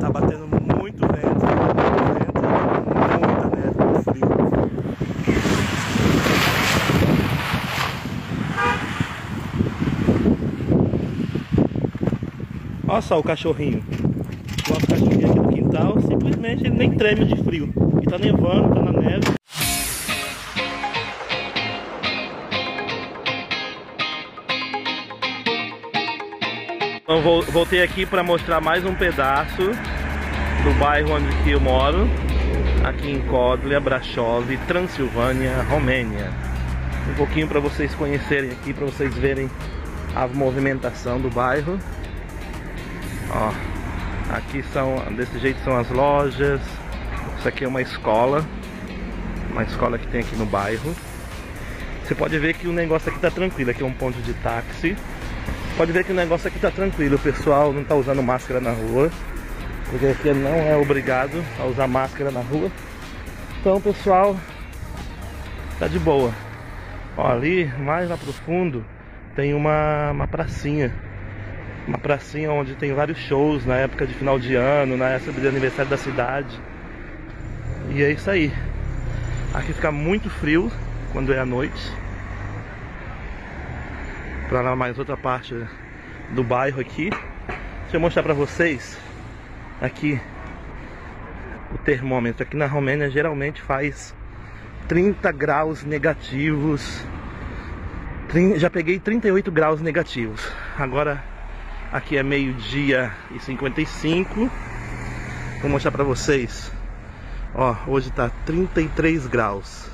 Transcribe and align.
Tá 0.00 0.10
batendo 0.10 0.48
muito 0.48 1.06
vento, 1.06 1.46
vento, 2.16 2.42
muita 3.20 3.46
neve, 3.54 3.84
muito 3.84 4.02
frio. 4.02 4.26
Olha 12.88 13.00
só 13.02 13.20
o 13.20 13.22
cachorrinho. 13.22 13.84
O 14.68 14.86
cachorrinho 14.86 15.30
aqui 15.30 15.38
no 15.38 15.48
quintal, 15.48 16.00
simplesmente 16.00 16.64
ele 16.64 16.76
nem 16.76 16.90
treme 16.92 17.26
de 17.26 17.36
frio. 17.44 17.72
E 18.02 18.06
tá 18.06 18.18
nevando, 18.18 18.74
tá 18.74 18.82
na 18.82 18.92
neve. 18.92 19.41
Voltei 27.22 27.84
aqui 27.84 28.04
para 28.04 28.24
mostrar 28.24 28.60
mais 28.60 28.84
um 28.84 28.96
pedaço 28.96 29.62
do 29.62 30.78
bairro 30.80 31.12
onde 31.12 31.50
eu 31.52 31.60
moro, 31.60 32.10
aqui 32.82 33.12
em 33.12 33.20
Kodlia, 33.20 33.78
Brasov, 33.78 34.44
Transilvânia, 34.66 35.62
Romênia. 35.70 36.32
Um 37.08 37.14
pouquinho 37.14 37.46
para 37.46 37.60
vocês 37.60 37.94
conhecerem 37.94 38.50
aqui, 38.50 38.74
para 38.74 38.86
vocês 38.86 39.14
verem 39.14 39.48
a 40.16 40.26
movimentação 40.26 41.20
do 41.20 41.30
bairro. 41.30 41.78
Ó, 43.30 43.52
aqui 44.34 44.64
são 44.72 44.96
desse 45.14 45.38
jeito 45.38 45.62
são 45.62 45.78
as 45.78 45.88
lojas. 45.90 46.60
Isso 47.38 47.46
aqui 47.46 47.64
é 47.64 47.68
uma 47.68 47.82
escola, 47.82 48.44
uma 49.52 49.62
escola 49.62 49.96
que 49.96 50.08
tem 50.08 50.22
aqui 50.22 50.34
no 50.34 50.46
bairro. 50.46 50.92
Você 52.02 52.16
pode 52.16 52.36
ver 52.40 52.54
que 52.54 52.66
o 52.66 52.72
negócio 52.72 53.12
aqui 53.12 53.20
tá 53.20 53.30
tranquilo, 53.30 53.70
aqui 53.70 53.84
é 53.84 53.86
um 53.86 53.92
ponto 53.92 54.20
de 54.22 54.34
táxi. 54.34 54.96
Pode 55.76 55.90
ver 55.90 56.04
que 56.04 56.12
o 56.12 56.14
negócio 56.14 56.48
aqui 56.48 56.58
tá 56.58 56.70
tranquilo, 56.70 57.16
o 57.16 57.18
pessoal 57.18 57.72
não 57.72 57.82
tá 57.82 57.94
usando 57.94 58.22
máscara 58.22 58.60
na 58.60 58.72
rua, 58.72 59.10
porque 59.90 60.06
aqui 60.06 60.32
não 60.32 60.54
é 60.54 60.76
obrigado 60.76 61.42
a 61.58 61.64
usar 61.64 61.86
máscara 61.86 62.30
na 62.30 62.40
rua. 62.40 62.70
Então 63.60 63.80
pessoal 63.80 64.36
tá 65.78 65.88
de 65.88 65.98
boa. 65.98 66.32
Ó, 67.16 67.26
ali, 67.26 67.66
mais 67.78 68.08
lá 68.08 68.16
pro 68.16 68.32
fundo, 68.32 68.84
tem 69.34 69.54
uma, 69.54 70.10
uma 70.10 70.28
pracinha. 70.28 70.94
Uma 71.86 71.98
pracinha 71.98 72.52
onde 72.52 72.74
tem 72.74 72.92
vários 72.92 73.18
shows 73.18 73.64
na 73.64 73.76
época 73.76 74.06
de 74.06 74.14
final 74.14 74.38
de 74.38 74.54
ano, 74.54 74.96
na 74.96 75.08
época 75.08 75.40
de 75.40 75.48
aniversário 75.48 75.90
da 75.90 75.96
cidade. 75.96 76.60
E 77.90 78.02
é 78.02 78.10
isso 78.12 78.30
aí. 78.30 78.52
Aqui 79.54 79.72
fica 79.72 79.90
muito 79.90 80.30
frio 80.30 80.70
quando 81.12 81.32
é 81.32 81.38
à 81.38 81.46
noite. 81.46 82.01
Lá 84.52 84.76
mais 84.76 84.98
outra 84.98 85.16
parte 85.16 85.54
do 86.30 86.44
bairro 86.44 86.78
aqui. 86.78 87.08
Deixa 87.08 87.96
eu 87.96 88.00
mostrar 88.00 88.22
pra 88.22 88.34
vocês 88.34 88.98
aqui 89.80 90.20
o 91.74 91.78
termômetro. 91.78 92.42
Aqui 92.42 92.54
na 92.54 92.66
Romênia 92.66 93.10
geralmente 93.10 93.62
faz 93.62 94.14
30 94.88 95.32
graus 95.32 95.82
negativos. 95.84 97.02
Já 98.56 98.68
peguei 98.68 98.98
38 98.98 99.50
graus 99.50 99.80
negativos. 99.80 100.46
Agora 100.78 101.24
aqui 101.90 102.18
é 102.18 102.22
meio-dia 102.22 103.10
e 103.34 103.40
55. 103.40 104.50
Vou 105.62 105.70
mostrar 105.70 105.90
pra 105.90 106.04
vocês. 106.04 106.70
Ó, 107.54 107.74
hoje 107.86 108.12
tá 108.12 108.30
33 108.44 109.26
graus. 109.26 109.90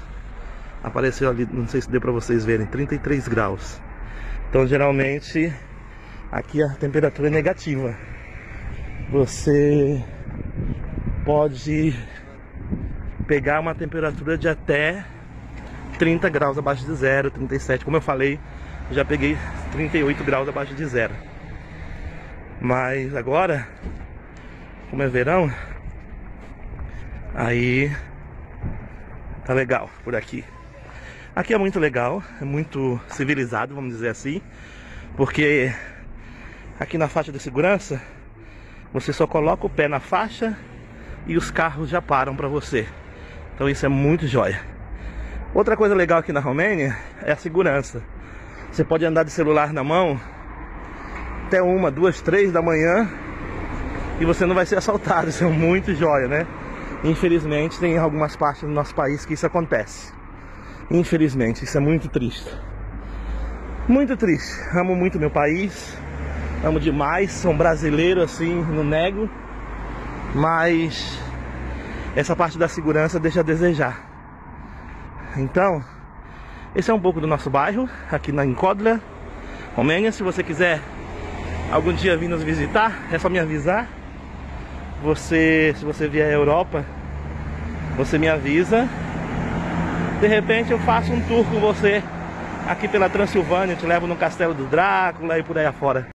Apareceu 0.83 1.31
ali, 1.31 1.49
não 1.51 1.69
sei 1.69 1.81
se 1.81 1.89
deu 1.89 2.01
pra 2.01 2.11
vocês 2.11 2.45
verem, 2.45 2.67
33 2.67 3.29
graus. 3.29 3.81
Então 4.49 4.67
geralmente 4.67 5.53
aqui 6.33 6.63
a 6.63 6.71
temperatura 6.71 7.29
é 7.29 7.31
negativa. 7.31 7.95
Você 9.11 10.03
pode 11.25 11.95
pegar 13.27 13.61
uma 13.61 13.75
temperatura 13.75 14.39
de 14.39 14.49
até 14.49 15.05
30 15.99 16.31
graus 16.31 16.57
abaixo 16.57 16.87
de 16.87 16.95
zero, 16.95 17.31
37. 17.31 17.85
Como 17.85 17.99
eu 17.99 18.01
falei, 18.01 18.41
já 18.91 19.05
peguei 19.05 19.37
38 19.73 20.25
graus 20.25 20.49
abaixo 20.49 20.75
de 20.75 20.85
zero. 20.87 21.15
Mas 22.61 23.15
agora, 23.15 23.69
como 24.91 25.03
é 25.03 25.09
verão, 25.09 25.53
aí 27.35 27.95
tá 29.45 29.53
legal 29.53 29.91
por 30.03 30.17
aqui. 30.17 30.43
Aqui 31.39 31.55
é 31.55 31.59
muito 31.59 31.79
legal, 31.79 32.21
é 32.43 32.45
muito 32.45 33.01
civilizado, 33.07 33.73
vamos 33.73 33.95
dizer 33.95 34.09
assim, 34.09 34.43
porque 35.17 35.73
aqui 36.81 36.99
na 36.99 37.07
faixa 37.07 37.31
de 37.31 37.39
segurança 37.39 38.03
você 38.93 39.13
só 39.13 39.25
coloca 39.25 39.65
o 39.65 39.71
pé 39.71 39.87
na 39.87 40.01
faixa 40.01 40.59
e 41.29 41.37
os 41.37 41.49
carros 41.49 41.91
já 41.91 42.03
param 42.03 42.35
para 42.35 42.49
você. 42.49 42.89
Então 43.55 43.69
isso 43.69 43.87
é 43.87 43.89
muito 43.89 44.27
jóia. 44.27 44.61
Outra 45.55 45.77
coisa 45.77 45.95
legal 45.95 46.19
aqui 46.19 46.33
na 46.33 46.41
Romênia 46.41 46.99
é 47.23 47.31
a 47.31 47.37
segurança. 47.37 48.03
Você 48.73 48.83
pode 48.83 49.05
andar 49.05 49.23
de 49.23 49.31
celular 49.31 49.73
na 49.73 49.85
mão 49.85 50.21
até 51.47 51.63
uma, 51.63 51.89
duas, 51.89 52.21
três 52.21 52.51
da 52.51 52.61
manhã 52.61 53.09
e 54.19 54.25
você 54.25 54.45
não 54.45 54.57
vai 54.57 54.67
ser 54.67 54.79
assaltado. 54.79 55.29
Isso 55.29 55.45
é 55.45 55.47
muito 55.47 55.95
jóia, 55.95 56.27
né? 56.27 56.49
Infelizmente 57.05 57.79
tem 57.79 57.97
algumas 57.97 58.35
partes 58.35 58.63
do 58.63 58.71
nosso 58.71 58.93
país 58.93 59.25
que 59.25 59.35
isso 59.35 59.47
acontece. 59.47 60.18
Infelizmente, 60.91 61.65
isso 61.65 61.77
é 61.77 61.81
muito 61.81 62.09
triste. 62.09 62.51
Muito 63.87 64.17
triste. 64.17 64.55
Amo 64.75 64.95
muito 64.95 65.19
meu 65.19 65.31
país. 65.31 65.97
Amo 66.65 66.81
demais. 66.81 67.33
Sou 67.33 67.53
um 67.53 67.57
brasileiro 67.57 68.23
assim, 68.23 68.63
não 68.63 68.85
nego. 68.85 69.29
Mas 70.35 71.19
essa 72.17 72.35
parte 72.35 72.59
da 72.59 72.69
segurança 72.69 73.21
deixa 73.21 73.41
a 73.41 73.43
desejar. 73.43 74.01
Então, 75.37 75.85
esse 76.75 76.91
é 76.91 76.95
um 76.95 77.01
pouco 77.01 77.21
do 77.21 77.27
nosso 77.27 77.49
bairro, 77.49 77.89
aqui 78.11 78.33
na 78.33 78.45
Enkodla, 78.45 79.01
Romênia. 79.77 80.11
Se 80.11 80.23
você 80.23 80.43
quiser 80.43 80.81
algum 81.71 81.93
dia 81.93 82.17
vir 82.17 82.29
nos 82.29 82.43
visitar, 82.43 83.07
é 83.13 83.19
só 83.19 83.29
me 83.29 83.39
avisar. 83.39 83.89
Você, 85.03 85.75
se 85.79 85.85
você 85.85 86.09
vier 86.09 86.29
à 86.29 86.33
Europa, 86.33 86.85
você 87.97 88.19
me 88.19 88.29
avisa. 88.29 88.89
De 90.21 90.27
repente 90.27 90.73
eu 90.73 90.81
faço 90.81 91.13
um 91.13 91.21
tour 91.29 91.45
com 91.45 91.61
você 91.61 92.03
aqui 92.69 92.89
pela 92.89 93.09
Transilvânia, 93.09 93.77
te 93.77 93.87
levo 93.87 94.05
no 94.09 94.17
Castelo 94.17 94.53
do 94.53 94.67
Drácula 94.67 95.39
e 95.39 95.45
por 95.45 95.57
aí 95.57 95.65
afora. 95.65 96.09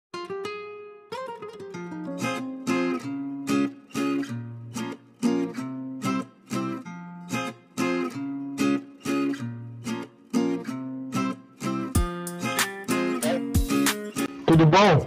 Tudo 14.47 14.67
bom? 14.67 15.07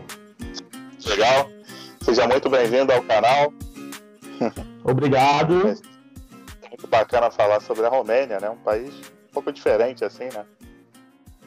Legal. 1.06 1.50
Seja 2.00 2.26
muito 2.28 2.50
bem-vindo 2.50 2.94
ao 2.94 3.04
canal. 3.04 3.52
Obrigado. 4.86 5.76
É 6.86 6.88
muito 6.88 6.92
bacana 6.92 7.32
falar 7.32 7.60
sobre 7.62 7.84
a 7.84 7.90
Romênia, 7.90 8.40
né? 8.40 8.48
Um 8.48 8.58
país 8.58 8.94
um 9.30 9.34
pouco 9.34 9.52
diferente, 9.52 10.06
assim, 10.06 10.26
né? 10.26 10.46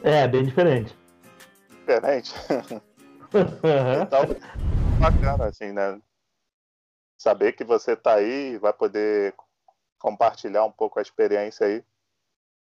É, 0.03 0.27
bem 0.27 0.43
diferente. 0.43 0.95
Diferente. 1.69 2.33
Então, 3.31 4.21
bacana, 4.99 5.45
assim, 5.45 5.71
né? 5.71 6.01
Saber 7.15 7.51
que 7.51 7.63
você 7.63 7.95
tá 7.95 8.15
aí 8.15 8.57
vai 8.57 8.73
poder 8.73 9.35
compartilhar 9.99 10.65
um 10.65 10.71
pouco 10.71 10.97
a 10.97 11.01
experiência 11.03 11.67
aí 11.67 11.83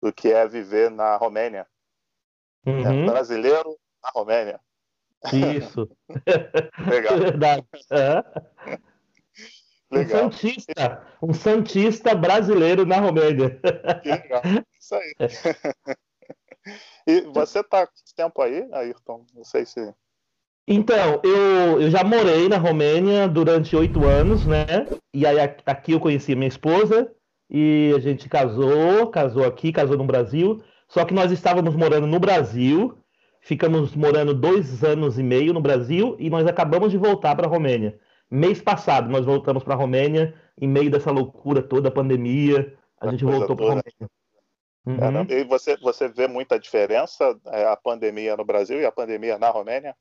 do 0.01 0.11
que 0.11 0.29
é 0.29 0.45
viver 0.45 0.91
na 0.91 1.15
Romênia. 1.15 1.65
né? 2.65 2.73
Uhum, 2.73 3.05
Brasileiro 3.05 3.77
na 4.03 4.09
Romênia. 4.09 4.59
Isso. 5.31 5.89
Legal, 6.91 7.15
Verdade. 7.17 7.65
É. 9.91 9.95
Um 9.95 9.99
legal. 9.99 10.21
santista, 10.21 11.07
um 11.21 11.33
santista 11.33 12.15
brasileiro 12.15 12.85
na 12.85 12.99
Romênia. 12.99 13.59
Que 14.03 14.09
legal. 14.09 14.41
Isso 14.79 14.95
aí. 14.95 15.13
E 17.07 17.21
você 17.21 17.63
tá 17.63 17.87
quanto 17.87 18.15
tempo 18.15 18.41
aí, 18.41 18.67
Ayrton? 18.73 19.25
Não 19.33 19.43
sei 19.43 19.65
se. 19.65 19.93
Então, 20.67 21.21
eu, 21.23 21.81
eu 21.81 21.89
já 21.89 22.03
morei 22.03 22.49
na 22.49 22.57
Romênia 22.57 23.27
durante 23.27 23.73
oito 23.75 24.03
anos, 24.03 24.45
né? 24.45 24.65
E 25.13 25.25
aí 25.25 25.39
aqui 25.65 25.93
eu 25.93 25.99
conheci 25.99 26.35
minha 26.35 26.49
esposa 26.49 27.09
e 27.49 27.93
a 27.95 27.99
gente 27.99 28.27
casou, 28.27 29.07
casou 29.07 29.45
aqui, 29.45 29.71
casou 29.71 29.97
no 29.97 30.03
Brasil. 30.03 30.61
Só 30.89 31.05
que 31.05 31.13
nós 31.13 31.31
estávamos 31.31 31.73
morando 31.75 32.05
no 32.05 32.19
Brasil, 32.19 32.97
ficamos 33.39 33.95
morando 33.95 34.33
dois 34.33 34.83
anos 34.83 35.17
e 35.17 35.23
meio 35.23 35.53
no 35.53 35.61
Brasil 35.61 36.17
e 36.19 36.29
nós 36.29 36.45
acabamos 36.45 36.91
de 36.91 36.97
voltar 36.97 37.33
para 37.35 37.47
a 37.47 37.49
Romênia. 37.49 37.97
Mês 38.29 38.61
passado 38.61 39.09
nós 39.09 39.25
voltamos 39.25 39.63
para 39.63 39.73
a 39.73 39.77
Romênia, 39.77 40.33
em 40.59 40.67
meio 40.67 40.91
dessa 40.91 41.11
loucura 41.11 41.61
toda, 41.61 41.89
a 41.89 41.91
pandemia, 41.91 42.77
a 42.99 43.05
Da 43.05 43.11
gente 43.11 43.23
voltou 43.23 43.55
para 43.55 43.65
a. 43.65 43.69
Romênia. 43.69 44.09
Uhum. 44.85 44.97
Caramba. 44.97 45.33
E 45.33 45.43
você, 45.43 45.75
você 45.77 46.07
vê 46.07 46.27
muita 46.27 46.59
diferença 46.59 47.37
é, 47.47 47.65
a 47.65 47.75
pandemia 47.75 48.37
no 48.37 48.45
Brasil 48.45 48.79
e 48.79 48.85
a 48.85 48.91
pandemia 48.91 49.37
na 49.37 49.49
Romênia? 49.49 49.95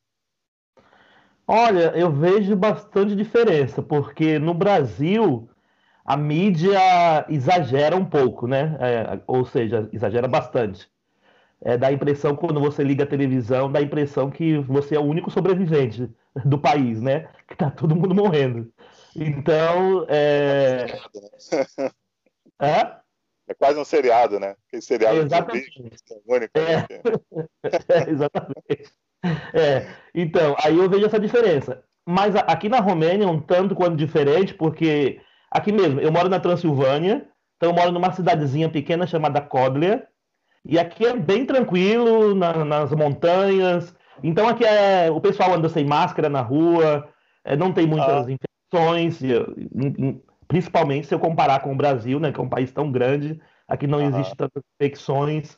Olha, 1.46 1.92
eu 1.96 2.10
vejo 2.10 2.56
bastante 2.56 3.14
diferença, 3.14 3.82
porque 3.82 4.38
no 4.38 4.52
Brasil 4.54 5.48
a 6.04 6.16
mídia 6.16 7.26
exagera 7.28 7.96
um 7.96 8.04
pouco, 8.04 8.46
né? 8.46 8.76
É, 8.80 9.20
ou 9.26 9.44
seja, 9.44 9.88
exagera 9.92 10.26
bastante. 10.26 10.88
É, 11.62 11.76
dá 11.76 11.88
a 11.88 11.92
impressão, 11.92 12.36
quando 12.36 12.60
você 12.60 12.84
liga 12.84 13.04
a 13.04 13.06
televisão, 13.06 13.70
dá 13.70 13.78
a 13.78 13.82
impressão 13.82 14.30
que 14.30 14.58
você 14.58 14.94
é 14.94 15.00
o 15.00 15.04
único 15.04 15.30
sobrevivente 15.30 16.10
do 16.44 16.58
país, 16.58 17.00
né? 17.00 17.28
Que 17.48 17.56
tá 17.56 17.70
todo 17.70 17.96
mundo 17.96 18.14
morrendo. 18.14 18.70
Então, 19.14 20.04
é. 20.08 20.86
é? 22.60 22.96
É 23.48 23.54
quase 23.54 23.78
um 23.78 23.84
seriado, 23.84 24.40
né? 24.40 24.56
Aquele 24.66 24.82
seriado 24.82 25.18
exatamente. 25.18 25.70
de 25.70 25.90
único. 26.26 26.52
É. 26.58 26.76
Né? 26.76 26.86
é, 27.88 28.10
exatamente. 28.10 28.92
É. 29.54 29.86
Então, 30.14 30.56
aí 30.62 30.76
eu 30.76 30.90
vejo 30.90 31.06
essa 31.06 31.20
diferença. 31.20 31.82
Mas 32.04 32.36
aqui 32.36 32.68
na 32.68 32.80
Romênia 32.80 33.24
é 33.24 33.28
um 33.28 33.40
tanto 33.40 33.74
quanto 33.74 33.96
diferente, 33.96 34.54
porque 34.54 35.20
aqui 35.50 35.72
mesmo, 35.72 36.00
eu 36.00 36.12
moro 36.12 36.28
na 36.28 36.38
Transilvânia, 36.38 37.28
então 37.56 37.70
eu 37.70 37.74
moro 37.74 37.90
numa 37.90 38.12
cidadezinha 38.12 38.68
pequena 38.68 39.06
chamada 39.06 39.40
Kodlia, 39.40 40.06
e 40.68 40.78
aqui 40.78 41.06
é 41.06 41.16
bem 41.16 41.46
tranquilo, 41.46 42.34
na, 42.34 42.64
nas 42.64 42.90
montanhas. 42.92 43.94
Então 44.22 44.48
aqui 44.48 44.64
é, 44.64 45.10
o 45.10 45.20
pessoal 45.20 45.54
anda 45.54 45.68
sem 45.68 45.84
máscara 45.84 46.28
na 46.28 46.40
rua, 46.40 47.08
é, 47.44 47.56
não 47.56 47.72
tem 47.72 47.86
muitas 47.86 48.26
ah. 48.26 48.30
infecções, 48.30 49.20
principalmente 50.48 51.06
se 51.06 51.14
eu 51.14 51.18
comparar 51.18 51.60
com 51.60 51.72
o 51.72 51.76
Brasil, 51.76 52.18
né, 52.18 52.32
que 52.32 52.40
é 52.40 52.42
um 52.42 52.48
país 52.48 52.72
tão 52.72 52.90
grande, 52.90 53.40
aqui 53.68 53.86
não 53.86 54.00
existe 54.00 54.34
tantas 54.36 54.62
infecções. 54.74 55.56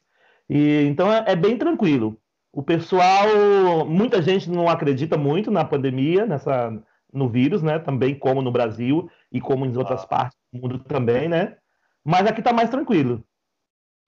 E, 0.49 0.85
então 0.87 1.13
é, 1.13 1.25
é 1.29 1.37
bem 1.37 1.57
tranquilo. 1.57 2.17
O 2.53 2.63
pessoal, 2.63 3.85
muita 3.87 4.21
gente 4.21 4.51
não 4.51 4.69
acredita 4.69 5.17
muito 5.17 5.51
na 5.51 5.65
pandemia, 5.65 6.27
nessa, 6.27 6.73
no 7.13 7.29
vírus, 7.29 7.63
né? 7.63 7.79
Também 7.79 8.15
como 8.15 8.43
no 8.43 8.51
Brasil 8.51 9.09
e 9.31 9.41
como 9.41 9.65
em 9.65 9.77
outras 9.77 10.03
ah. 10.05 10.07
partes 10.07 10.39
do 10.53 10.61
mundo 10.61 10.79
também, 10.79 11.29
né? 11.29 11.57
Mas 12.05 12.27
aqui 12.27 12.43
tá 12.43 12.53
mais 12.53 12.71
tranquilo. 12.71 13.23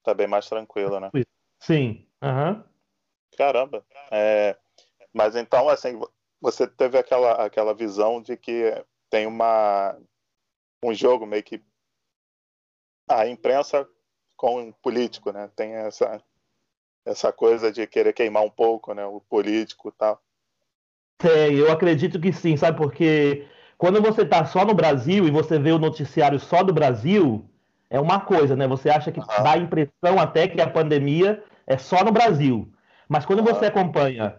Tá 0.02 0.14
bem 0.14 0.26
mais 0.26 0.49
tranquilo, 0.49 0.99
né? 0.99 1.11
Sim. 1.58 2.06
Uhum. 2.23 2.62
Caramba. 3.37 3.85
É, 4.11 4.56
mas 5.12 5.37
então, 5.37 5.69
assim, 5.69 6.00
você 6.41 6.67
teve 6.67 6.99
aquela, 6.99 7.44
aquela 7.44 7.75
visão 7.75 8.20
de 8.20 8.37
que 8.37 8.73
tem 9.08 9.26
uma 9.26 9.97
um 10.82 10.94
jogo 10.94 11.26
meio 11.26 11.43
que 11.43 11.62
a 13.08 13.26
imprensa 13.26 13.87
com 14.37 14.69
o 14.69 14.73
político, 14.73 15.32
né? 15.32 15.50
Tem 15.55 15.75
essa 15.75 16.23
essa 17.05 17.32
coisa 17.32 17.73
de 17.73 17.87
querer 17.87 18.12
queimar 18.12 18.43
um 18.43 18.50
pouco, 18.50 18.94
né? 18.94 19.05
O 19.05 19.20
político 19.20 19.88
e 19.88 19.93
tal. 19.93 20.23
Tem, 21.19 21.55
eu 21.56 21.70
acredito 21.70 22.20
que 22.20 22.32
sim, 22.32 22.56
sabe? 22.56 22.79
Porque 22.79 23.47
quando 23.76 24.00
você 24.00 24.25
tá 24.25 24.44
só 24.44 24.64
no 24.64 24.75
Brasil 24.75 25.26
e 25.26 25.31
você 25.31 25.58
vê 25.58 25.73
o 25.73 25.79
noticiário 25.79 26.38
só 26.38 26.62
do 26.62 26.73
Brasil, 26.73 27.50
é 27.91 27.99
uma 27.99 28.21
coisa, 28.21 28.55
né? 28.55 28.67
Você 28.69 28.89
acha 28.89 29.11
que 29.11 29.21
dá 29.21 29.53
a 29.53 29.59
impressão 29.59 30.19
até 30.19 30.47
que 30.47 30.61
a 30.61 30.71
pandemia 30.71 31.43
é 31.67 31.77
só 31.77 32.05
no 32.05 32.13
Brasil. 32.13 32.73
Mas 33.09 33.27
quando 33.27 33.43
você 33.43 33.67
acompanha 33.67 34.37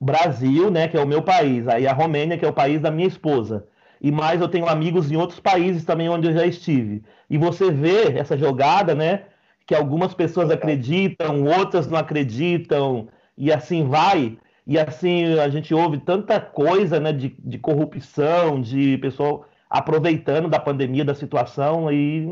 Brasil, 0.00 0.70
né, 0.70 0.88
que 0.88 0.96
é 0.96 1.00
o 1.00 1.06
meu 1.06 1.22
país, 1.22 1.68
aí 1.68 1.86
a 1.86 1.92
Romênia, 1.92 2.38
que 2.38 2.44
é 2.44 2.48
o 2.48 2.52
país 2.52 2.80
da 2.80 2.90
minha 2.90 3.06
esposa, 3.06 3.66
e 4.00 4.10
mais 4.10 4.40
eu 4.40 4.48
tenho 4.48 4.68
amigos 4.68 5.10
em 5.12 5.16
outros 5.16 5.40
países 5.40 5.84
também 5.84 6.08
onde 6.08 6.28
eu 6.28 6.32
já 6.32 6.46
estive. 6.46 7.02
E 7.28 7.38
você 7.38 7.70
vê 7.70 8.18
essa 8.18 8.36
jogada, 8.36 8.94
né, 8.94 9.24
que 9.66 9.74
algumas 9.74 10.14
pessoas 10.14 10.50
acreditam, 10.50 11.44
outras 11.44 11.86
não 11.86 11.98
acreditam, 11.98 13.08
e 13.36 13.52
assim 13.52 13.86
vai. 13.86 14.36
E 14.66 14.78
assim 14.78 15.38
a 15.38 15.48
gente 15.48 15.74
ouve 15.74 15.98
tanta 15.98 16.40
coisa, 16.40 16.98
né, 16.98 17.12
de, 17.12 17.34
de 17.38 17.58
corrupção, 17.58 18.60
de 18.60 18.98
pessoal 18.98 19.46
aproveitando 19.68 20.48
da 20.48 20.58
pandemia, 20.58 21.04
da 21.04 21.14
situação, 21.14 21.90
e 21.90 22.28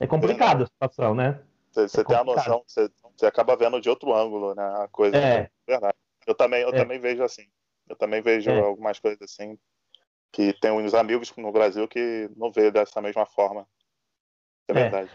é 0.00 0.06
complicado 0.06 0.64
a 0.64 0.66
situação, 0.66 1.14
né? 1.14 1.40
Você, 1.72 2.00
é 2.00 2.04
tem 2.04 2.16
a 2.16 2.24
noção, 2.24 2.62
você, 2.66 2.88
você, 3.16 3.26
acaba 3.26 3.56
vendo 3.56 3.80
de 3.80 3.88
outro 3.88 4.14
ângulo, 4.14 4.54
né? 4.54 4.62
A 4.62 4.88
coisa. 4.88 5.16
É. 5.16 5.50
Verdade. 5.66 5.96
Eu 6.26 6.34
também, 6.34 6.62
eu 6.62 6.70
é. 6.70 6.72
também 6.72 6.98
vejo 6.98 7.22
assim. 7.22 7.46
Eu 7.88 7.96
também 7.96 8.20
vejo 8.22 8.50
é. 8.50 8.60
algumas 8.60 8.98
coisas 8.98 9.20
assim 9.22 9.58
que 10.30 10.52
tem 10.60 10.70
uns 10.70 10.94
amigos 10.94 11.32
no 11.36 11.50
Brasil 11.52 11.86
que 11.88 12.28
não 12.36 12.50
vê 12.52 12.70
dessa 12.70 13.00
mesma 13.00 13.26
forma. 13.26 13.66
É, 14.68 14.72
é. 14.72 14.74
verdade. 14.74 15.10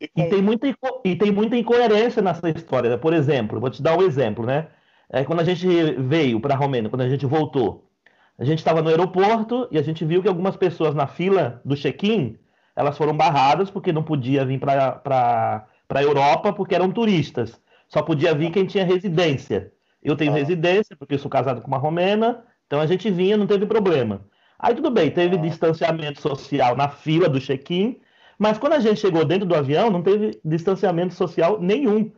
E, 0.00 0.08
com... 0.08 0.20
e, 0.20 0.30
tem 0.30 0.42
muita, 0.42 0.66
e 1.04 1.16
tem 1.16 1.30
muita 1.30 1.56
incoerência 1.56 2.22
nessa 2.22 2.48
história. 2.50 2.90
Né? 2.90 2.96
Por 2.96 3.12
exemplo, 3.12 3.60
vou 3.60 3.70
te 3.70 3.82
dar 3.82 3.96
um 3.96 4.02
exemplo, 4.02 4.46
né? 4.46 4.70
É, 5.08 5.24
quando 5.24 5.40
a 5.40 5.44
gente 5.44 5.66
veio 5.66 6.40
para 6.40 6.54
a 6.54 6.56
Romênia, 6.56 6.88
quando 6.88 7.02
a 7.02 7.08
gente 7.08 7.26
voltou, 7.26 7.90
a 8.38 8.44
gente 8.44 8.58
estava 8.58 8.80
no 8.80 8.88
aeroporto 8.88 9.68
e 9.70 9.78
a 9.78 9.82
gente 9.82 10.04
viu 10.04 10.22
que 10.22 10.28
algumas 10.28 10.56
pessoas 10.56 10.94
na 10.94 11.06
fila 11.06 11.60
do 11.64 11.76
check-in 11.76 12.38
elas 12.80 12.96
foram 12.96 13.14
barradas 13.14 13.70
porque 13.70 13.92
não 13.92 14.02
podia 14.02 14.42
vir 14.42 14.58
para 14.58 15.66
a 15.90 16.02
Europa 16.02 16.50
porque 16.50 16.74
eram 16.74 16.90
turistas. 16.90 17.60
Só 17.86 18.00
podia 18.00 18.34
vir 18.34 18.50
quem 18.50 18.64
tinha 18.64 18.86
residência. 18.86 19.70
Eu 20.02 20.16
tenho 20.16 20.32
ah. 20.32 20.36
residência 20.36 20.96
porque 20.96 21.18
sou 21.18 21.30
casado 21.30 21.60
com 21.60 21.68
uma 21.68 21.76
romena, 21.76 22.42
então 22.66 22.80
a 22.80 22.86
gente 22.86 23.10
vinha, 23.10 23.36
não 23.36 23.46
teve 23.46 23.66
problema. 23.66 24.22
Aí 24.58 24.74
tudo 24.74 24.90
bem, 24.90 25.10
teve 25.10 25.36
ah. 25.36 25.38
distanciamento 25.38 26.22
social 26.22 26.74
na 26.74 26.88
fila 26.88 27.28
do 27.28 27.38
check-in, 27.38 28.00
mas 28.38 28.56
quando 28.56 28.72
a 28.72 28.80
gente 28.80 28.98
chegou 28.98 29.26
dentro 29.26 29.46
do 29.46 29.54
avião, 29.54 29.90
não 29.90 30.02
teve 30.02 30.40
distanciamento 30.42 31.12
social 31.12 31.60
nenhum. 31.60 32.10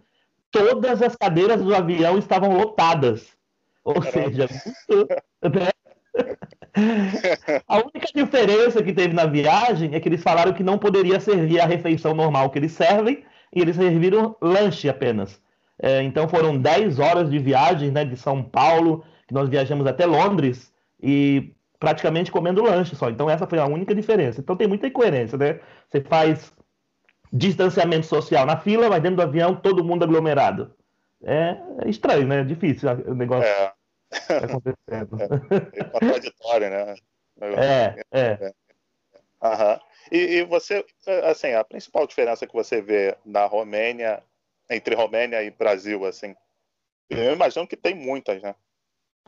Todas 0.52 1.02
as 1.02 1.16
cadeiras 1.16 1.60
do 1.60 1.74
avião 1.74 2.18
estavam 2.18 2.56
lotadas. 2.56 3.36
Ou 3.82 4.00
seja, 4.00 4.46
né? 5.42 5.70
A 7.68 7.76
única 7.76 8.06
diferença 8.14 8.82
que 8.82 8.92
teve 8.92 9.12
na 9.12 9.26
viagem 9.26 9.94
é 9.94 10.00
que 10.00 10.08
eles 10.08 10.22
falaram 10.22 10.52
que 10.52 10.62
não 10.62 10.78
poderia 10.78 11.20
servir 11.20 11.60
a 11.60 11.66
refeição 11.66 12.14
normal 12.14 12.50
que 12.50 12.58
eles 12.58 12.72
servem 12.72 13.24
e 13.54 13.60
eles 13.60 13.76
serviram 13.76 14.36
lanche 14.40 14.88
apenas. 14.88 15.40
É, 15.78 16.02
então 16.02 16.28
foram 16.28 16.56
10 16.56 16.98
horas 16.98 17.30
de 17.30 17.38
viagem 17.38 17.90
né, 17.90 18.04
de 18.04 18.16
São 18.16 18.42
Paulo, 18.42 19.04
que 19.26 19.34
nós 19.34 19.48
viajamos 19.48 19.86
até 19.86 20.06
Londres 20.06 20.72
e 21.02 21.52
praticamente 21.78 22.30
comendo 22.30 22.62
lanche 22.62 22.94
só. 22.94 23.10
Então 23.10 23.28
essa 23.28 23.46
foi 23.46 23.58
a 23.58 23.66
única 23.66 23.94
diferença. 23.94 24.40
Então 24.40 24.56
tem 24.56 24.68
muita 24.68 24.86
incoerência, 24.86 25.36
né? 25.36 25.60
Você 25.88 26.00
faz 26.00 26.52
distanciamento 27.32 28.06
social 28.06 28.46
na 28.46 28.56
fila, 28.56 28.88
mas 28.88 29.02
dentro 29.02 29.16
do 29.16 29.22
avião 29.22 29.54
todo 29.54 29.84
mundo 29.84 30.04
aglomerado. 30.04 30.72
É, 31.24 31.56
é 31.84 31.88
estranho, 31.88 32.26
né? 32.26 32.40
É 32.40 32.44
difícil 32.44 32.88
o 33.06 33.14
negócio. 33.14 33.48
É 33.48 33.72
acontecendo. 34.12 35.18
É, 35.72 35.80
é 35.80 35.84
contraditório, 35.84 36.70
né? 36.70 36.94
É, 37.40 38.04
é. 38.12 38.54
Aham. 39.42 39.80
E, 40.10 40.18
e, 40.18 40.44
você, 40.44 40.84
assim, 41.24 41.52
a 41.52 41.64
principal 41.64 42.06
diferença 42.06 42.46
que 42.46 42.52
você 42.52 42.80
vê 42.80 43.16
na 43.24 43.46
Romênia, 43.46 44.22
entre 44.70 44.94
Romênia 44.94 45.42
e 45.42 45.50
Brasil, 45.50 46.04
assim, 46.04 46.34
eu 47.08 47.32
imagino 47.32 47.66
que 47.66 47.76
tem 47.76 47.94
muitas, 47.94 48.40
né? 48.42 48.54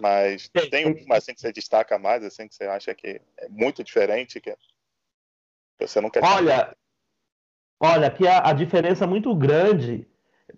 Mas 0.01 0.49
tem 0.71 0.87
uma 0.87 1.17
assim 1.17 1.35
que 1.35 1.41
você 1.41 1.53
destaca 1.53 1.99
mais, 1.99 2.25
assim, 2.25 2.49
que 2.49 2.55
você 2.55 2.65
acha 2.65 2.95
que 2.95 3.21
é 3.39 3.49
muito 3.49 3.85
diferente, 3.85 4.41
que 4.41 4.57
você 5.79 6.01
não 6.01 6.11
quer 6.11 6.23
Olha, 6.25 6.77
olha, 7.81 8.11
que 8.11 8.27
a, 8.27 8.51
a 8.51 8.53
diferença 8.53 9.07
muito 9.07 9.35
grande 9.35 10.07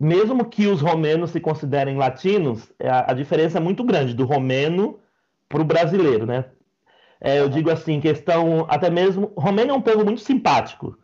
mesmo 0.00 0.44
que 0.44 0.66
os 0.66 0.80
romenos 0.80 1.30
se 1.30 1.40
considerem 1.40 1.96
latinos, 1.96 2.72
é, 2.78 2.88
a, 2.88 3.10
a 3.10 3.14
diferença 3.14 3.58
é 3.58 3.60
muito 3.60 3.84
grande 3.84 4.14
do 4.14 4.24
romeno 4.24 4.98
para 5.48 5.62
o 5.62 5.64
brasileiro, 5.64 6.26
né? 6.26 6.46
É, 7.20 7.40
eu 7.40 7.48
digo 7.48 7.70
assim, 7.70 8.00
questão, 8.00 8.66
até 8.68 8.90
mesmo, 8.90 9.32
romeno 9.36 9.70
é 9.72 9.74
um 9.74 9.80
povo 9.80 10.04
muito 10.04 10.20
simpático, 10.20 10.98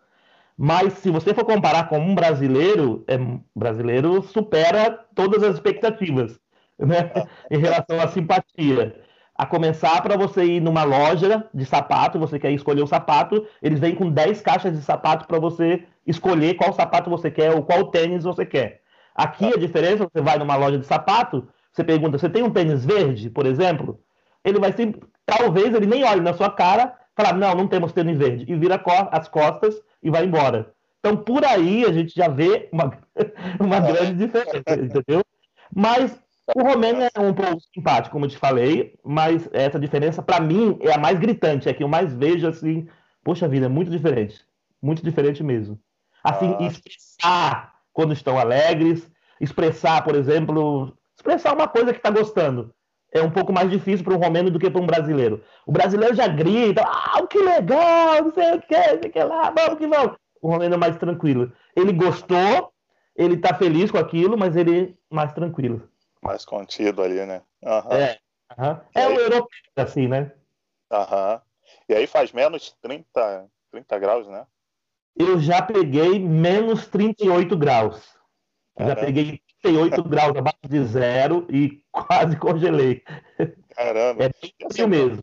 mas 0.57 0.95
se 0.95 1.11
você 1.11 1.33
for 1.33 1.45
comparar 1.45 1.89
com 1.89 1.99
um 1.99 2.15
brasileiro, 2.15 3.05
é, 3.09 3.17
brasileiro 3.55 4.23
supera 4.23 4.91
todas 5.15 5.43
as 5.43 5.55
expectativas, 5.55 6.39
né? 6.79 7.11
em 7.51 7.59
relação 7.59 8.01
à 8.01 8.09
simpatia. 8.09 9.01
A 9.43 9.47
começar 9.47 10.01
para 10.03 10.17
você 10.17 10.45
ir 10.45 10.61
numa 10.61 10.85
loja 10.85 11.45
de 11.53 11.65
sapato, 11.65 12.17
você 12.17 12.39
quer 12.39 12.53
escolher 12.53 12.83
o 12.83 12.87
sapato, 12.87 13.45
eles 13.61 13.81
vêm 13.81 13.93
com 13.93 14.09
10 14.09 14.41
caixas 14.41 14.73
de 14.73 14.81
sapato 14.85 15.27
para 15.27 15.41
você 15.41 15.83
escolher 16.07 16.55
qual 16.55 16.73
sapato 16.73 17.11
você 17.11 17.29
quer 17.29 17.51
ou 17.53 17.65
qual 17.65 17.89
tênis 17.89 18.23
você 18.23 18.47
quer. 18.47 18.83
Aqui 19.13 19.47
a 19.47 19.59
diferença, 19.59 20.09
você 20.09 20.23
vai 20.23 20.39
numa 20.39 20.55
loja 20.55 20.79
de 20.79 20.87
sapato, 20.87 21.49
você 21.73 21.83
pergunta, 21.83 22.19
você 22.19 22.31
tem 22.31 22.45
um 22.45 22.53
tênis 22.53 22.85
verde, 22.85 23.29
por 23.31 23.45
exemplo? 23.45 23.99
Ele 24.45 24.61
vai 24.61 24.73
sempre, 24.75 25.03
talvez 25.27 25.75
ele 25.75 25.87
nem 25.87 26.05
olhe 26.05 26.21
na 26.21 26.35
sua 26.35 26.49
cara, 26.49 26.97
falar, 27.17 27.33
não, 27.33 27.53
não 27.53 27.67
temos 27.67 27.93
tênis 27.93 28.17
verde, 28.17 28.45
e 28.47 28.55
vira 28.55 28.81
as 29.11 29.27
costas 29.27 29.75
e 30.01 30.09
vai 30.09 30.25
embora. 30.25 30.73
Então, 31.01 31.17
por 31.17 31.45
aí 31.45 31.85
a 31.85 31.93
gente 31.93 32.15
já 32.15 32.29
vê 32.29 32.69
uma, 32.71 32.97
uma 33.59 33.81
grande 33.81 34.15
diferença, 34.15 34.81
entendeu? 34.81 35.25
Mas 35.75 36.22
o 36.55 36.63
Romênia 36.63 37.11
é 37.15 37.21
um 37.21 37.33
pouco 37.33 37.61
simpático, 37.75 38.13
como 38.13 38.25
eu 38.25 38.31
te 38.31 38.37
falei, 38.37 38.99
mas 39.05 39.49
essa 39.53 39.79
diferença, 39.79 40.23
para 40.23 40.41
mim, 40.41 40.77
é 40.81 40.93
a 40.93 40.99
mais 40.99 41.19
gritante, 41.19 41.69
é 41.69 41.73
que 41.73 41.83
eu 41.83 41.89
mais 41.89 42.13
vejo 42.13 42.47
assim, 42.47 42.89
poxa 43.23 43.49
vida, 43.49 43.67
é 43.67 43.69
muito 43.69 43.91
diferente. 43.91 44.45
Muito 44.83 45.03
diferente 45.03 45.43
mesmo. 45.45 45.79
Assim, 46.25 46.57
ah. 46.59 46.63
expressar 46.65 47.73
quando 47.93 48.13
estão 48.13 48.39
alegres, 48.39 49.09
expressar, 49.41 50.03
por 50.03 50.17
exemplo, 50.17 50.97
expressar 51.15 51.55
uma 51.55 51.69
coisa 51.69 51.93
que 51.93 51.99
está 51.99 52.11
gostando. 52.11 52.75
é 53.15 53.23
um 53.23 53.31
pouco 53.31 53.53
mais 53.53 53.71
difícil 53.71 54.05
para 54.05 54.15
um 54.15 54.21
romeno 54.21 54.51
do 54.51 54.59
que 54.59 54.71
para 54.71 54.81
um 54.81 54.87
brasileiro. 54.87 55.43
O 55.67 55.73
brasileiro 55.73 56.15
já 56.15 56.27
grita, 56.27 56.83
ah, 56.83 57.25
que 57.29 57.39
legal, 57.39 58.25
não 58.25 58.33
sei 58.33 58.55
o 58.55 58.63
que, 58.63 58.75
não 58.75 58.85
sei 58.85 59.11
o 59.11 59.13
que 59.13 59.23
lá, 59.23 59.51
vamos 59.51 59.79
que 59.79 59.87
vamos. 59.87 60.17
O 60.41 60.51
romeno 60.51 60.75
é 60.75 60.79
mais 60.79 60.97
tranquilo. 60.97 61.53
Ele 61.77 61.93
gostou, 61.93 62.73
ele 63.15 63.37
tá 63.37 63.55
feliz 63.55 63.91
com 63.91 63.99
aquilo, 63.99 64.37
mas 64.37 64.57
ele 64.57 64.97
é 65.11 65.15
mais 65.15 65.33
tranquilo. 65.33 65.83
Mais 66.23 66.45
contido 66.45 67.03
ali, 67.03 67.25
né? 67.27 67.43
Uhum. 67.63 67.93
É, 67.93 68.19
uhum. 68.59 68.81
é 68.95 69.09
o 69.09 69.21
europeu, 69.21 69.49
assim, 69.77 70.07
né? 70.09 70.33
Aham. 70.91 71.35
Uhum. 71.35 71.41
E 71.89 71.95
aí 71.95 72.07
faz 72.07 72.33
menos 72.33 72.73
30, 72.81 73.49
30 73.71 73.99
graus, 73.99 74.29
né? 74.29 74.47
Eu 75.17 75.39
já 75.41 75.61
peguei 75.61 76.19
menos 76.19 76.87
38 76.87 77.57
graus. 77.57 78.17
Já 78.79 78.97
peguei 78.97 79.43
38 79.63 80.03
graus 80.09 80.37
abaixo 80.37 80.69
de 80.69 80.85
zero 80.85 81.47
e 81.51 81.85
quase 81.91 82.37
congelei. 82.39 83.03
Caramba. 83.75 84.25
É 84.25 84.31
bem 84.41 84.71
frio 84.71 84.89
mesmo. 84.89 85.23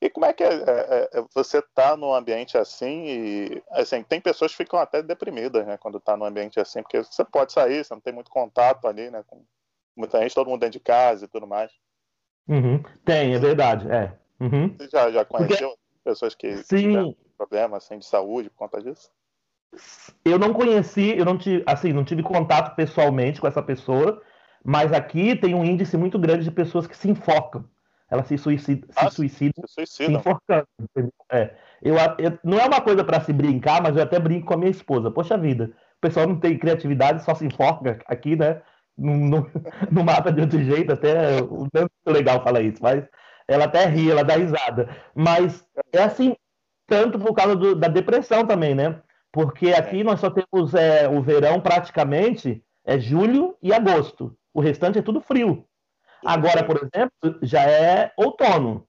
E 0.00 0.08
como 0.08 0.26
é 0.26 0.32
que 0.32 0.44
é, 0.44 0.48
é, 0.48 1.10
é 1.12 1.24
você 1.34 1.60
tá 1.60 1.96
num 1.96 2.14
ambiente 2.14 2.56
assim 2.56 3.04
e 3.06 3.62
assim 3.70 4.02
tem 4.02 4.20
pessoas 4.20 4.52
que 4.52 4.58
ficam 4.58 4.78
até 4.78 5.02
deprimidas, 5.02 5.66
né, 5.66 5.76
quando 5.76 5.98
tá 5.98 6.16
num 6.16 6.24
ambiente 6.24 6.60
assim, 6.60 6.82
porque 6.82 7.02
você 7.02 7.24
pode 7.24 7.52
sair, 7.52 7.84
você 7.84 7.92
não 7.92 8.00
tem 8.00 8.12
muito 8.12 8.30
contato 8.30 8.86
ali, 8.86 9.10
né, 9.10 9.24
com 9.26 9.44
muita 9.98 10.20
gente, 10.20 10.34
todo 10.34 10.48
mundo 10.48 10.60
dentro 10.60 10.78
de 10.78 10.84
casa 10.84 11.24
e 11.24 11.28
tudo 11.28 11.46
mais. 11.46 11.70
Uhum. 12.48 12.82
Tem, 13.04 13.34
é 13.34 13.38
verdade, 13.38 13.90
é. 13.90 14.12
Uhum. 14.40 14.74
Você 14.76 14.88
já, 14.88 15.10
já 15.10 15.24
conheceu 15.24 15.68
porque... 15.68 15.80
pessoas 16.04 16.34
que 16.34 16.56
Sim. 16.58 16.76
tiveram 16.76 17.16
problemas 17.36 17.84
assim, 17.84 17.98
de 17.98 18.06
saúde 18.06 18.50
por 18.50 18.56
conta 18.56 18.82
disso? 18.82 19.10
Eu 20.24 20.38
não 20.38 20.54
conheci, 20.54 21.16
eu 21.16 21.24
não 21.24 21.36
tive, 21.36 21.62
assim, 21.66 21.92
não 21.92 22.04
tive 22.04 22.22
contato 22.22 22.74
pessoalmente 22.74 23.40
com 23.40 23.46
essa 23.46 23.62
pessoa, 23.62 24.22
mas 24.64 24.92
aqui 24.92 25.36
tem 25.36 25.54
um 25.54 25.64
índice 25.64 25.96
muito 25.96 26.18
grande 26.18 26.44
de 26.44 26.50
pessoas 26.50 26.86
que 26.86 26.96
se 26.96 27.10
enfocam. 27.10 27.64
Elas 28.10 28.26
se, 28.26 28.38
suicidam, 28.38 28.88
ah, 28.96 29.10
se 29.10 29.16
suicidam, 29.16 29.64
se, 29.66 29.84
se 29.86 30.10
enforcando. 30.10 30.66
É. 31.30 31.54
Eu, 31.82 31.94
eu, 32.18 32.38
não 32.42 32.58
é 32.58 32.64
uma 32.64 32.80
coisa 32.80 33.04
para 33.04 33.20
se 33.20 33.32
brincar, 33.32 33.82
mas 33.82 33.94
eu 33.94 34.02
até 34.02 34.18
brinco 34.18 34.46
com 34.46 34.54
a 34.54 34.56
minha 34.56 34.70
esposa. 34.70 35.10
Poxa 35.10 35.36
vida, 35.36 35.72
o 35.98 36.00
pessoal 36.00 36.26
não 36.26 36.40
tem 36.40 36.58
criatividade, 36.58 37.22
só 37.22 37.34
se 37.34 37.44
enforca 37.44 37.98
aqui, 38.06 38.34
né? 38.34 38.62
Não, 38.98 39.16
não, 39.16 39.50
não 39.92 40.04
mata 40.04 40.32
de 40.32 40.40
outro 40.40 40.62
jeito, 40.62 40.92
até 40.92 41.40
o 41.40 41.68
tanto 41.70 41.90
legal 42.06 42.42
fala 42.42 42.60
isso, 42.60 42.82
mas 42.82 43.04
ela 43.46 43.64
até 43.64 43.86
ri, 43.86 44.10
ela 44.10 44.24
dá 44.24 44.36
risada. 44.36 44.88
Mas 45.14 45.64
é 45.92 46.02
assim, 46.02 46.34
tanto 46.86 47.18
por 47.18 47.34
causa 47.34 47.54
do, 47.54 47.74
da 47.74 47.88
depressão 47.88 48.46
também, 48.46 48.74
né? 48.74 49.00
Porque 49.32 49.72
aqui 49.72 50.02
nós 50.02 50.20
só 50.20 50.30
temos 50.30 50.74
é, 50.74 51.08
o 51.08 51.22
verão 51.22 51.60
praticamente 51.60 52.62
é 52.84 52.98
julho 52.98 53.56
e 53.62 53.72
agosto. 53.72 54.36
O 54.52 54.60
restante 54.60 54.98
é 54.98 55.02
tudo 55.02 55.20
frio. 55.20 55.64
Agora, 56.24 56.64
por 56.64 56.76
exemplo, 56.76 57.38
já 57.42 57.62
é 57.62 58.12
outono, 58.16 58.86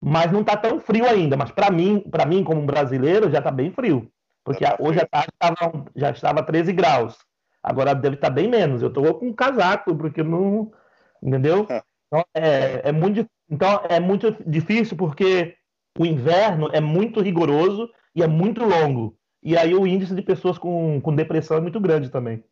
mas 0.00 0.32
não 0.32 0.40
está 0.40 0.56
tão 0.56 0.80
frio 0.80 1.06
ainda. 1.06 1.36
Mas 1.36 1.50
para 1.50 1.70
mim, 1.70 2.00
para 2.00 2.26
mim 2.26 2.42
como 2.42 2.66
brasileiro, 2.66 3.30
já 3.30 3.38
está 3.38 3.50
bem 3.50 3.70
frio, 3.70 4.10
porque 4.44 4.64
tá 4.64 4.76
hoje 4.80 5.00
à 5.00 5.06
tarde 5.06 5.90
já 5.94 6.10
estava 6.10 6.42
13 6.42 6.72
graus. 6.72 7.16
Agora 7.66 7.96
deve 7.96 8.14
estar 8.14 8.28
tá 8.28 8.32
bem 8.32 8.46
menos. 8.46 8.80
Eu 8.80 8.88
estou 8.88 9.12
com 9.18 9.26
um 9.26 9.32
casaco 9.32 9.96
porque 9.96 10.22
não, 10.22 10.72
entendeu? 11.20 11.66
Então 12.06 12.24
é, 12.32 12.88
é 12.88 12.92
muito, 12.92 13.28
então 13.50 13.80
é 13.88 13.98
muito 13.98 14.30
difícil 14.48 14.96
porque 14.96 15.56
o 15.98 16.06
inverno 16.06 16.70
é 16.72 16.80
muito 16.80 17.20
rigoroso 17.20 17.90
e 18.14 18.22
é 18.22 18.26
muito 18.28 18.64
longo. 18.64 19.18
E 19.42 19.58
aí 19.58 19.74
o 19.74 19.84
índice 19.84 20.14
de 20.14 20.22
pessoas 20.22 20.56
com, 20.58 21.00
com 21.00 21.12
depressão 21.12 21.56
é 21.56 21.60
muito 21.60 21.80
grande 21.80 22.08
também. 22.08 22.44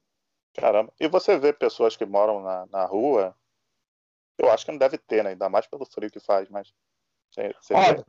Caramba. 0.57 0.93
E 0.99 1.07
você 1.07 1.39
vê 1.39 1.53
pessoas 1.53 1.97
que 1.97 2.05
moram 2.05 2.43
na, 2.43 2.67
na 2.67 2.85
rua, 2.85 3.37
eu 4.37 4.51
acho 4.51 4.65
que 4.65 4.73
não 4.73 4.79
deve 4.79 4.99
ter, 4.99 5.23
né? 5.23 5.31
Ainda 5.31 5.49
mais 5.49 5.67
pelo 5.69 5.87
frio 5.87 6.11
que 6.11 6.21
faz, 6.21 6.49
mas. 6.49 6.73
Você 7.61 7.75
Olha, 7.75 8.05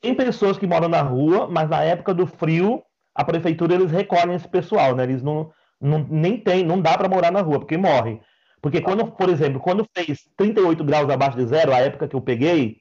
tem 0.00 0.14
pessoas 0.14 0.56
que 0.56 0.66
moram 0.66 0.88
na 0.88 1.02
rua, 1.02 1.48
mas 1.48 1.68
na 1.68 1.82
época 1.82 2.14
do 2.14 2.26
frio, 2.28 2.84
a 3.12 3.24
prefeitura 3.24 3.74
eles 3.74 3.90
recolhem 3.90 4.34
esse 4.34 4.48
pessoal, 4.48 4.94
né? 4.94 5.04
Eles 5.04 5.22
não, 5.22 5.52
não 5.82 6.06
nem 6.08 6.38
tem, 6.38 6.64
não 6.64 6.80
dá 6.80 6.96
para 6.96 7.08
morar 7.08 7.32
na 7.32 7.40
rua, 7.40 7.58
porque 7.58 7.76
morre. 7.76 8.20
Porque 8.60 8.80
quando, 8.80 9.10
por 9.10 9.28
exemplo, 9.28 9.60
quando 9.60 9.84
fez 9.92 10.20
38 10.36 10.84
graus 10.84 11.10
abaixo 11.10 11.36
de 11.36 11.44
zero, 11.44 11.74
a 11.74 11.80
época 11.80 12.06
que 12.06 12.14
eu 12.14 12.20
peguei, 12.20 12.76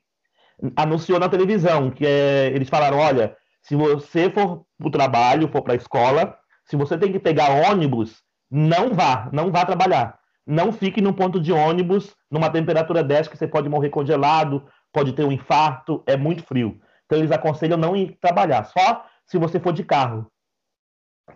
anunciou 0.76 1.20
na 1.20 1.28
televisão 1.28 1.90
que 1.90 2.06
é, 2.06 2.52
eles 2.54 2.70
falaram, 2.70 3.00
olha, 3.00 3.36
se 3.64 3.76
você 3.76 4.30
for 4.30 4.64
para 4.78 4.88
o 4.88 4.92
trabalho, 4.92 5.50
for 5.52 5.64
para 5.64 5.74
a 5.74 5.78
escola, 5.78 6.38
se 6.66 6.76
você 6.76 6.98
tem 6.98 7.12
que 7.12 7.20
pegar 7.20 7.72
ônibus, 7.72 8.22
não 8.50 8.94
vá, 8.94 9.28
não 9.34 9.52
vá 9.52 9.66
trabalhar. 9.66 10.20
Não 10.46 10.72
fique 10.72 11.02
no 11.02 11.14
ponto 11.14 11.40
de 11.40 11.52
ônibus 11.52 12.16
numa 12.30 12.50
temperatura 12.50 13.04
dessa 13.04 13.30
que 13.30 13.38
você 13.38 13.48
pode 13.48 13.68
morrer 13.68 13.90
congelado, 13.90 14.64
pode 14.94 15.14
ter 15.14 15.24
um 15.24 15.32
infarto, 15.32 16.04
é 16.06 16.16
muito 16.16 16.44
frio. 16.44 16.80
Então 17.06 17.18
eles 17.18 17.32
aconselham 17.32 17.78
não 17.78 17.96
ir 17.96 18.18
trabalhar, 18.22 18.66
só 18.66 19.06
se 19.26 19.38
você 19.38 19.60
for 19.60 19.74
de 19.74 19.84
carro. 19.84 20.28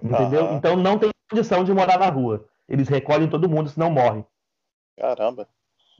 Entendeu? 0.01 0.45
Uhum. 0.45 0.57
Então 0.57 0.75
não 0.75 0.99
tem 0.99 1.09
condição 1.29 1.63
de 1.63 1.73
morar 1.73 1.99
na 1.99 2.09
rua. 2.09 2.47
Eles 2.67 2.87
recolhem 2.87 3.29
todo 3.29 3.49
mundo, 3.49 3.69
senão 3.69 3.89
morre. 3.89 4.23
Caramba. 4.97 5.47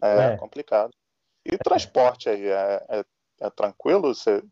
É, 0.04 0.34
é. 0.34 0.38
complicado. 0.38 0.92
E 1.46 1.56
o 1.56 1.60
transporte 1.60 2.28
aí? 2.30 2.48
É, 2.48 2.86
é, 2.90 3.06
é 3.42 3.50
tranquilo? 3.50 4.14
Você 4.14 4.44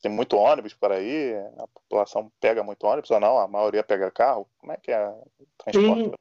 tem 0.00 0.10
muito 0.10 0.36
ônibus 0.36 0.74
por 0.74 0.92
aí? 0.92 1.34
A 1.58 1.66
população 1.68 2.32
pega 2.40 2.62
muito 2.62 2.86
ônibus 2.86 3.10
ou 3.10 3.20
não? 3.20 3.38
A 3.38 3.46
maioria 3.46 3.82
pega 3.82 4.10
carro? 4.10 4.48
Como 4.58 4.72
é 4.72 4.76
que 4.76 4.90
é 4.90 5.08
o 5.08 5.46
transporte? 5.58 6.12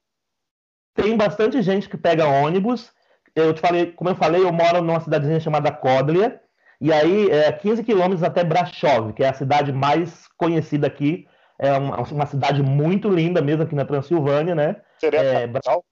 Tem, 0.94 1.06
tem 1.06 1.18
bastante 1.18 1.62
gente 1.62 1.88
que 1.88 1.98
pega 1.98 2.28
ônibus. 2.28 2.92
Eu 3.36 3.54
te 3.54 3.62
falei, 3.62 3.92
como 3.92 4.10
eu 4.10 4.16
falei, 4.16 4.42
eu 4.42 4.52
moro 4.52 4.82
numa 4.82 5.00
cidadezinha 5.00 5.40
chamada 5.40 5.72
Codlia. 5.72 6.42
E 6.82 6.92
aí, 6.92 7.30
é 7.30 7.52
15 7.52 7.84
quilômetros 7.84 8.24
até 8.24 8.44
Brasov, 8.44 9.14
que 9.14 9.24
é 9.24 9.30
a 9.30 9.34
cidade 9.34 9.72
mais 9.72 10.28
conhecida 10.38 10.88
aqui. 10.88 11.28
É 11.60 11.74
uma, 11.74 11.98
uma 12.02 12.26
cidade 12.26 12.62
muito 12.62 13.10
linda 13.10 13.42
mesmo 13.42 13.64
aqui 13.64 13.76
na 13.76 13.86
Transilvânia, 13.86 14.54
né? 14.54 14.82
Seria 15.00 15.22
é, 15.22 15.44
a 15.44 15.48
capital? 15.48 15.86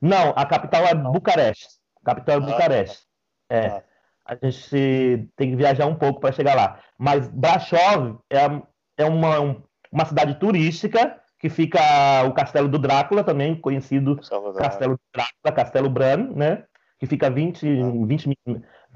Não, 0.00 0.30
a 0.36 0.46
capital 0.46 0.84
é 0.84 0.94
Bucareste. 0.94 1.66
A 2.02 2.14
capital 2.14 2.34
é 2.34 2.38
ah, 2.38 2.46
Bucareste. 2.46 3.06
É. 3.50 3.66
Ah 3.68 3.82
a 4.26 4.34
gente 4.34 5.30
tem 5.36 5.50
que 5.50 5.56
viajar 5.56 5.86
um 5.86 5.94
pouco 5.94 6.20
para 6.20 6.32
chegar 6.32 6.54
lá. 6.54 6.80
Mas 6.98 7.28
Brasov 7.28 8.18
é, 8.28 8.44
é 8.98 9.04
uma, 9.04 9.62
uma 9.90 10.04
cidade 10.04 10.34
turística 10.40 11.20
que 11.38 11.48
fica 11.48 11.80
o 12.26 12.32
Castelo 12.32 12.68
do 12.68 12.78
Drácula, 12.78 13.22
também 13.22 13.54
conhecido 13.54 14.18
Salvador. 14.22 14.60
Castelo 14.60 14.94
do 14.94 15.00
Drácula, 15.14 15.52
Castelo 15.54 15.90
Bran, 15.90 16.32
né? 16.34 16.64
Que 16.98 17.06
fica 17.06 17.30
20, 17.30 17.66
ah. 17.66 18.06
20, 18.06 18.38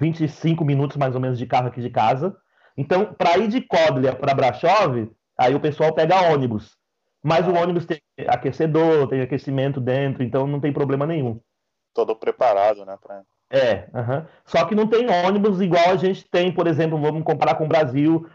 25 0.01 0.65
minutos 0.65 0.97
mais 0.97 1.15
ou 1.15 1.21
menos 1.21 1.39
de 1.39 1.47
carro 1.47 1.69
aqui 1.69 1.81
de 1.81 1.91
casa. 1.91 2.37
Então, 2.77 3.15
para 3.15 3.39
ir 3.39 3.49
de 3.49 3.61
Kodlia 3.61 4.15
para 4.17 4.35
Brasov, 4.35 5.11
aí 5.41 5.55
o 5.55 5.61
pessoal 5.61 5.95
pega 5.95 6.31
ônibus. 6.31 6.77
Mas 7.23 7.49
o 7.49 7.55
ônibus 7.55 7.87
tem 7.87 7.99
aquecedor, 8.29 9.09
tem 9.09 9.23
aquecimento 9.23 9.81
dentro, 9.81 10.23
então 10.23 10.47
não 10.47 10.61
tem 10.61 10.73
problema 10.73 11.07
nenhum. 11.07 11.41
Todo 11.95 12.15
preparado, 12.15 12.85
né? 12.85 12.97
Pra... 13.03 13.23
É, 13.51 13.89
uhum. 13.95 14.25
só 14.45 14.65
que 14.67 14.75
não 14.75 14.87
tem 14.87 15.09
ônibus 15.09 15.61
igual 15.61 15.91
a 15.91 15.97
gente 15.97 16.29
tem, 16.31 16.53
por 16.53 16.67
exemplo, 16.67 17.01
vamos 17.01 17.25
comparar 17.25 17.57
com 17.57 17.65
o 17.65 17.69
Brasil, 17.69 18.29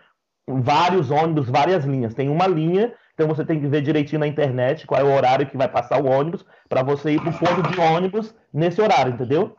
vários 0.47 1.11
ônibus, 1.11 1.47
várias 1.47 1.85
linhas. 1.85 2.13
Tem 2.13 2.27
uma 2.27 2.47
linha, 2.47 2.93
então 3.13 3.27
você 3.27 3.45
tem 3.45 3.59
que 3.59 3.67
ver 3.67 3.81
direitinho 3.81 4.19
na 4.19 4.27
internet 4.27 4.85
qual 4.85 4.99
é 4.99 5.03
o 5.03 5.15
horário 5.15 5.47
que 5.47 5.57
vai 5.57 5.67
passar 5.67 6.01
o 6.01 6.07
ônibus 6.07 6.45
para 6.67 6.83
você 6.83 7.11
ir 7.11 7.21
para 7.21 7.29
o 7.29 7.39
ponto 7.39 7.69
de 7.69 7.79
ônibus 7.79 8.35
nesse 8.51 8.81
horário, 8.81 9.13
entendeu? 9.13 9.55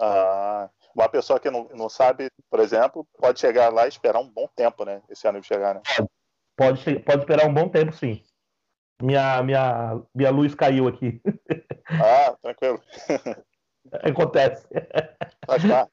Ah, 0.00 0.68
uma 0.94 1.08
pessoa 1.08 1.38
que 1.38 1.50
não, 1.50 1.68
não 1.74 1.88
sabe, 1.88 2.30
por 2.50 2.58
exemplo, 2.58 3.06
pode 3.18 3.38
chegar 3.38 3.72
lá 3.72 3.86
e 3.86 3.88
esperar 3.88 4.18
um 4.18 4.28
bom 4.28 4.48
tempo, 4.56 4.84
né? 4.84 5.00
Esse 5.08 5.26
ônibus 5.28 5.46
chegar, 5.46 5.74
né? 5.74 5.82
Pode, 5.96 6.08
pode, 6.60 7.00
pode 7.00 7.20
esperar 7.20 7.46
um 7.46 7.54
bom 7.54 7.70
tempo, 7.70 7.90
sim. 7.92 8.22
Minha, 9.02 9.42
minha, 9.42 10.02
minha 10.14 10.30
luz 10.30 10.54
caiu 10.54 10.86
aqui. 10.86 11.20
Ah, 11.92 12.36
tranquilo. 12.40 12.80
Acontece. 14.04 14.64
Faz 15.44 15.64
parte. 15.64 15.92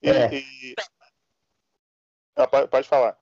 E, 0.00 0.10
é. 0.10 0.32
e... 0.32 0.74
Ah, 2.36 2.46
pode 2.46 2.88
falar. 2.88 3.18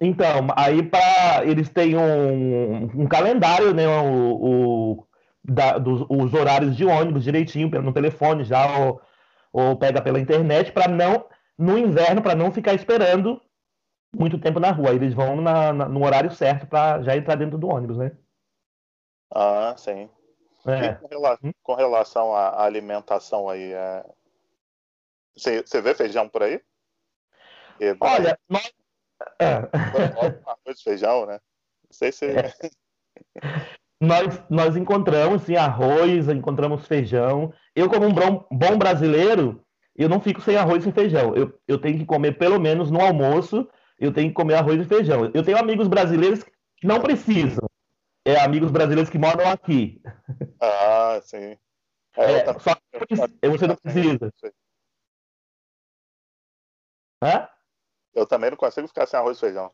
Então, 0.00 0.48
aí 0.56 0.82
para 0.82 1.46
eles 1.46 1.68
têm 1.68 1.96
um, 1.96 3.02
um 3.02 3.06
calendário, 3.06 3.72
né? 3.72 3.86
O, 3.86 4.96
o 4.96 5.06
da, 5.44 5.78
dos, 5.78 6.04
os 6.08 6.34
horários 6.34 6.76
de 6.76 6.84
ônibus 6.84 7.22
direitinho 7.22 7.70
no 7.80 7.92
telefone 7.92 8.42
já 8.42 8.66
ou, 8.78 9.00
ou 9.52 9.76
pega 9.76 10.02
pela 10.02 10.18
internet 10.18 10.72
para 10.72 10.88
não 10.88 11.24
no 11.56 11.78
inverno 11.78 12.20
para 12.20 12.34
não 12.34 12.50
ficar 12.50 12.74
esperando 12.74 13.40
muito 14.14 14.38
tempo 14.38 14.60
na 14.60 14.70
rua. 14.70 14.92
Eles 14.92 15.14
vão 15.14 15.40
na, 15.40 15.72
na, 15.72 15.88
no 15.88 16.04
horário 16.04 16.30
certo 16.30 16.66
para 16.66 17.02
já 17.02 17.16
entrar 17.16 17.36
dentro 17.36 17.58
do 17.58 17.68
ônibus, 17.68 17.98
né? 17.98 18.12
Ah, 19.30 19.74
sim. 19.76 20.08
É. 20.66 20.94
Com, 20.94 21.06
rela 21.08 21.38
hum? 21.42 21.52
com, 21.62 21.74
relação 21.74 22.34
à 22.34 22.64
alimentação 22.64 23.48
aí, 23.48 23.72
é... 23.72 24.04
você, 25.36 25.62
você 25.62 25.80
vê 25.80 25.94
feijão 25.94 26.28
por 26.28 26.42
aí? 26.42 26.60
E, 27.80 27.96
Olha, 28.00 28.38
nós... 28.48 28.72
É. 29.38 29.54
Arroz, 30.44 30.82
feijão, 30.82 31.26
né? 31.26 31.34
Não 31.34 31.92
sei 31.92 32.12
se... 32.12 32.26
É. 32.26 32.52
nós, 34.00 34.42
nós 34.50 34.76
encontramos 34.76 35.42
sim, 35.42 35.56
arroz, 35.56 36.28
encontramos 36.28 36.86
feijão. 36.86 37.52
Eu, 37.74 37.88
como 37.88 38.06
um 38.06 38.12
bom, 38.12 38.46
bom 38.50 38.76
brasileiro, 38.76 39.64
eu 39.96 40.08
não 40.08 40.20
fico 40.20 40.40
sem 40.40 40.56
arroz 40.56 40.86
e 40.86 40.92
feijão. 40.92 41.34
Eu, 41.34 41.58
eu 41.66 41.80
tenho 41.80 41.98
que 41.98 42.04
comer 42.06 42.38
pelo 42.38 42.58
menos 42.60 42.90
no 42.90 43.00
almoço, 43.00 43.68
eu 43.98 44.12
tenho 44.12 44.28
que 44.28 44.34
comer 44.34 44.54
arroz 44.54 44.80
e 44.80 44.84
feijão. 44.84 45.30
Eu 45.34 45.42
tenho 45.42 45.58
amigos 45.58 45.88
brasileiros 45.88 46.42
que 46.42 46.86
não 46.86 47.00
precisam. 47.00 47.68
É 48.24 48.38
amigos 48.40 48.70
brasileiros 48.70 49.10
que 49.10 49.18
moram 49.18 49.48
aqui. 49.50 50.00
Ah, 50.60 51.20
sim. 51.22 51.58
É, 52.16 52.32
é, 52.32 52.58
só 52.58 52.74
que 52.74 53.48
você 53.48 53.66
não 53.66 53.76
precisa. 53.76 54.32
Hã? 57.22 57.48
Eu 58.14 58.26
também 58.26 58.50
não 58.50 58.56
consigo 58.56 58.88
ficar 58.88 59.06
sem 59.06 59.18
arroz 59.18 59.36
e 59.36 59.40
feijão. 59.40 59.72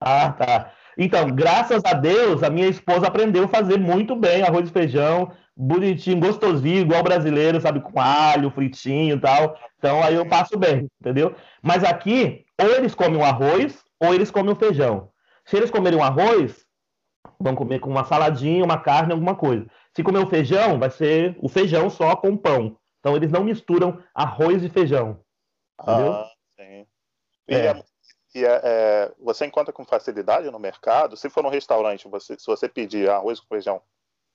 Ah, 0.00 0.32
tá. 0.32 0.72
Então, 0.98 1.28
graças 1.28 1.82
a 1.84 1.92
Deus, 1.92 2.42
a 2.42 2.50
minha 2.50 2.68
esposa 2.68 3.06
aprendeu 3.06 3.44
a 3.44 3.48
fazer 3.48 3.78
muito 3.78 4.16
bem 4.16 4.42
arroz 4.42 4.68
e 4.68 4.72
feijão, 4.72 5.30
bonitinho, 5.56 6.20
gostosinho, 6.20 6.80
igual 6.80 7.02
brasileiro, 7.02 7.60
sabe, 7.60 7.80
com 7.80 8.00
alho, 8.00 8.50
fritinho 8.50 9.16
e 9.16 9.20
tal. 9.20 9.58
Então, 9.78 10.02
aí 10.02 10.14
eu 10.14 10.26
passo 10.26 10.58
bem, 10.58 10.88
entendeu? 11.00 11.34
Mas 11.62 11.84
aqui, 11.84 12.44
ou 12.60 12.70
eles 12.70 12.94
comem 12.94 13.20
o 13.20 13.24
arroz, 13.24 13.82
ou 14.00 14.14
eles 14.14 14.30
comem 14.30 14.52
o 14.52 14.56
feijão. 14.56 15.10
Se 15.44 15.56
eles 15.56 15.70
comerem 15.70 15.98
o 15.98 16.02
arroz, 16.02 16.64
vão 17.38 17.54
comer 17.54 17.78
com 17.78 17.90
uma 17.90 18.04
saladinha, 18.04 18.64
uma 18.64 18.78
carne, 18.78 19.12
alguma 19.12 19.34
coisa. 19.34 19.66
Se 19.94 20.02
comer 20.02 20.18
o 20.18 20.28
feijão, 20.28 20.78
vai 20.78 20.90
ser 20.90 21.36
o 21.40 21.48
feijão 21.48 21.88
só 21.90 22.16
com 22.16 22.36
pão. 22.36 22.76
Então, 23.00 23.16
eles 23.16 23.30
não 23.30 23.44
misturam 23.44 24.02
arroz 24.14 24.62
e 24.62 24.68
feijão. 24.68 25.20
Entendeu? 25.80 26.12
Ah, 26.12 26.30
sim. 26.58 26.86
E 27.48 27.54
é. 27.54 27.66
é 27.66 27.82
e 28.36 28.44
é, 28.44 28.60
é, 28.62 29.12
você 29.18 29.46
encontra 29.46 29.72
com 29.72 29.82
facilidade 29.82 30.50
no 30.50 30.58
mercado? 30.58 31.16
Se 31.16 31.30
for 31.30 31.42
no 31.42 31.48
restaurante, 31.48 32.06
você, 32.06 32.38
se 32.38 32.46
você 32.46 32.68
pedir 32.68 33.08
arroz 33.08 33.40
com 33.40 33.46
feijão, 33.48 33.80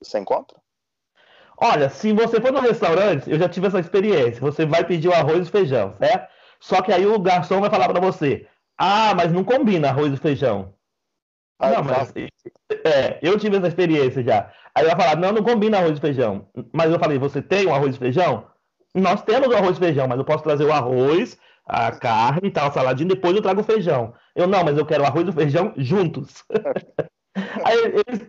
você 0.02 0.18
encontra? 0.18 0.58
Olha, 1.56 1.88
se 1.88 2.12
você 2.12 2.42
for 2.42 2.52
no 2.52 2.62
restaurante, 2.62 3.30
eu 3.30 3.38
já 3.38 3.48
tive 3.48 3.68
essa 3.68 3.80
experiência. 3.80 4.42
Você 4.42 4.66
vai 4.66 4.84
pedir 4.84 5.08
o 5.08 5.14
arroz 5.14 5.48
e 5.48 5.52
feijão, 5.52 5.96
certo? 6.00 6.32
Só 6.60 6.82
que 6.82 6.92
aí 6.92 7.06
o 7.06 7.20
garçom 7.20 7.62
vai 7.62 7.70
falar 7.70 7.90
para 7.90 8.02
você: 8.02 8.48
Ah, 8.76 9.14
mas 9.16 9.32
não 9.32 9.44
combina 9.44 9.90
arroz 9.90 10.12
e 10.12 10.18
feijão. 10.18 10.74
Ah, 11.60 11.70
não, 11.70 11.84
mas 11.84 12.12
é, 12.84 13.20
eu 13.22 13.38
tive 13.38 13.58
essa 13.58 13.68
experiência 13.68 14.24
já. 14.24 14.52
Aí 14.74 14.84
vai 14.84 14.96
falar: 14.96 15.16
Não, 15.16 15.32
não 15.32 15.44
combina 15.44 15.78
arroz 15.78 16.00
e 16.00 16.02
feijão. 16.02 16.50
Mas 16.74 16.92
eu 16.92 16.98
falei: 16.98 17.20
Você 17.20 17.40
tem 17.40 17.68
um 17.68 17.76
arroz 17.76 17.96
e 17.96 18.00
feijão? 18.00 18.48
Nós 18.96 19.22
temos 19.22 19.48
o 19.48 19.56
arroz 19.56 19.78
e 19.78 19.80
feijão, 19.80 20.08
mas 20.08 20.18
eu 20.18 20.26
posso 20.26 20.44
trazer 20.44 20.66
o 20.66 20.74
arroz, 20.74 21.38
a 21.72 21.90
carne 21.90 22.50
e 22.50 22.52
tal, 22.52 22.70
saladinho, 22.74 23.08
depois 23.08 23.34
eu 23.34 23.42
trago 23.42 23.62
o 23.62 23.64
feijão. 23.64 24.14
Eu 24.36 24.46
não, 24.46 24.62
mas 24.62 24.78
eu 24.78 24.86
quero 24.86 25.06
arroz 25.06 25.26
e 25.26 25.32
feijão 25.32 25.74
juntos. 25.78 26.44
Aí 27.64 27.78
eles 28.08 28.28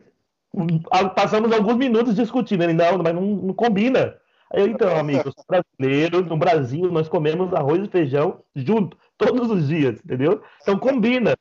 passamos 1.17 1.53
alguns 1.53 1.77
minutos 1.77 2.15
discutindo. 2.15 2.63
Ele, 2.63 2.73
não, 2.73 2.99
mas 2.99 3.13
não, 3.13 3.23
não 3.23 3.53
combina. 3.53 4.17
Aí 4.55 4.61
eu, 4.61 4.69
então, 4.69 4.97
amigos, 4.97 5.35
brasileiros, 5.49 6.25
no 6.27 6.37
Brasil, 6.37 6.93
nós 6.93 7.09
comemos 7.09 7.53
arroz 7.53 7.85
e 7.85 7.91
feijão 7.91 8.45
junto, 8.55 8.97
todos 9.19 9.51
os 9.51 9.67
dias, 9.67 9.99
entendeu? 10.05 10.41
Então 10.61 10.79
combina. 10.79 11.35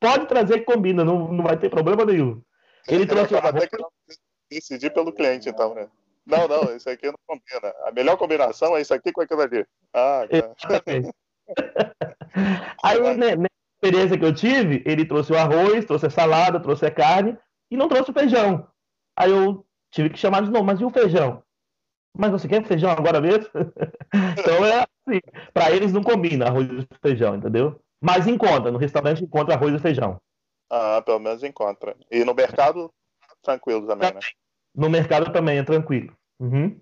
Pode 0.00 0.26
trazer 0.26 0.60
que 0.60 0.72
combina, 0.72 1.04
não, 1.04 1.30
não 1.30 1.44
vai 1.44 1.58
ter 1.58 1.68
problema 1.68 2.04
nenhum. 2.06 2.40
Ele 2.88 3.04
trouxe 3.04 3.34
o 3.34 3.36
arroz. 3.36 3.68
Decidir 4.50 4.90
pelo 4.90 5.12
cliente, 5.12 5.50
então, 5.50 5.74
né? 5.74 5.86
Não, 6.24 6.48
não, 6.48 6.74
isso 6.74 6.88
aqui 6.88 7.06
não 7.06 7.18
combina. 7.26 7.74
A 7.84 7.92
melhor 7.92 8.16
combinação 8.16 8.74
é 8.76 8.80
isso 8.80 8.94
aqui 8.94 9.12
com 9.12 9.20
aquilo 9.20 9.42
ali. 9.42 9.66
Ah, 9.92 10.24
tá. 10.30 11.12
Aí, 12.82 13.16
né, 13.16 13.36
na 13.36 13.48
experiência 13.74 14.18
que 14.18 14.24
eu 14.24 14.34
tive, 14.34 14.82
ele 14.86 15.04
trouxe 15.04 15.32
o 15.32 15.36
arroz, 15.36 15.84
trouxe 15.84 16.06
a 16.06 16.10
salada, 16.10 16.60
trouxe 16.60 16.86
a 16.86 16.90
carne 16.90 17.36
e 17.70 17.76
não 17.76 17.88
trouxe 17.88 18.10
o 18.10 18.14
feijão. 18.14 18.66
Aí 19.16 19.30
eu 19.30 19.66
tive 19.90 20.10
que 20.10 20.18
chamar 20.18 20.42
de 20.42 20.50
novo, 20.50 20.64
mas 20.64 20.80
e 20.80 20.84
o 20.84 20.90
feijão? 20.90 21.42
Mas 22.16 22.30
você 22.30 22.48
quer 22.48 22.64
feijão 22.64 22.90
agora 22.90 23.20
mesmo? 23.20 23.50
então 24.38 24.64
é 24.64 24.80
assim, 24.80 25.20
para 25.52 25.70
eles 25.70 25.92
não 25.92 26.02
combina 26.02 26.46
arroz 26.46 26.68
e 26.68 26.88
feijão, 27.00 27.36
entendeu? 27.36 27.80
Mas 28.00 28.26
encontra, 28.26 28.70
no 28.70 28.78
restaurante 28.78 29.22
encontra 29.22 29.54
arroz 29.54 29.74
e 29.74 29.78
feijão. 29.78 30.20
Ah, 30.70 31.02
pelo 31.02 31.18
menos 31.18 31.42
encontra. 31.42 31.96
E 32.10 32.24
no 32.24 32.34
mercado, 32.34 32.92
tranquilo 33.42 33.86
também, 33.86 34.12
né? 34.12 34.20
No 34.74 34.88
mercado 34.88 35.32
também 35.32 35.58
é 35.58 35.62
tranquilo. 35.62 36.16
Uhum. 36.40 36.80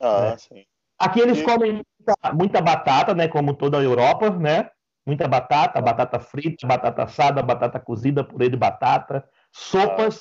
Ah, 0.00 0.32
é. 0.34 0.38
sim. 0.38 0.64
Aqui 0.98 1.20
eles 1.20 1.38
e... 1.38 1.42
comem 1.42 1.82
muita, 2.02 2.32
muita, 2.34 2.60
batata, 2.60 3.14
né? 3.14 3.28
Como 3.28 3.54
toda 3.54 3.78
a 3.78 3.82
Europa, 3.82 4.30
né? 4.30 4.70
Muita 5.06 5.26
batata, 5.26 5.80
batata 5.80 6.18
frita, 6.20 6.66
batata 6.66 7.02
assada, 7.02 7.42
batata 7.42 7.80
cozida, 7.80 8.22
purê 8.22 8.48
de 8.48 8.56
batata, 8.56 9.28
sopas, 9.52 10.20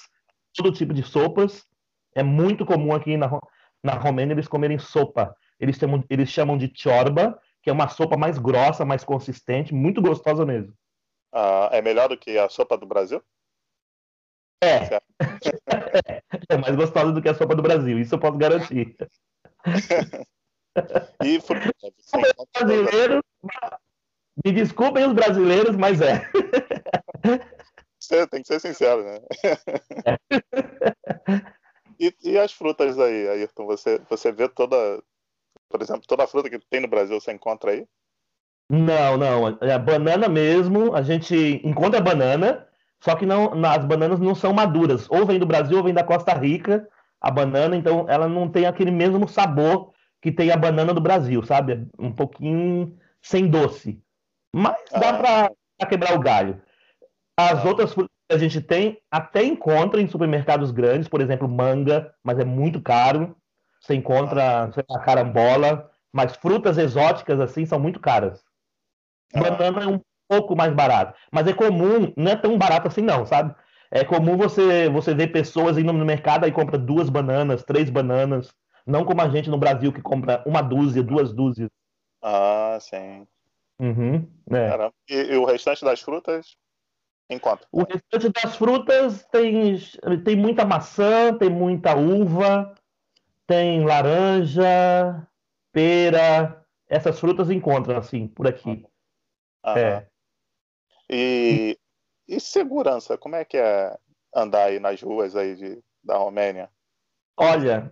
todo 0.56 0.72
tipo 0.72 0.94
de 0.94 1.04
sopas. 1.04 1.66
É 2.16 2.24
muito 2.24 2.66
comum 2.66 2.94
aqui 2.94 3.16
na, 3.18 3.30
na 3.84 3.94
Romênia 3.94 4.34
eles 4.34 4.48
comerem 4.48 4.80
sopa. 4.80 5.36
Eles 5.60 5.78
chamam, 5.78 6.04
eles 6.10 6.30
chamam 6.30 6.58
de 6.58 6.72
chorba, 6.76 7.40
que 7.62 7.70
é 7.70 7.74
uma 7.74 7.88
sopa 7.88 8.18
mais 8.18 8.38
grossa, 8.38 8.84
mais 8.84 9.04
consistente, 9.04 9.74
muito 9.74 10.02
gostosa 10.02 10.46
mesmo. 10.46 10.74
Ah, 11.32 11.70
é 11.72 11.82
melhor 11.82 12.10
do 12.10 12.18
que 12.18 12.38
a 12.38 12.50
sopa 12.50 12.78
do 12.78 12.86
Brasil? 12.86 13.24
É. 14.64 15.00
é 16.50 16.58
mais 16.58 16.76
gostosa 16.76 17.12
do 17.12 17.22
que 17.22 17.30
a 17.30 17.36
sopa 17.36 17.56
do 17.56 17.62
Brasil, 17.62 18.00
isso 18.00 18.16
eu 18.16 18.20
posso 18.20 18.38
garantir. 18.38 18.96
E 21.24 21.40
brasileiro, 22.54 23.24
me 24.46 24.52
desculpem 24.52 25.06
os 25.06 25.14
brasileiros, 25.14 25.76
mas 25.76 26.02
é. 26.02 26.30
Tem 28.30 28.42
que 28.42 28.48
ser 28.48 28.60
sincero, 28.60 29.04
né? 29.04 29.20
E, 32.00 32.14
e, 32.24 32.38
as 32.38 32.52
frutas 32.52 32.98
aí, 32.98 33.30
Ayrton? 33.30 33.68
Você, 33.68 34.02
você 34.10 34.32
vê 34.32 34.50
toda, 34.50 34.76
por 35.70 35.82
exemplo, 35.84 36.02
toda 36.08 36.24
a 36.24 36.28
fruta 36.28 36.50
que 36.50 36.58
tem 36.58 36.82
no 36.82 36.88
Brasil, 36.88 37.22
você 37.22 37.32
encontra 37.32 37.72
aí? 37.72 37.86
Não, 38.68 39.18
não. 39.18 39.46
A 39.46 39.78
banana 39.78 40.28
mesmo, 40.28 40.96
a 40.96 41.04
gente 41.04 41.62
encontra 41.64 42.02
banana, 42.02 42.68
só 43.00 43.16
que 43.16 43.26
não, 43.26 43.52
as 43.66 43.86
bananas 43.86 44.20
não 44.20 44.34
são 44.34 44.52
maduras. 44.52 45.08
Ou 45.12 45.28
vem 45.28 45.38
do 45.38 45.46
Brasil 45.46 45.78
ou 45.78 45.84
vem 45.84 45.94
da 45.94 46.04
Costa 46.04 46.34
Rica, 46.34 46.90
a 47.20 47.30
banana, 47.30 47.76
então 47.76 48.08
ela 48.10 48.28
não 48.28 48.50
tem 48.50 48.66
aquele 48.66 48.90
mesmo 48.90 49.28
sabor 49.28 49.94
que 50.22 50.32
tem 50.32 50.52
a 50.52 50.58
banana 50.58 50.94
do 50.94 51.02
Brasil, 51.02 51.44
sabe? 51.44 51.88
Um 51.98 52.12
pouquinho 52.12 52.96
sem 53.22 53.48
doce. 53.48 54.02
Mas 54.56 54.78
dá 54.92 55.10
ah. 55.10 55.50
para 55.80 55.90
quebrar 55.90 56.16
o 56.16 56.20
galho. 56.20 56.62
As 57.38 57.66
ah. 57.66 57.68
outras 57.68 57.94
frutas 57.94 58.12
que 58.30 58.36
a 58.36 58.40
gente 58.40 58.62
tem 58.62 59.00
até 59.10 59.44
encontra 59.44 60.00
em 60.00 60.08
supermercados 60.08 60.72
grandes, 60.72 61.08
por 61.08 61.22
exemplo, 61.22 61.48
manga, 61.48 62.14
mas 62.24 62.38
é 62.38 62.46
muito 62.46 62.82
caro. 62.82 63.36
Você 63.80 63.96
encontra, 63.96 64.66
ah. 64.66 64.72
sei 64.72 64.84
lá, 64.88 65.00
carambola, 65.00 65.90
mas 66.14 66.36
frutas 66.36 66.78
exóticas 66.78 67.40
assim 67.40 67.66
são 67.66 67.80
muito 67.80 68.00
caras. 68.00 68.44
Ah. 69.34 69.40
Banana 69.40 69.84
é 69.84 69.88
um 69.88 70.00
pouco 70.28 70.56
mais 70.56 70.74
barato, 70.74 71.18
mas 71.32 71.48
é 71.48 71.54
comum, 71.54 72.14
não 72.16 72.32
é 72.32 72.36
tão 72.36 72.58
barato 72.58 72.88
assim 72.88 73.02
não, 73.02 73.26
sabe? 73.26 73.54
É 73.90 74.06
comum 74.06 74.38
você 74.38 74.88
você 74.88 75.14
ver 75.14 75.28
pessoas 75.28 75.78
indo 75.78 75.92
no 75.92 76.06
mercado 76.06 76.48
e 76.48 76.52
compra 76.52 76.78
duas 76.78 77.10
bananas, 77.10 77.64
três 77.64 77.90
bananas, 77.90 78.54
não 78.92 79.06
como 79.06 79.22
a 79.22 79.30
gente 79.30 79.50
no 79.50 79.58
Brasil 79.58 79.92
que 79.92 80.02
compra 80.02 80.44
uma 80.46 80.62
dúzia, 80.62 81.02
duas 81.02 81.34
dúzias. 81.34 81.70
Ah, 82.22 82.78
sim. 82.80 83.26
Uhum, 83.80 84.30
é. 84.52 84.92
e, 85.10 85.34
e, 85.34 85.38
o 85.38 85.46
restante 85.46 85.84
das 85.84 86.02
frutas? 86.02 86.56
Enquanto? 87.28 87.68
O 87.72 87.84
restante 87.84 88.30
das 88.30 88.56
frutas 88.56 89.26
tem, 89.32 89.76
tem 90.24 90.36
muita 90.36 90.64
maçã, 90.66 91.36
tem 91.36 91.50
muita 91.50 91.96
uva, 91.96 92.76
tem 93.48 93.84
laranja, 93.84 95.28
pera. 95.72 96.64
Essas 96.88 97.20
frutas 97.20 97.50
encontram, 97.50 97.98
assim, 97.98 98.28
por 98.28 98.48
aqui. 98.48 98.86
Ah, 99.64 99.80
é. 99.80 100.08
E, 101.10 101.80
e 102.28 102.40
segurança? 102.40 103.18
Como 103.18 103.36
é 103.36 103.46
que 103.46 103.58
é 103.58 103.98
andar 104.36 104.66
aí 104.66 104.80
nas 104.80 105.02
ruas 105.02 105.36
aí 105.36 105.56
de, 105.56 105.84
da 106.04 106.18
Romênia? 106.18 106.70
Olha, 107.38 107.92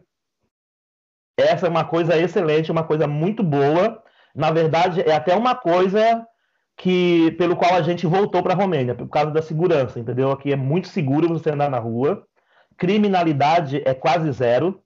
essa 1.42 1.68
é 1.68 1.70
uma 1.70 1.84
coisa 1.86 2.18
excelente, 2.18 2.72
uma 2.72 2.84
coisa 2.84 3.08
muito 3.08 3.44
boa. 3.44 4.02
Na 4.36 4.52
verdade, 4.52 5.02
é 5.02 5.14
até 5.14 5.36
uma 5.36 5.56
coisa 5.56 6.26
que 6.78 7.32
pelo 7.32 7.56
qual 7.58 7.74
a 7.76 7.82
gente 7.82 8.08
voltou 8.08 8.42
para 8.42 8.54
a 8.54 8.56
Romênia, 8.56 8.96
por 8.96 9.08
causa 9.10 9.32
da 9.32 9.42
segurança, 9.42 10.00
entendeu? 10.00 10.32
Aqui 10.32 10.54
é 10.54 10.56
muito 10.56 10.88
seguro 10.88 11.28
você 11.28 11.52
andar 11.52 11.70
na 11.70 11.80
rua. 11.80 12.24
Criminalidade 12.78 13.82
é 13.86 13.94
quase 13.94 14.32
zero. 14.32 14.82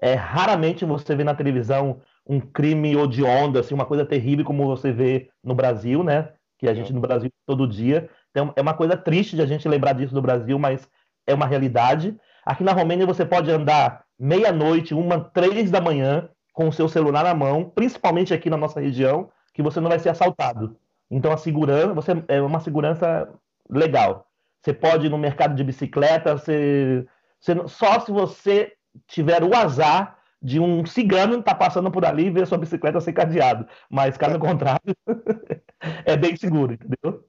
É 0.00 0.14
raramente 0.14 0.84
você 0.84 1.16
vê 1.16 1.24
na 1.24 1.34
televisão 1.34 2.00
um 2.26 2.38
crime 2.38 2.94
onda, 3.24 3.60
assim, 3.60 3.74
uma 3.74 3.86
coisa 3.86 4.04
terrível 4.04 4.44
como 4.44 4.66
você 4.66 4.92
vê 4.92 5.30
no 5.42 5.54
Brasil, 5.54 6.04
né? 6.04 6.28
Que 6.58 6.68
a 6.68 6.74
gente 6.74 6.92
no 6.92 7.00
Brasil 7.00 7.30
todo 7.46 7.66
dia. 7.66 8.10
Então, 8.30 8.52
é 8.54 8.60
uma 8.60 8.74
coisa 8.74 8.96
triste 8.96 9.34
de 9.34 9.42
a 9.42 9.46
gente 9.46 9.66
lembrar 9.66 9.94
disso 9.94 10.14
no 10.14 10.20
Brasil, 10.20 10.58
mas 10.58 10.86
é 11.26 11.32
uma 11.32 11.46
realidade. 11.46 12.14
Aqui 12.44 12.62
na 12.62 12.72
Romênia 12.72 13.06
você 13.06 13.24
pode 13.24 13.50
andar 13.50 14.04
meia-noite, 14.18 14.94
uma, 14.94 15.20
três 15.20 15.70
da 15.70 15.80
manhã, 15.80 16.28
com 16.52 16.68
o 16.68 16.72
seu 16.72 16.88
celular 16.88 17.22
na 17.22 17.34
mão, 17.34 17.70
principalmente 17.70 18.34
aqui 18.34 18.50
na 18.50 18.56
nossa 18.56 18.80
região, 18.80 19.30
que 19.54 19.62
você 19.62 19.80
não 19.80 19.88
vai 19.88 19.98
ser 19.98 20.08
assaltado. 20.08 20.76
Então 21.10 21.32
a 21.32 21.36
segurança, 21.36 21.94
você 21.94 22.12
é 22.26 22.40
uma 22.42 22.60
segurança 22.60 23.32
legal. 23.70 24.26
Você 24.60 24.72
pode 24.72 25.06
ir 25.06 25.08
no 25.08 25.18
mercado 25.18 25.54
de 25.54 25.62
bicicleta, 25.62 26.36
você, 26.36 27.06
você, 27.38 27.54
só 27.68 28.00
se 28.00 28.10
você 28.10 28.72
tiver 29.06 29.42
o 29.44 29.54
azar 29.54 30.18
de 30.40 30.60
um 30.60 30.84
cigano 30.84 31.38
estar 31.38 31.52
tá 31.52 31.58
passando 31.58 31.90
por 31.90 32.04
ali 32.04 32.26
e 32.26 32.30
ver 32.30 32.46
sua 32.46 32.58
bicicleta 32.58 33.00
ser 33.00 33.12
cadeado. 33.12 33.68
Mas, 33.88 34.16
caso 34.16 34.36
é. 34.36 34.38
contrário, 34.38 34.96
é 36.04 36.16
bem 36.16 36.36
seguro, 36.36 36.72
entendeu? 36.72 37.24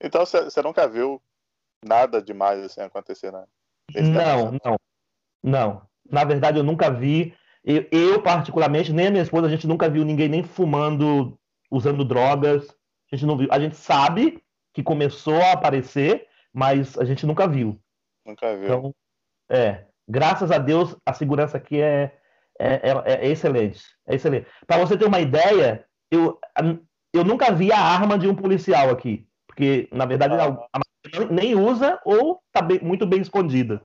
Então 0.00 0.24
você 0.24 0.62
nunca 0.62 0.86
viu 0.86 1.20
nada 1.82 2.20
demais 2.20 2.62
assim 2.62 2.80
acontecer, 2.80 3.32
né? 3.32 3.44
Não, 3.94 4.52
não. 4.64 4.76
Não. 5.42 5.95
Na 6.10 6.24
verdade, 6.24 6.58
eu 6.58 6.64
nunca 6.64 6.90
vi. 6.90 7.34
Eu, 7.64 7.86
eu, 7.90 8.22
particularmente, 8.22 8.92
nem 8.92 9.08
a 9.08 9.10
minha 9.10 9.22
esposa, 9.22 9.46
a 9.46 9.50
gente 9.50 9.66
nunca 9.66 9.88
viu 9.88 10.04
ninguém 10.04 10.28
nem 10.28 10.42
fumando, 10.42 11.38
usando 11.70 12.04
drogas. 12.04 12.68
A 13.12 13.16
gente 13.16 13.26
não 13.26 13.36
viu. 13.36 13.48
A 13.50 13.58
gente 13.58 13.76
sabe 13.76 14.42
que 14.72 14.82
começou 14.82 15.40
a 15.40 15.52
aparecer, 15.52 16.26
mas 16.52 16.98
a 16.98 17.04
gente 17.04 17.26
nunca 17.26 17.46
viu. 17.48 17.80
Nunca 18.24 18.56
viu. 18.56 18.64
Então, 18.64 18.94
é. 19.50 19.84
Graças 20.08 20.50
a 20.52 20.58
Deus, 20.58 20.96
a 21.04 21.12
segurança 21.12 21.56
aqui 21.56 21.80
é, 21.80 22.12
é, 22.58 22.74
é, 22.74 23.26
é 23.26 23.28
excelente. 23.28 23.82
É 24.06 24.14
excelente. 24.14 24.46
Para 24.66 24.78
você 24.78 24.96
ter 24.96 25.04
uma 25.04 25.20
ideia, 25.20 25.84
eu, 26.10 26.38
eu 27.12 27.24
nunca 27.24 27.52
vi 27.52 27.72
a 27.72 27.78
arma 27.78 28.18
de 28.18 28.28
um 28.28 28.34
policial 28.34 28.90
aqui. 28.90 29.26
Porque, 29.46 29.88
na 29.90 30.04
verdade, 30.04 30.34
ah. 30.34 30.56
a, 30.72 30.78
a, 30.78 31.24
nem 31.30 31.54
usa 31.54 32.00
ou 32.04 32.40
está 32.46 32.66
muito 32.82 33.06
bem 33.06 33.20
escondida. 33.20 33.82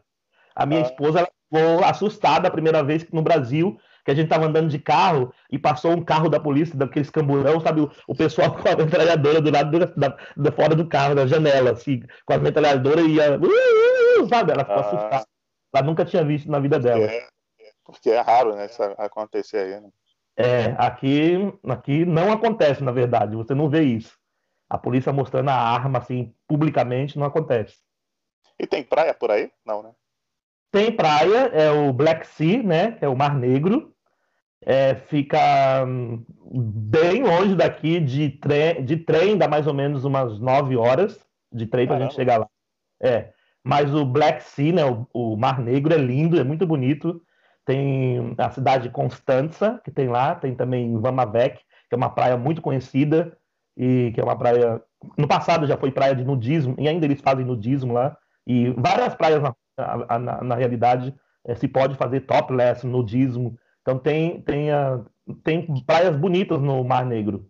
A 0.56 0.66
minha 0.66 0.82
ah. 0.82 0.84
esposa 0.84 1.20
ela 1.20 1.30
ficou 1.52 1.84
assustada 1.84 2.48
a 2.48 2.52
primeira 2.52 2.82
vez 2.82 3.06
no 3.12 3.22
Brasil, 3.22 3.78
que 4.06 4.12
a 4.12 4.14
gente 4.14 4.26
estava 4.26 4.46
andando 4.46 4.70
de 4.70 4.80
carro 4.80 5.34
e 5.52 5.60
passou 5.60 5.92
um 5.92 6.04
carro 6.04 6.30
da 6.30 6.40
polícia, 6.40 6.78
daqueles 6.78 7.10
camburão, 7.10 7.60
sabe? 7.60 7.82
O, 7.82 7.92
o 8.08 8.16
pessoal 8.16 8.56
com 8.56 8.68
a 8.68 8.76
metralhadora 8.76 9.42
do 9.42 9.52
lado 9.52 9.80
do, 9.80 9.86
da, 10.00 10.18
da, 10.38 10.52
fora 10.52 10.74
do 10.74 10.88
carro, 10.88 11.14
da 11.14 11.28
janela, 11.28 11.72
assim, 11.72 12.02
com 12.26 12.34
a 12.34 12.38
metralhadora 12.38 13.02
e 13.02 13.16
ia. 13.16 13.38
Uh, 13.38 13.44
uh, 13.44 14.24
uh, 14.24 14.30
sabe? 14.30 14.54
Ela 14.54 14.64
ficou 14.64 14.78
ah. 14.78 14.88
assustada. 14.88 15.26
Ela 15.74 15.86
nunca 15.86 16.06
tinha 16.06 16.24
visto 16.24 16.50
na 16.50 16.60
vida 16.60 16.80
dela. 16.80 17.04
É, 17.04 17.28
porque 17.84 18.10
é 18.10 18.22
raro, 18.22 18.56
né? 18.56 18.66
Isso 18.66 18.82
acontecer 18.98 19.58
aí, 19.58 19.82
né? 19.82 19.90
É, 20.38 20.76
aqui, 20.78 21.38
aqui 21.68 22.06
não 22.06 22.32
acontece, 22.32 22.84
na 22.84 22.92
verdade. 22.92 23.36
Você 23.36 23.54
não 23.54 23.70
vê 23.70 23.84
isso. 23.84 24.18
A 24.70 24.78
polícia 24.78 25.12
mostrando 25.12 25.50
a 25.50 25.54
arma 25.54 26.00
assim 26.00 26.34
publicamente 26.48 27.20
não 27.20 27.26
acontece. 27.26 27.78
E 28.58 28.66
tem 28.66 28.84
praia 28.84 29.14
por 29.14 29.30
aí? 29.30 29.52
Não, 29.66 29.84
né? 29.84 29.92
Tem 30.72 30.92
praia, 30.92 31.50
é 31.54 31.70
o 31.70 31.92
Black 31.92 32.26
Sea, 32.26 32.64
né? 32.64 32.92
Que 32.94 33.06
é 33.06 33.08
o 33.08 33.16
Mar 33.16 33.36
Negro. 33.36 33.94
É, 34.64 34.96
fica 34.96 35.84
hum, 35.86 36.24
bem 36.54 37.24
longe 37.24 37.56
daqui 37.56 38.00
de 38.00 38.30
trem, 38.30 38.86
de 38.86 38.98
trem, 38.98 39.38
dá 39.38 39.48
mais 39.48 39.66
ou 39.66 39.74
menos 39.74 40.06
umas 40.06 40.40
9 40.40 40.78
horas 40.78 41.20
de 41.52 41.66
trem 41.66 41.88
para 41.88 41.98
a 41.98 42.00
gente 42.00 42.14
chegar 42.14 42.38
lá. 42.38 42.48
É, 43.02 43.32
mas 43.64 43.94
o 43.94 44.06
Black 44.06 44.44
Sea, 44.44 44.72
né, 44.72 44.86
o, 44.86 45.08
o, 45.14 45.36
Mar 45.36 45.60
Negro 45.60 45.94
é 45.94 45.98
lindo, 45.98 46.40
é 46.40 46.44
muito 46.44 46.66
bonito. 46.66 47.22
Tem 47.66 48.36
a 48.38 48.52
cidade 48.52 48.84
de 48.84 48.90
Constança, 48.90 49.82
que 49.84 49.92
tem 49.92 50.08
lá, 50.08 50.36
tem 50.36 50.56
também 50.56 50.98
Vamavec, 51.00 51.58
que 51.58 51.96
é 51.96 51.98
uma 51.98 52.10
praia 52.10 52.38
muito 52.38 52.62
conhecida 52.62 53.36
e 53.76 54.12
que 54.14 54.22
é 54.22 54.24
uma 54.24 54.38
praia 54.38 54.82
no 55.18 55.28
passado 55.28 55.66
já 55.66 55.78
foi 55.78 55.92
praia 55.92 56.16
de 56.16 56.24
nudismo 56.24 56.76
e 56.78 56.88
ainda 56.88 57.06
eles 57.06 57.22
fazem 57.22 57.46
nudismo 57.46 57.94
lá 57.94 58.16
e 58.46 58.70
várias 58.72 59.16
praias 59.16 59.42
na, 59.42 59.56
na, 60.20 60.44
na 60.44 60.56
realidade 60.56 61.14
é, 61.46 61.56
se 61.56 61.68
pode 61.68 61.96
fazer 61.96 62.22
topless, 62.22 62.86
nudismo. 62.86 63.58
Então 63.82 63.98
tem, 63.98 64.42
tem, 64.42 64.72
a, 64.72 65.02
tem 65.44 65.68
praias 65.84 66.16
bonitas 66.16 66.62
no 66.62 66.84
Mar 66.84 67.06
Negro. 67.06 67.50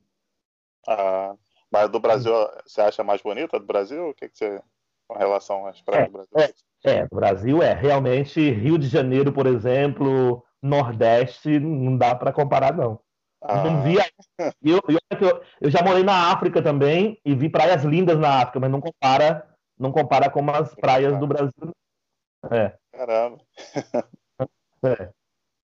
Ah, 0.87 1.35
mas 1.71 1.89
do 1.89 1.99
Brasil, 1.99 2.33
você 2.65 2.81
acha 2.81 3.03
mais 3.03 3.21
bonita 3.21 3.59
do 3.59 3.65
Brasil? 3.65 4.09
O 4.09 4.13
que, 4.13 4.29
que 4.29 4.37
você 4.37 4.61
com 5.07 5.17
relação 5.17 5.65
às 5.67 5.81
praias 5.81 6.05
é, 6.05 6.07
do 6.07 6.13
Brasil? 6.13 6.55
É, 6.85 6.91
é, 6.91 7.07
o 7.11 7.15
Brasil 7.15 7.61
é 7.61 7.73
realmente 7.73 8.49
Rio 8.49 8.77
de 8.77 8.87
Janeiro, 8.87 9.31
por 9.31 9.45
exemplo, 9.45 10.43
Nordeste, 10.61 11.59
não 11.59 11.97
dá 11.97 12.15
para 12.15 12.31
comparar 12.31 12.75
não. 12.75 12.99
Ah. 13.41 13.63
Não 13.63 13.81
vi. 13.81 13.97
Eu, 14.63 14.79
eu, 14.87 15.41
eu 15.59 15.69
já 15.69 15.83
morei 15.83 16.03
na 16.03 16.31
África 16.31 16.61
também 16.61 17.19
e 17.25 17.35
vi 17.35 17.49
praias 17.49 17.83
lindas 17.83 18.17
na 18.17 18.41
África, 18.41 18.59
mas 18.59 18.71
não 18.71 18.79
compara 18.79 19.47
não 19.77 19.91
compara 19.91 20.29
com 20.29 20.47
as 20.51 20.75
praias 20.75 21.17
do 21.17 21.25
Brasil. 21.25 21.51
É. 22.49 22.73
Caramba. 22.91 23.39
É. 24.83 25.09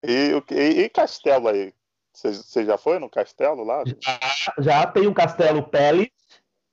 E, 0.05 0.31
e, 0.51 0.81
e 0.83 0.89
castelo 0.89 1.47
aí? 1.47 1.73
Você, 2.13 2.65
já 2.65 2.77
foi 2.77 2.99
no 2.99 3.09
castelo 3.09 3.63
lá? 3.63 3.83
Já, 3.85 4.53
já 4.59 4.85
tem 4.87 5.07
o 5.07 5.13
Castelo 5.13 5.63
Peles. 5.63 6.09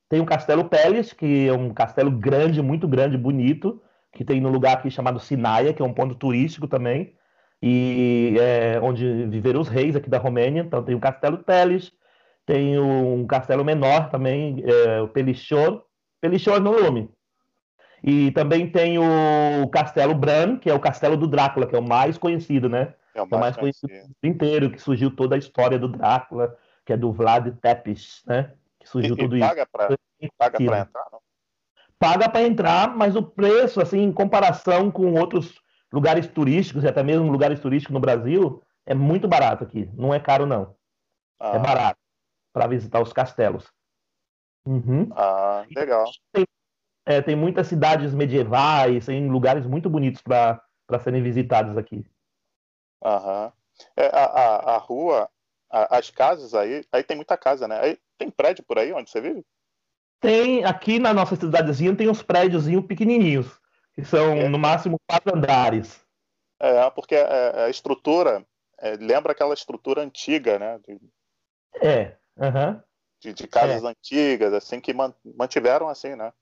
Tem 0.08 0.20
o 0.20 0.26
Castelo 0.26 0.68
Peles, 0.68 1.12
que 1.12 1.48
é 1.48 1.52
um 1.52 1.72
castelo 1.72 2.10
grande, 2.10 2.62
muito 2.62 2.86
grande, 2.86 3.16
bonito, 3.16 3.82
que 4.12 4.24
tem 4.24 4.40
no 4.40 4.48
lugar 4.48 4.74
aqui 4.74 4.90
chamado 4.90 5.18
Sinaia, 5.18 5.72
que 5.72 5.82
é 5.82 5.84
um 5.84 5.92
ponto 5.92 6.14
turístico 6.14 6.68
também, 6.68 7.14
e 7.60 8.36
é 8.38 8.78
onde 8.80 9.26
viveram 9.26 9.60
os 9.60 9.68
reis 9.68 9.96
aqui 9.96 10.08
da 10.08 10.18
Romênia. 10.18 10.62
Então 10.62 10.84
tem 10.84 10.94
o 10.94 11.00
Castelo 11.00 11.38
Peles, 11.38 11.92
tem 12.46 12.78
um 12.78 13.26
castelo 13.26 13.64
menor 13.64 14.10
também, 14.10 14.62
é, 14.64 15.00
o 15.00 15.08
Pelichor. 15.08 15.82
Pelichor 16.20 16.60
no 16.60 16.80
nome, 16.80 17.10
e 18.06 18.30
também 18.32 18.70
tem 18.70 18.98
o 18.98 19.66
Castelo 19.68 20.14
Bran, 20.14 20.58
que 20.58 20.68
é 20.68 20.74
o 20.74 20.78
castelo 20.78 21.16
do 21.16 21.26
Drácula, 21.26 21.66
que 21.66 21.74
é 21.74 21.78
o 21.78 21.82
mais 21.82 22.18
conhecido, 22.18 22.68
né? 22.68 22.92
É 23.14 23.22
o 23.22 23.26
mais, 23.26 23.32
é 23.32 23.36
o 23.36 23.40
mais 23.40 23.56
conhecido 23.56 23.92
do 24.22 24.28
inteiro, 24.28 24.70
que 24.70 24.78
surgiu 24.78 25.10
toda 25.10 25.36
a 25.36 25.38
história 25.38 25.78
do 25.78 25.88
Drácula, 25.88 26.54
que 26.84 26.92
é 26.92 26.98
do 26.98 27.10
Vlad 27.10 27.48
Tepes, 27.62 28.22
né? 28.26 28.52
Que 28.78 28.86
surgiu 28.86 29.14
e, 29.14 29.18
tudo 29.18 29.38
e 29.38 29.40
paga 29.40 29.62
isso. 29.62 29.70
Pra, 29.72 29.88
paga 30.36 30.58
para 30.58 30.80
entrar, 30.80 31.06
não? 31.10 31.20
Paga 31.98 32.28
para 32.28 32.42
entrar, 32.42 32.94
mas 32.94 33.16
o 33.16 33.22
preço, 33.22 33.80
assim, 33.80 34.02
em 34.02 34.12
comparação 34.12 34.90
com 34.90 35.14
outros 35.14 35.58
lugares 35.90 36.26
turísticos, 36.26 36.84
e 36.84 36.88
até 36.88 37.02
mesmo 37.02 37.32
lugares 37.32 37.58
turísticos 37.58 37.94
no 37.94 38.00
Brasil, 38.00 38.62
é 38.84 38.92
muito 38.92 39.26
barato 39.26 39.64
aqui. 39.64 39.88
Não 39.94 40.12
é 40.12 40.20
caro, 40.20 40.44
não. 40.44 40.76
É 41.40 41.46
ah. 41.46 41.52
É 41.54 41.58
barato 41.58 41.98
para 42.52 42.66
visitar 42.66 43.00
os 43.00 43.14
castelos. 43.14 43.72
Uhum. 44.66 45.08
Ah, 45.12 45.64
legal. 45.74 46.04
Tem 46.32 46.44
é, 47.06 47.20
tem 47.20 47.36
muitas 47.36 47.66
cidades 47.66 48.14
medievais, 48.14 49.06
tem 49.06 49.28
lugares 49.28 49.66
muito 49.66 49.90
bonitos 49.90 50.22
para 50.22 50.98
serem 51.02 51.22
visitados 51.22 51.76
aqui. 51.76 52.04
Aham. 53.02 53.52
É, 53.96 54.06
a, 54.06 54.24
a, 54.24 54.74
a, 54.74 54.78
rua, 54.78 55.28
a, 55.70 55.98
as 55.98 56.10
casas 56.10 56.54
aí, 56.54 56.84
aí 56.92 57.02
tem 57.02 57.16
muita 57.16 57.36
casa, 57.36 57.68
né? 57.68 57.80
Aí 57.80 57.98
tem 58.16 58.30
prédio 58.30 58.64
por 58.64 58.78
aí 58.78 58.92
onde 58.92 59.10
você 59.10 59.20
vive? 59.20 59.44
Tem, 60.20 60.64
aqui 60.64 60.98
na 60.98 61.12
nossa 61.12 61.36
cidadezinha 61.36 61.94
tem 61.94 62.08
uns 62.08 62.22
prédios 62.22 62.64
pequenininhos, 62.86 63.60
que 63.94 64.04
são 64.04 64.32
é. 64.32 64.48
no 64.48 64.58
máximo 64.58 64.98
quatro 65.06 65.36
andares. 65.36 66.02
É, 66.58 66.88
porque 66.90 67.16
a, 67.16 67.64
a 67.64 67.70
estrutura 67.70 68.46
é, 68.78 68.96
lembra 68.96 69.32
aquela 69.32 69.52
estrutura 69.52 70.00
antiga, 70.02 70.58
né? 70.58 70.78
De... 70.86 70.98
É, 71.82 72.16
uhum. 72.36 72.80
de, 73.20 73.34
de, 73.34 73.46
casas 73.46 73.84
é. 73.84 73.86
antigas, 73.88 74.54
assim, 74.54 74.80
que 74.80 74.94
mantiveram 75.36 75.88
assim, 75.88 76.14
né? 76.14 76.32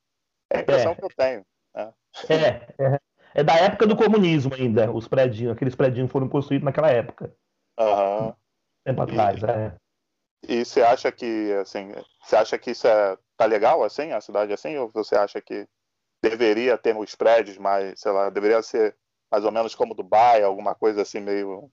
É 0.52 0.58
a 0.58 0.60
impressão 0.60 0.92
é. 0.92 0.94
que 0.94 1.04
eu 1.04 1.08
tenho. 1.16 1.46
Né? 1.74 1.94
É, 2.28 2.84
é, 2.84 3.00
é, 3.34 3.42
da 3.42 3.54
época 3.54 3.86
do 3.86 3.96
comunismo 3.96 4.54
ainda, 4.54 4.90
os 4.92 5.08
prédios, 5.08 5.50
aqueles 5.50 5.74
prédios 5.74 6.10
foram 6.10 6.28
construídos 6.28 6.64
naquela 6.64 6.90
época. 6.90 7.34
Uhum. 7.80 8.34
Tempo 8.84 9.02
atrás, 9.02 9.40
e, 9.40 9.46
é. 9.46 9.76
E 10.48 10.64
você 10.64 10.82
acha 10.82 11.10
que, 11.10 11.52
assim, 11.60 11.92
você 12.22 12.36
acha 12.36 12.58
que 12.58 12.72
isso 12.72 12.86
é, 12.86 13.16
tá 13.36 13.46
legal, 13.46 13.82
assim, 13.82 14.12
a 14.12 14.20
cidade 14.20 14.52
assim, 14.52 14.76
ou 14.76 14.90
você 14.92 15.14
acha 15.14 15.40
que 15.40 15.66
deveria 16.22 16.76
ter 16.76 16.96
os 16.96 17.14
prédios 17.14 17.56
mais, 17.56 17.98
sei 17.98 18.12
lá, 18.12 18.28
deveria 18.28 18.62
ser 18.62 18.94
mais 19.30 19.44
ou 19.44 19.52
menos 19.52 19.74
como 19.74 19.94
Dubai, 19.94 20.42
alguma 20.42 20.74
coisa 20.74 21.02
assim 21.02 21.20
meio 21.20 21.70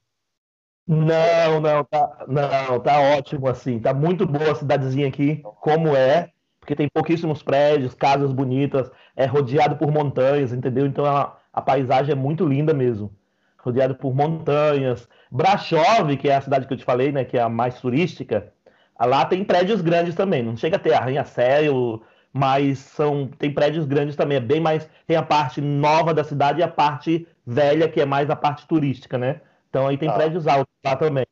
não, 0.86 1.60
não, 1.60 1.84
tá, 1.84 2.24
não, 2.26 2.80
tá 2.80 3.00
ótimo 3.16 3.46
assim, 3.48 3.78
tá 3.78 3.94
muito 3.94 4.26
boa 4.26 4.50
a 4.50 4.54
cidadezinha 4.56 5.06
aqui, 5.06 5.40
como 5.60 5.94
é 5.94 6.32
porque 6.70 6.76
tem 6.76 6.88
pouquíssimos 6.88 7.42
prédios, 7.42 7.94
casas 7.94 8.30
bonitas, 8.30 8.88
é 9.16 9.26
rodeado 9.26 9.74
por 9.74 9.90
montanhas, 9.90 10.52
entendeu? 10.52 10.86
Então 10.86 11.04
a, 11.04 11.36
a 11.52 11.60
paisagem 11.60 12.12
é 12.12 12.14
muito 12.14 12.46
linda 12.46 12.72
mesmo. 12.72 13.12
Rodeado 13.58 13.96
por 13.96 14.14
montanhas. 14.14 15.08
Brasov, 15.32 16.16
que 16.16 16.28
é 16.28 16.36
a 16.36 16.40
cidade 16.40 16.68
que 16.68 16.72
eu 16.72 16.76
te 16.76 16.84
falei, 16.84 17.10
né, 17.10 17.24
que 17.24 17.36
é 17.36 17.42
a 17.42 17.48
mais 17.48 17.80
turística, 17.80 18.52
lá 19.00 19.24
tem 19.24 19.42
prédios 19.42 19.80
grandes 19.80 20.14
também. 20.14 20.44
Não 20.44 20.56
chega 20.56 20.76
a 20.76 20.78
ter 20.78 20.94
arranha-céu, 20.94 22.02
mas 22.32 22.78
são 22.78 23.26
tem 23.26 23.52
prédios 23.52 23.84
grandes 23.84 24.14
também. 24.14 24.38
É 24.38 24.40
bem 24.40 24.60
mais 24.60 24.88
tem 25.08 25.16
a 25.16 25.24
parte 25.24 25.60
nova 25.60 26.14
da 26.14 26.22
cidade 26.22 26.60
e 26.60 26.62
a 26.62 26.68
parte 26.68 27.26
velha 27.44 27.88
que 27.88 28.00
é 28.00 28.06
mais 28.06 28.30
a 28.30 28.36
parte 28.36 28.64
turística, 28.68 29.18
né? 29.18 29.40
Então 29.68 29.88
aí 29.88 29.98
tem 29.98 30.08
ah. 30.08 30.12
prédios 30.12 30.46
altos 30.46 30.72
lá 30.84 30.94
também. 30.94 31.26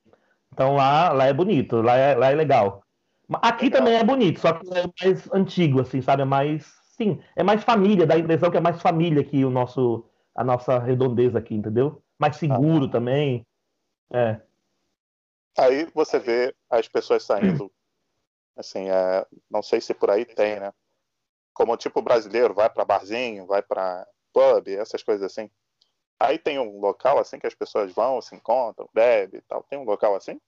Então 0.52 0.74
lá, 0.74 1.12
lá 1.12 1.26
é 1.26 1.32
bonito, 1.32 1.80
lá 1.80 1.96
é, 1.96 2.16
lá 2.16 2.32
é 2.32 2.34
legal. 2.34 2.82
Aqui 3.34 3.68
também 3.70 3.94
é 3.94 4.04
bonito, 4.04 4.40
só 4.40 4.54
que 4.54 4.66
é 4.72 4.84
mais 5.00 5.32
antigo, 5.32 5.80
assim, 5.80 6.00
sabe? 6.00 6.22
É 6.22 6.24
mais. 6.24 6.66
Sim, 6.96 7.22
é 7.36 7.42
mais 7.42 7.62
família, 7.62 8.06
dá 8.06 8.14
a 8.14 8.18
impressão 8.18 8.50
que 8.50 8.56
é 8.56 8.60
mais 8.60 8.80
família 8.82 9.22
que 9.22 9.44
o 9.44 9.50
nosso, 9.50 10.04
a 10.34 10.42
nossa 10.42 10.78
redondeza 10.78 11.38
aqui, 11.38 11.54
entendeu? 11.54 12.02
Mais 12.18 12.36
seguro 12.36 12.86
ah. 12.86 12.90
também. 12.90 13.46
É. 14.10 14.40
Aí 15.56 15.86
você 15.94 16.18
vê 16.18 16.54
as 16.70 16.88
pessoas 16.88 17.22
saindo, 17.22 17.70
assim, 18.56 18.88
é, 18.88 19.26
não 19.50 19.62
sei 19.62 19.80
se 19.80 19.94
por 19.94 20.10
aí 20.10 20.24
tem, 20.24 20.58
né? 20.58 20.72
Como 21.52 21.76
tipo 21.76 22.00
brasileiro, 22.00 22.54
vai 22.54 22.70
para 22.70 22.84
barzinho, 22.84 23.46
vai 23.46 23.62
para 23.62 24.06
pub, 24.32 24.68
essas 24.68 25.02
coisas 25.02 25.24
assim. 25.30 25.50
Aí 26.18 26.38
tem 26.38 26.58
um 26.58 26.80
local 26.80 27.18
assim 27.18 27.38
que 27.38 27.46
as 27.46 27.54
pessoas 27.54 27.92
vão, 27.92 28.20
se 28.20 28.34
encontram, 28.34 28.88
bebem 28.92 29.38
e 29.38 29.42
tal. 29.42 29.62
Tem 29.64 29.78
um 29.78 29.84
local 29.84 30.16
assim? 30.16 30.40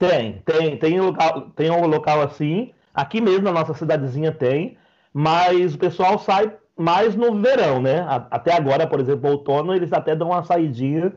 Tem, 0.00 0.40
tem, 0.46 0.78
tem 0.78 1.00
um 1.00 1.04
local, 1.08 1.50
tem 1.50 1.70
um 1.70 1.86
local 1.86 2.22
assim. 2.22 2.72
Aqui 2.94 3.20
mesmo 3.20 3.42
na 3.44 3.52
nossa 3.52 3.74
cidadezinha 3.74 4.32
tem, 4.32 4.78
mas 5.12 5.74
o 5.74 5.78
pessoal 5.78 6.18
sai 6.18 6.56
mais 6.76 7.14
no 7.14 7.34
verão, 7.40 7.82
né? 7.82 8.06
Até 8.30 8.54
agora, 8.54 8.86
por 8.86 8.98
exemplo, 8.98 9.30
outono, 9.30 9.74
eles 9.74 9.92
até 9.92 10.16
dão 10.16 10.28
uma 10.30 10.42
saidinha, 10.42 11.12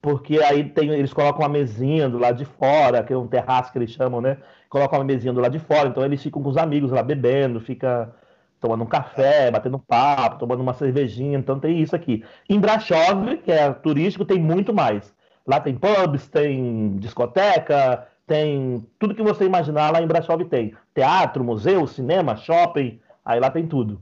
porque 0.00 0.38
aí 0.40 0.62
tem, 0.70 0.90
eles 0.90 1.12
colocam 1.12 1.40
uma 1.42 1.48
mesinha 1.48 2.08
do 2.08 2.16
lado 2.18 2.38
de 2.38 2.44
fora, 2.44 3.02
que 3.02 3.12
é 3.12 3.16
um 3.18 3.26
terraço 3.26 3.72
que 3.72 3.78
eles 3.78 3.90
chamam, 3.90 4.20
né? 4.20 4.38
Colocam 4.70 5.00
uma 5.00 5.04
mesinha 5.04 5.32
do 5.32 5.40
lado 5.40 5.52
de 5.52 5.58
fora, 5.58 5.88
então 5.88 6.04
eles 6.04 6.22
ficam 6.22 6.40
com 6.40 6.48
os 6.48 6.56
amigos 6.56 6.92
lá 6.92 7.02
bebendo, 7.02 7.60
fica 7.60 8.14
tomando 8.60 8.84
um 8.84 8.86
café, 8.86 9.50
batendo 9.50 9.78
papo, 9.80 10.38
tomando 10.38 10.60
uma 10.62 10.74
cervejinha, 10.74 11.38
então 11.38 11.58
tem 11.58 11.80
isso 11.80 11.96
aqui. 11.96 12.24
Em 12.48 12.60
Brasov, 12.60 13.38
que 13.44 13.50
é 13.52 13.72
turístico, 13.72 14.24
tem 14.24 14.38
muito 14.40 14.72
mais. 14.72 15.12
Lá 15.46 15.60
tem 15.60 15.74
pubs, 15.76 16.28
tem 16.28 16.96
discoteca, 16.98 18.06
tem 18.28 18.86
tudo 18.98 19.14
que 19.14 19.22
você 19.22 19.44
imaginar 19.44 19.90
lá 19.90 20.02
em 20.02 20.06
Brasov 20.06 20.44
tem. 20.44 20.76
Teatro, 20.94 21.42
museu, 21.42 21.86
cinema, 21.86 22.36
shopping, 22.36 23.00
aí 23.24 23.40
lá 23.40 23.50
tem 23.50 23.66
tudo. 23.66 24.00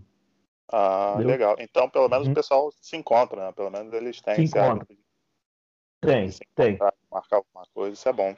Ah, 0.71 1.13
Entendeu? 1.15 1.31
legal. 1.31 1.57
Então, 1.61 1.89
pelo 1.89 2.09
menos 2.09 2.27
uhum. 2.27 2.33
o 2.33 2.35
pessoal 2.35 2.73
se 2.81 2.97
encontra, 2.97 3.47
né? 3.47 3.53
Pelo 3.53 3.71
menos 3.71 3.93
eles 3.93 4.21
têm. 4.21 4.35
Se 4.35 4.43
encontra. 4.43 4.87
Tem, 6.01 6.29
se 6.29 6.41
tem. 6.55 6.77
Marcar 7.11 7.37
alguma 7.37 7.65
coisa, 7.73 7.95
isso 7.95 8.09
é 8.09 8.13
bom. 8.13 8.35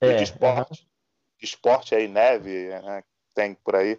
É, 0.00 0.12
e 0.12 0.16
de 0.16 0.24
esporte? 0.24 0.82
Uhum. 0.82 0.88
De 1.38 1.44
esporte 1.46 1.94
aí, 1.94 2.06
neve, 2.06 2.68
né? 2.68 3.02
tem 3.34 3.54
por 3.54 3.74
aí. 3.74 3.98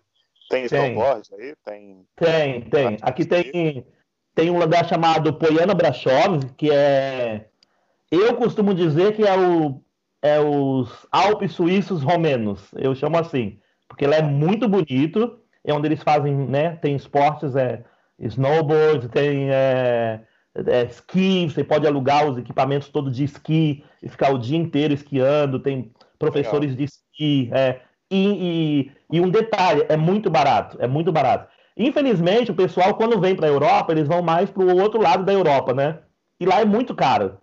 Tem 0.49 0.65
snowboard 0.65 1.27
aí? 1.34 1.56
Tem, 1.65 2.08
tem. 2.15 2.69
tem. 2.69 2.97
Aqui 3.01 3.25
tem, 3.25 3.86
tem 4.36 4.51
um 4.51 4.60
lugar 4.60 4.88
chamado 4.88 5.34
Poiana 5.34 5.73
Brasov, 5.73 6.45
que 6.56 6.71
é. 6.71 7.49
Eu 8.10 8.38
costumo 8.38 8.73
dizer 8.73 9.15
que 9.15 9.27
é, 9.27 9.38
o, 9.38 9.84
é 10.21 10.39
os 10.39 11.08
Alpes 11.12 11.53
Suíços 11.53 12.03
Romenos. 12.03 12.71
Eu 12.75 12.95
chamo 12.95 13.17
assim. 13.17 13.60
Porque 13.88 14.06
ele 14.06 14.15
é 14.15 14.21
muito 14.21 14.67
bonito. 14.67 15.39
É 15.63 15.73
onde 15.73 15.88
eles 15.88 16.03
fazem, 16.03 16.34
né? 16.34 16.75
Tem 16.77 16.95
esportes, 16.95 17.56
é 17.56 17.84
snowboard, 18.19 19.10
tem 19.10 19.49
é, 19.51 20.21
é, 20.65 20.84
esqui, 20.84 21.45
você 21.45 21.63
pode 21.63 21.86
alugar 21.86 22.27
os 22.27 22.38
equipamentos 22.38 22.89
todos 22.89 23.15
de 23.15 23.23
esqui 23.23 23.84
e 24.01 24.10
ficar 24.10 24.34
o 24.34 24.39
dia 24.39 24.58
inteiro 24.58 24.93
esquiando, 24.93 25.60
tem 25.60 25.91
professores 26.17 26.71
Legal. 26.71 26.77
de 26.77 26.84
esqui, 26.84 27.49
é, 27.53 27.82
e, 28.10 28.91
e, 29.12 29.17
e, 29.17 29.21
um 29.21 29.30
detalhe, 29.30 29.86
é 29.89 29.97
muito 29.97 30.30
barato, 30.30 30.77
é 30.80 30.88
muito 30.88 31.12
barato. 31.12 31.49
Infelizmente, 31.75 32.51
o 32.51 32.56
pessoal, 32.56 32.95
quando 32.95 33.19
vem 33.19 33.36
para 33.36 33.45
a 33.45 33.49
Europa, 33.49 33.91
eles 33.91 34.08
vão 34.08 34.21
mais 34.21 34.49
para 34.49 34.63
o 34.63 34.77
outro 34.77 35.01
lado 35.01 35.23
da 35.23 35.34
Europa, 35.34 35.73
né? 35.73 35.99
E 36.39 36.45
lá 36.45 36.62
é 36.62 36.65
muito 36.65 36.95
caro. 36.95 37.38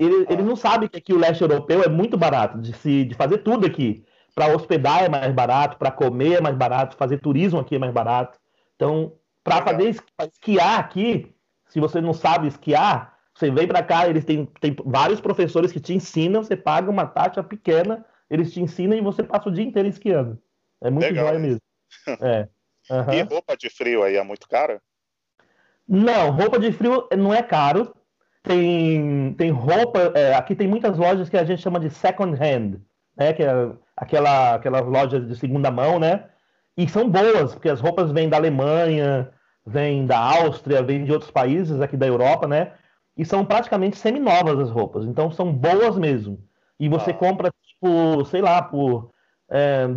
Ele, 0.00 0.26
ele 0.28 0.42
não 0.42 0.56
sabe 0.56 0.88
que 0.88 0.96
aqui 0.96 1.12
o 1.12 1.18
leste 1.18 1.42
europeu 1.42 1.82
é 1.82 1.88
muito 1.88 2.16
barato, 2.16 2.58
de, 2.58 2.72
se, 2.72 3.04
de 3.04 3.14
fazer 3.14 3.38
tudo 3.38 3.66
aqui. 3.66 4.04
Para 4.34 4.54
hospedar 4.54 5.04
é 5.04 5.08
mais 5.08 5.32
barato, 5.32 5.76
para 5.76 5.90
comer 5.90 6.38
é 6.38 6.40
mais 6.40 6.56
barato, 6.56 6.96
fazer 6.96 7.18
turismo 7.20 7.60
aqui 7.60 7.76
é 7.76 7.78
mais 7.78 7.92
barato. 7.92 8.38
Então, 8.74 9.12
para 9.44 9.62
fazer 9.62 9.94
esquiar 10.32 10.80
aqui, 10.80 11.32
se 11.68 11.78
você 11.78 12.00
não 12.00 12.14
sabe 12.14 12.48
esquiar, 12.48 13.18
você 13.34 13.50
vem 13.50 13.68
para 13.68 13.82
cá, 13.82 14.08
eles 14.08 14.24
têm, 14.24 14.46
têm 14.60 14.74
vários 14.84 15.20
professores 15.20 15.70
que 15.70 15.80
te 15.80 15.92
ensinam, 15.94 16.42
você 16.42 16.56
paga 16.56 16.90
uma 16.90 17.06
taxa 17.06 17.42
pequena 17.42 18.04
eles 18.30 18.52
te 18.52 18.60
ensinam 18.60 18.96
e 18.96 19.00
você 19.00 19.24
passa 19.24 19.48
o 19.48 19.52
dia 19.52 19.64
inteiro 19.64 19.88
esquiando. 19.88 20.40
É 20.80 20.88
muito 20.88 21.04
Legal, 21.04 21.38
mesmo. 21.38 21.60
É. 22.20 22.48
Uhum. 22.88 23.12
E 23.12 23.22
roupa 23.22 23.56
de 23.56 23.68
frio 23.68 24.02
aí 24.02 24.16
é 24.16 24.22
muito 24.22 24.48
cara? 24.48 24.80
Não, 25.86 26.30
roupa 26.30 26.58
de 26.58 26.72
frio 26.72 27.08
não 27.16 27.34
é 27.34 27.42
caro. 27.42 27.94
Tem, 28.42 29.34
tem 29.34 29.50
roupa. 29.50 30.12
É, 30.14 30.34
aqui 30.34 30.54
tem 30.54 30.66
muitas 30.66 30.96
lojas 30.96 31.28
que 31.28 31.36
a 31.36 31.44
gente 31.44 31.62
chama 31.62 31.78
de 31.78 31.90
second 31.90 32.34
hand, 32.34 32.80
né? 33.16 33.32
Que 33.32 33.42
é 33.42 33.72
aquela, 33.96 34.54
aquelas 34.54 34.86
lojas 34.86 35.26
de 35.26 35.36
segunda 35.36 35.70
mão, 35.70 35.98
né? 35.98 36.24
E 36.76 36.88
são 36.88 37.08
boas, 37.08 37.54
porque 37.54 37.68
as 37.68 37.80
roupas 37.80 38.10
vêm 38.10 38.28
da 38.28 38.36
Alemanha, 38.36 39.30
vêm 39.66 40.06
da 40.06 40.18
Áustria, 40.18 40.82
vêm 40.82 41.04
de 41.04 41.12
outros 41.12 41.30
países 41.30 41.80
aqui 41.80 41.96
da 41.96 42.06
Europa, 42.06 42.46
né? 42.46 42.72
E 43.16 43.24
são 43.24 43.44
praticamente 43.44 43.98
semi-novas 43.98 44.58
as 44.58 44.70
roupas, 44.70 45.04
então 45.04 45.30
são 45.30 45.52
boas 45.52 45.98
mesmo. 45.98 46.42
E 46.78 46.88
você 46.88 47.10
ah. 47.10 47.14
compra 47.14 47.52
por, 47.80 48.26
sei 48.26 48.40
lá, 48.40 48.62
por 48.62 49.10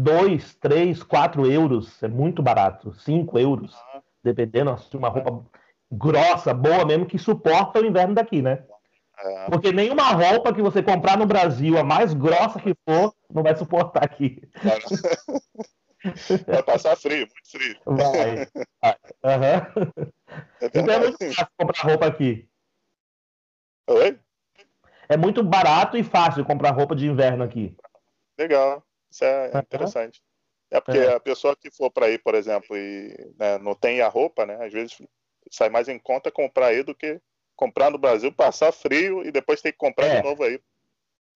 2, 0.02 0.56
3, 0.56 1.04
4 1.04 1.46
euros. 1.52 2.02
É 2.02 2.08
muito 2.08 2.42
barato. 2.42 2.94
5 2.94 3.40
euros. 3.40 3.76
Dependendo, 4.24 4.72
assim, 4.72 4.98
uma 4.98 5.10
roupa 5.10 5.44
grossa, 5.94 6.54
boa 6.54 6.86
mesmo, 6.86 7.06
que 7.06 7.18
suporta 7.18 7.80
o 7.80 7.86
inverno 7.86 8.16
daqui, 8.16 8.42
né? 8.42 8.64
É. 9.20 9.50
Porque 9.50 9.72
nenhuma 9.72 10.10
roupa 10.10 10.54
que 10.54 10.62
você 10.62 10.82
comprar 10.82 11.18
no 11.18 11.26
Brasil, 11.26 11.78
a 11.78 11.84
mais 11.84 12.14
grossa 12.14 12.60
que 12.60 12.76
for, 12.88 13.14
não 13.30 13.44
vai 13.44 13.56
suportar 13.56 14.04
aqui. 14.04 14.42
Vai 16.46 16.62
passar 16.64 16.98
frio, 16.98 17.26
muito 17.28 17.50
frio. 17.50 17.78
Vai. 17.86 18.46
vai. 18.82 18.98
Uhum. 19.24 20.14
É 20.60 20.66
então 20.66 20.94
é 20.94 21.00
muito 21.00 21.34
fácil 21.34 21.54
comprar 21.58 21.82
roupa 21.84 22.08
aqui. 22.08 22.50
Oi? 23.88 24.20
é 25.14 25.18
muito 25.18 25.44
barato 25.44 25.98
e 25.98 26.04
fácil 26.04 26.46
comprar 26.46 26.72
roupa 26.72 26.96
de 26.96 27.08
inverno 27.08 27.44
aqui. 27.44 27.76
Legal, 28.38 28.84
isso 29.12 29.24
é 29.24 29.52
interessante. 29.58 30.22
É 30.72 30.82
porque 30.82 30.98
é. 30.98 31.14
a 31.14 31.20
pessoa 31.20 31.56
que 31.56 31.70
for 31.70 31.92
para 31.92 32.08
aí, 32.08 32.18
por 32.18 32.34
exemplo, 32.34 32.76
e 32.76 33.16
né, 33.38 33.60
não 33.60 33.76
tem 33.76 34.02
a 34.02 34.08
roupa, 34.08 34.46
né? 34.46 34.58
Às 34.66 34.74
vezes 34.74 34.98
sai 35.54 35.70
mais 35.70 35.88
em 35.88 36.00
conta 36.00 36.32
comprar 36.32 36.68
aí 36.68 36.84
do 36.84 36.96
que 36.96 37.22
comprar 37.56 37.92
no 37.92 38.00
Brasil, 38.00 38.32
passar 38.34 38.72
frio 38.72 39.24
e 39.24 39.32
depois 39.32 39.62
ter 39.62 39.72
que 39.72 39.78
comprar 39.78 40.08
é. 40.08 40.18
de 40.18 40.24
novo 40.24 40.44
aí. 40.44 40.60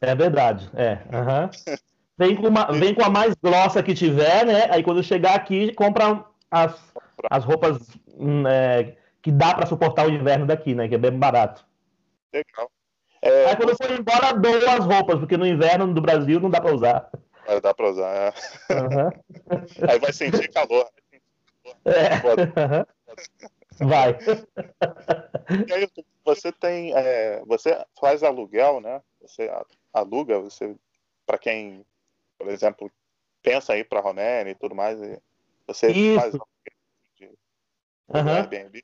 É 0.01 0.15
verdade, 0.15 0.69
é. 0.75 0.93
Uhum. 1.15 1.77
vem, 2.17 2.36
com 2.36 2.47
uma, 2.47 2.71
vem 2.71 2.95
com 2.95 3.03
a 3.03 3.10
mais 3.10 3.36
grossa 3.36 3.84
que 3.84 3.93
tiver, 3.93 4.45
né? 4.45 4.67
Aí 4.71 4.84
quando 4.84 5.03
chegar 5.03 5.36
aqui, 5.36 5.73
compra 5.73 6.25
as, 6.49 6.75
as 7.30 7.43
roupas 7.43 7.77
hum, 8.15 8.47
é, 8.47 8.95
que 9.21 9.32
dá 9.32 9.53
para 9.53 9.67
suportar 9.67 10.08
o 10.08 10.12
inverno 10.12 10.47
daqui, 10.47 10.73
né? 10.73 10.88
Que 10.88 10.95
é 10.95 10.97
bem 10.97 11.12
barato. 11.12 11.65
Legal. 12.34 12.71
É, 13.21 13.49
Aí 13.49 13.56
quando 13.56 13.75
for 13.75 13.91
embora, 13.91 14.34
dou 14.34 14.69
as 14.69 14.86
roupas, 14.86 15.19
porque 15.19 15.38
no 15.38 15.45
inverno 15.45 15.93
do 15.93 16.01
Brasil 16.01 16.39
não 16.39 16.49
dá 16.49 16.60
pra 16.60 16.73
usar. 16.73 17.10
É, 17.47 17.62
dá 17.62 17.73
pra 17.73 17.89
usar, 17.89 18.13
é. 18.15 18.34
Uhum. 18.73 19.89
Aí 19.89 19.99
vai 19.99 20.12
sentir 20.12 20.47
calor. 20.49 20.88
É. 21.86 22.15
Uhum. 22.25 22.86
Vai. 23.80 24.18
Aí, 25.74 25.88
você 26.26 26.52
tem. 26.52 26.94
É, 26.96 27.44
você 27.46 27.78
faz 28.00 28.24
aluguel, 28.24 28.82
né? 28.82 29.02
Você 29.22 29.50
aluga, 29.94 30.40
você. 30.40 30.76
Para 31.26 31.38
quem, 31.38 31.86
por 32.38 32.48
exemplo, 32.48 32.90
pensa 33.44 33.78
ir 33.78 33.84
para 33.84 34.00
Romênia 34.00 34.52
e 34.52 34.56
tudo 34.56 34.74
mais, 34.74 34.98
você 35.68 35.88
Isso. 35.92 36.20
faz 36.20 36.34
de, 37.18 37.26
uhum. 38.08 38.30
Airbnb? 38.30 38.84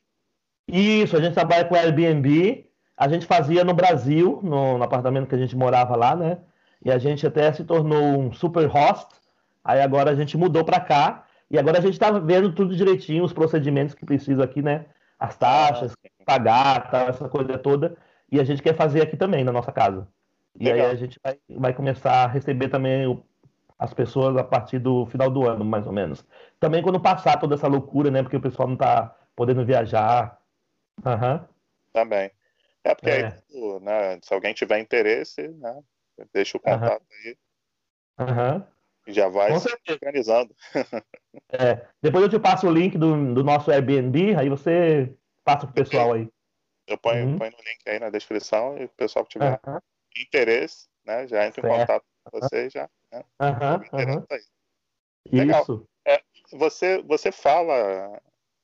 Isso, 0.67 1.15
a 1.15 1.21
gente 1.21 1.33
trabalha 1.33 1.65
com 1.65 1.75
Airbnb 1.75 2.69
a 2.95 3.07
gente 3.07 3.25
fazia 3.25 3.63
no 3.63 3.73
Brasil, 3.73 4.39
no, 4.43 4.77
no, 4.77 4.83
apartamento 4.83 5.27
que 5.27 5.35
a 5.35 5.37
gente 5.37 5.55
morava 5.55 5.95
lá, 5.95 6.15
né? 6.15 6.37
E 6.83 6.91
a 6.91 6.97
gente 6.97 7.25
até 7.25 7.51
se 7.51 7.63
tornou 7.63 8.19
um 8.19 8.31
super 8.31 8.65
host. 8.67 9.13
Aí 9.63 9.81
agora 9.81 10.11
a 10.11 10.15
gente 10.15 10.37
mudou 10.37 10.63
para 10.63 10.79
cá 10.79 11.25
e 11.53 11.59
agora 11.59 11.77
a 11.77 11.81
gente 11.81 11.93
está 11.93 12.09
vendo 12.09 12.51
tudo 12.51 12.75
direitinho, 12.75 13.23
os 13.23 13.31
procedimentos 13.31 13.93
que 13.93 14.03
precisa 14.03 14.43
aqui, 14.43 14.59
né? 14.59 14.87
As 15.19 15.37
taxas, 15.37 15.93
ah, 15.93 16.23
pagar, 16.25 16.89
tá, 16.89 17.03
essa 17.03 17.29
coisa 17.29 17.59
toda. 17.59 17.95
E 18.31 18.39
a 18.39 18.43
gente 18.43 18.63
quer 18.63 18.75
fazer 18.75 19.03
aqui 19.03 19.15
também 19.15 19.43
na 19.43 19.51
nossa 19.51 19.71
casa. 19.71 20.07
E 20.59 20.65
Legal. 20.65 20.87
aí 20.87 20.91
a 20.91 20.95
gente 20.95 21.19
vai, 21.23 21.37
vai 21.47 21.71
começar 21.71 22.23
a 22.23 22.27
receber 22.27 22.69
também 22.69 23.05
o, 23.05 23.23
as 23.77 23.93
pessoas 23.93 24.35
a 24.35 24.43
partir 24.43 24.79
do 24.79 25.05
final 25.05 25.29
do 25.29 25.47
ano, 25.47 25.63
mais 25.63 25.85
ou 25.85 25.93
menos. 25.93 26.25
Também 26.59 26.81
quando 26.81 26.99
passar 26.99 27.39
toda 27.39 27.53
essa 27.53 27.67
loucura, 27.67 28.09
né? 28.09 28.23
Porque 28.23 28.37
o 28.37 28.41
pessoal 28.41 28.67
não 28.67 28.73
está 28.73 29.15
podendo 29.35 29.63
viajar. 29.63 30.41
Uhum. 31.05 31.39
Também. 31.93 32.31
É 32.83 32.95
porque 32.95 33.11
é. 33.11 33.27
aí, 33.27 33.79
né, 33.79 34.19
se 34.23 34.33
alguém 34.33 34.55
tiver 34.55 34.79
interesse, 34.79 35.47
né, 35.49 35.83
deixa 36.33 36.57
o 36.57 36.59
contato 36.59 37.03
uhum. 37.03 37.17
aí. 37.25 37.37
Uhum. 38.19 38.72
Já 39.07 39.27
vai 39.27 39.57
se 39.59 39.69
organizando. 39.89 40.55
é. 41.51 41.85
Depois 42.01 42.23
eu 42.23 42.29
te 42.29 42.39
passo 42.39 42.67
o 42.67 42.71
link 42.71 42.97
do, 42.97 43.33
do 43.33 43.43
nosso 43.43 43.69
Airbnb, 43.69 44.35
aí 44.35 44.49
você 44.49 45.13
passa 45.43 45.67
pro 45.67 45.75
pessoal 45.75 46.13
aí. 46.13 46.29
Eu 46.87 46.97
ponho, 46.97 47.25
uhum. 47.25 47.37
ponho 47.37 47.51
no 47.51 47.57
link 47.57 47.79
aí 47.87 47.99
na 47.99 48.09
descrição 48.09 48.77
e 48.77 48.85
o 48.85 48.89
pessoal 48.89 49.25
que 49.25 49.31
tiver 49.31 49.59
uhum. 49.65 49.79
interesse, 50.17 50.87
né, 51.05 51.27
já 51.27 51.45
entra 51.45 51.61
certo. 51.61 51.73
em 51.73 51.79
contato 51.79 52.05
com 52.23 52.39
você 52.39 52.69
já. 52.69 52.89
Né, 53.11 53.23
uhum. 53.41 54.25
Isso. 55.31 55.87
É, 56.05 56.21
você, 56.51 57.01
você 57.01 57.31
fala 57.31 58.21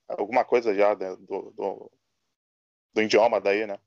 alguma 0.08 0.43
coisa 0.43 0.73
já 0.73 0.95
né, 0.95 1.15
do, 1.15 1.52
do, 1.52 1.91
do 2.93 3.02
idioma 3.02 3.39
daí, 3.39 3.65
né? 3.65 3.78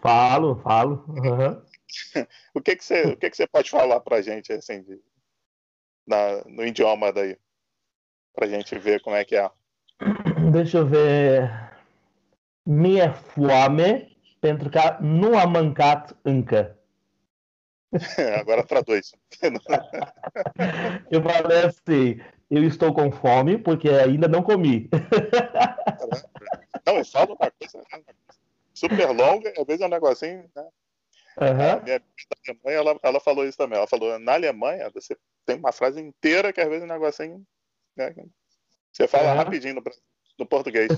Falo, 0.00 0.60
falo. 0.62 1.04
Uhum. 1.08 1.62
o 2.54 2.60
que 2.60 2.76
que 2.76 2.84
você, 2.84 3.02
o 3.02 3.16
que 3.16 3.28
que 3.28 3.36
você 3.36 3.46
pode 3.46 3.70
falar 3.70 4.00
pra 4.00 4.22
gente 4.22 4.52
assim 4.52 4.82
de, 4.82 5.02
na, 6.06 6.42
no 6.46 6.64
idioma 6.64 7.12
daí? 7.12 7.36
Pra 8.34 8.46
gente 8.46 8.78
ver 8.78 9.00
como 9.02 9.16
é 9.16 9.24
que 9.24 9.36
é. 9.36 9.50
Deixa 10.52 10.78
eu 10.78 10.86
ver. 10.86 11.70
Minha 12.66 13.12
fome. 13.12 14.10
pentru 14.40 14.68
că 14.68 14.96
nu 15.00 15.38
am 15.38 15.50
mâncat 15.50 16.16
încă. 16.22 16.76
Agora 18.40 18.62
traduz. 18.62 19.14
eu 21.10 21.22
falei 21.22 21.62
assim, 21.62 22.20
eu 22.48 22.62
estou 22.62 22.92
com 22.92 23.10
fome 23.10 23.58
porque 23.58 23.88
ainda 23.88 24.28
não 24.28 24.42
comi. 24.42 24.88
Não, 26.86 26.96
eu 26.96 27.04
falo 27.04 27.36
uma 27.40 27.50
coisa 27.50 27.84
super 28.72 29.08
longa, 29.10 29.52
às 29.58 29.66
vezes 29.66 29.80
é 29.80 29.86
um 29.86 29.88
negocinho, 29.88 30.50
né? 30.54 30.66
Uhum. 31.40 31.48
A 31.48 31.80
minha 31.80 31.98
da 31.98 32.04
Alemanha, 32.46 32.76
ela, 32.78 33.00
ela 33.02 33.20
falou 33.20 33.46
isso 33.46 33.56
também. 33.56 33.78
Ela 33.78 33.86
falou, 33.86 34.18
na 34.18 34.34
Alemanha, 34.34 34.90
você 34.94 35.16
tem 35.46 35.56
uma 35.56 35.72
frase 35.72 36.00
inteira 36.00 36.52
que 36.52 36.60
às 36.60 36.68
vezes 36.68 36.82
é 36.82 36.84
um 36.84 36.88
negocinho, 36.88 37.46
né? 37.96 38.14
Você 38.92 39.08
fala 39.08 39.30
uhum. 39.30 39.36
rapidinho 39.36 39.74
no, 39.76 39.82
no 40.38 40.46
português. 40.46 40.90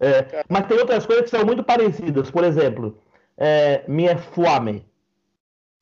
É, 0.00 0.44
mas 0.48 0.66
tem 0.66 0.78
outras 0.78 1.06
coisas 1.06 1.24
que 1.24 1.30
são 1.30 1.44
muito 1.44 1.64
parecidas. 1.64 2.30
Por 2.30 2.44
exemplo, 2.44 3.02
é, 3.36 3.84
minha 3.88 4.16
fome. 4.18 4.86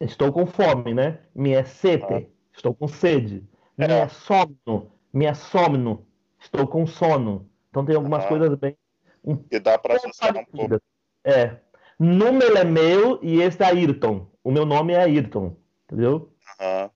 Estou 0.01 0.33
com 0.33 0.47
fome, 0.47 0.95
né? 0.95 1.21
Minha 1.35 1.65
sete. 1.65 2.13
Ah. 2.13 2.23
Estou 2.53 2.75
com 2.75 2.89
sede. 2.89 3.47
É. 3.79 3.87
Minha 3.87 4.09
sono. 4.09 4.93
Minha 5.13 5.35
somno. 5.35 6.07
Estou 6.41 6.67
com 6.67 6.87
sono. 6.87 7.49
Então 7.71 7.85
tem 7.85 7.95
algumas 7.95 8.25
ah. 8.25 8.29
coisas 8.29 8.55
bem. 8.57 8.77
Um 9.25 9.45
e 9.51 9.59
dá 9.61 9.79
para 9.79 9.97
associar 9.97 10.37
um 10.37 10.45
pouco. 10.45 10.81
É. 11.25 11.57
Número 12.03 12.59
é 12.59 12.65
meu 12.65 13.21
e 13.23 13.41
esse 13.41 13.63
é 13.63 13.67
Ayrton. 13.67 14.29
O 14.43 14.51
meu 14.51 14.67
nome 14.67 14.93
é 14.93 14.97
Ayrton. 14.97 15.55
Entendeu? 15.85 16.35
Aham. 16.61 16.91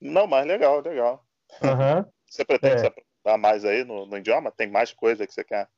Não, 0.00 0.26
mas 0.26 0.46
legal, 0.46 0.80
legal. 0.80 1.22
Aham. 1.62 2.06
Você 2.26 2.42
pretende 2.42 2.76
é. 2.76 2.78
se 2.78 2.86
aprofundar 2.86 3.38
mais 3.38 3.62
aí 3.62 3.84
no, 3.84 4.06
no 4.06 4.16
idioma? 4.16 4.50
Tem 4.50 4.70
mais 4.70 4.90
coisa 4.90 5.26
que 5.26 5.34
você 5.34 5.44
quer 5.44 5.68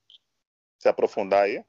se 0.79 0.88
aprofundar 0.88 1.43
aí? 1.43 1.64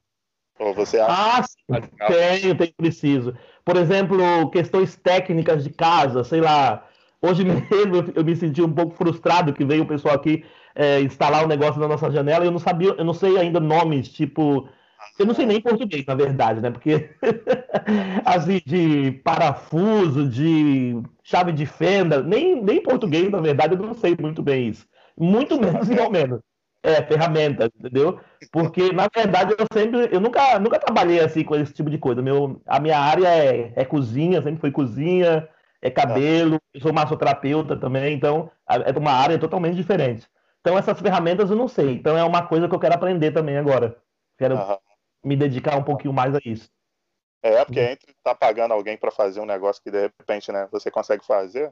Ou 0.60 0.76
você 0.76 1.00
acha? 1.00 1.39
Ah, 1.39 1.41
sim. 1.41 1.88
tenho, 2.08 2.56
tenho 2.56 2.74
preciso. 2.78 3.36
Por 3.65 3.78
exemplo, 3.78 4.52
questões 4.52 4.95
técnicas 4.95 5.63
de 5.63 5.71
casa, 5.71 6.24
sei 6.24 6.39
lá. 6.39 6.88
Hoje 7.19 7.43
mesmo 7.43 8.13
eu 8.13 8.24
me 8.24 8.36
senti 8.36 8.62
um 8.62 8.71
pouco 8.71 8.93
frustrado 8.93 9.54
que 9.54 9.65
veio 9.65 9.86
o 9.86 9.88
pessoal 9.88 10.13
aqui 10.13 10.45
é, 10.76 11.02
instalar 11.02 11.41
o 11.41 11.45
um 11.45 11.50
negócio 11.50 11.82
na 11.82 11.88
nossa 11.88 12.12
janela 12.12 12.45
e 12.45 12.48
eu 12.48 12.52
não 12.52 12.60
sabia, 12.60 12.89
eu 12.89 13.04
não 13.04 13.13
sei 13.15 13.39
ainda 13.39 13.60
nomes, 13.60 14.08
tipo. 14.10 14.69
Eu 15.18 15.26
não 15.26 15.34
sei 15.34 15.46
nem 15.46 15.62
português, 15.62 16.06
na 16.06 16.15
verdade, 16.15 16.62
né? 16.62 16.70
Porque 16.70 17.10
assim, 18.26 18.62
de 18.65 19.12
parafuso, 19.24 20.28
de 20.28 21.02
chave 21.24 21.52
de 21.52 21.65
fenda, 21.65 22.22
nem, 22.22 22.62
nem 22.62 22.82
português, 22.82 23.30
na 23.30 23.39
verdade, 23.39 23.76
eu 23.76 23.80
não 23.80 23.94
sei 23.94 24.15
muito 24.20 24.41
bem 24.41 24.70
isso. 24.70 24.86
Muito 25.18 25.60
menos, 25.60 25.89
igual 25.89 26.12
menos. 26.12 26.39
É, 26.84 27.02
ferramenta, 27.02 27.65
entendeu? 27.80 28.20
Porque, 28.52 28.91
na 28.94 29.08
verdade, 29.13 29.56
eu 29.58 29.65
sempre, 29.74 30.08
eu 30.12 30.20
nunca, 30.20 30.60
nunca 30.60 30.78
trabalhei 30.78 31.20
assim 31.20 31.44
com 31.44 31.56
esse 31.56 31.74
tipo 31.74 31.89
de 31.89 31.98
coisa. 31.98 32.22
Meu, 32.22 32.62
a 32.68 32.80
minha 32.80 33.00
área 33.00 33.28
é, 33.28 33.74
é 33.76 33.84
cozinha, 33.84 34.41
sempre 34.41 34.62
foi 34.62 34.70
cozinha, 34.70 35.50
é 35.82 35.89
cabelo, 35.89 36.60
eu 36.74 36.82
sou 36.82 36.94
massoterapeuta 36.94 37.76
também, 37.76 38.13
então 38.13 38.52
é 38.68 38.91
uma 38.98 39.13
área 39.13 39.39
totalmente 39.39 39.76
diferente. 39.76 40.28
Então, 40.62 40.78
essas 40.78 41.00
ferramentas 41.00 41.50
eu 41.50 41.56
não 41.56 41.68
sei. 41.68 41.94
Então, 41.94 42.18
é 42.18 42.24
uma 42.24 42.41
coisa 42.41 42.68
que 42.68 42.74
eu 42.74 42.80
quero 42.80 42.96
aprender 42.96 43.32
também 43.32 43.58
agora. 43.58 43.96
Quero 44.38 44.56
uhum. 44.56 44.78
Me 45.25 45.35
dedicar 45.35 45.75
um 45.77 45.83
pouquinho 45.83 46.13
mais 46.13 46.33
a 46.35 46.39
isso. 46.45 46.69
É, 47.41 47.63
porque 47.63 47.79
entre 47.79 48.11
estar 48.11 48.33
tá 48.33 48.35
pagando 48.35 48.73
alguém 48.73 48.97
para 48.97 49.11
fazer 49.11 49.39
um 49.39 49.45
negócio 49.45 49.81
que 49.81 49.91
de 49.91 50.01
repente 50.01 50.51
né, 50.51 50.67
você 50.71 50.89
consegue 50.89 51.25
fazer, 51.25 51.71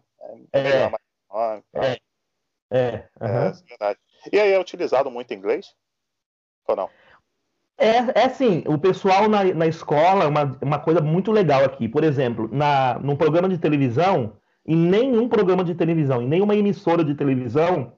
é, 0.51 0.59
é, 0.59 0.89
mais... 0.89 1.63
é, 1.73 1.99
é, 2.71 3.09
uhum. 3.21 3.27
é, 3.27 3.47
é 3.47 3.51
verdade. 3.67 3.99
E 4.31 4.39
aí 4.39 4.51
é 4.51 4.59
utilizado 4.59 5.09
muito 5.09 5.33
inglês? 5.33 5.73
Ou 6.67 6.75
não? 6.75 6.89
É, 7.77 8.21
é 8.21 8.25
assim, 8.25 8.63
o 8.67 8.77
pessoal 8.77 9.27
na, 9.27 9.43
na 9.43 9.65
escola, 9.65 10.27
uma, 10.27 10.57
uma 10.61 10.79
coisa 10.79 11.01
muito 11.01 11.31
legal 11.31 11.63
aqui. 11.63 11.89
Por 11.89 12.03
exemplo, 12.03 12.47
na, 12.51 12.99
num 12.99 13.15
programa 13.15 13.49
de 13.49 13.57
televisão, 13.57 14.37
em 14.65 14.75
nenhum 14.75 15.27
programa 15.27 15.63
de 15.63 15.73
televisão, 15.73 16.21
em 16.21 16.27
nenhuma 16.27 16.55
emissora 16.55 17.03
de 17.03 17.15
televisão, 17.15 17.93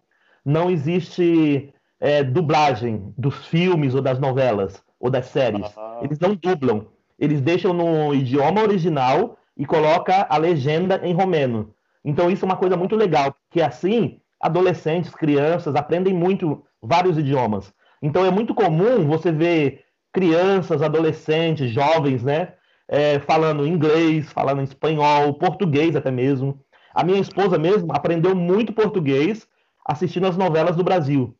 não 0.45 0.69
existe 0.69 1.73
é, 1.99 2.23
dublagem 2.23 3.13
dos 3.17 3.47
filmes 3.47 3.93
ou 3.93 4.01
das 4.01 4.17
novelas 4.17 4.81
ou 5.05 5.11
das 5.11 5.27
séries. 5.27 5.71
Ah. 5.77 5.99
Eles 6.01 6.19
não 6.19 6.35
dublam. 6.35 6.87
Eles 7.17 7.39
deixam 7.39 7.73
no 7.73 8.13
idioma 8.13 8.61
original 8.61 9.37
e 9.55 9.65
coloca 9.65 10.25
a 10.27 10.37
legenda 10.37 10.99
em 11.03 11.13
romeno. 11.13 11.73
Então 12.03 12.29
isso 12.29 12.43
é 12.43 12.47
uma 12.47 12.57
coisa 12.57 12.75
muito 12.75 12.95
legal, 12.95 13.33
porque 13.33 13.61
assim 13.61 14.19
adolescentes, 14.41 15.15
crianças 15.15 15.75
aprendem 15.75 16.13
muito 16.13 16.65
vários 16.81 17.17
idiomas. 17.17 17.73
Então 18.01 18.25
é 18.25 18.31
muito 18.31 18.53
comum 18.53 19.07
você 19.07 19.31
ver 19.31 19.85
crianças, 20.11 20.81
adolescentes, 20.81 21.71
jovens, 21.71 22.23
né, 22.23 22.53
é, 22.87 23.19
falando 23.19 23.65
inglês, 23.65 24.31
falando 24.31 24.61
espanhol, 24.61 25.35
português 25.35 25.95
até 25.95 26.11
mesmo. 26.11 26.59
A 26.93 27.03
minha 27.03 27.19
esposa 27.19 27.57
mesmo 27.57 27.93
aprendeu 27.93 28.35
muito 28.35 28.73
português 28.73 29.47
assistindo 29.85 30.27
as 30.27 30.37
novelas 30.37 30.75
do 30.75 30.83
Brasil. 30.83 31.35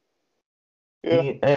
É, 1.04 1.24
e, 1.24 1.40
é. 1.42 1.54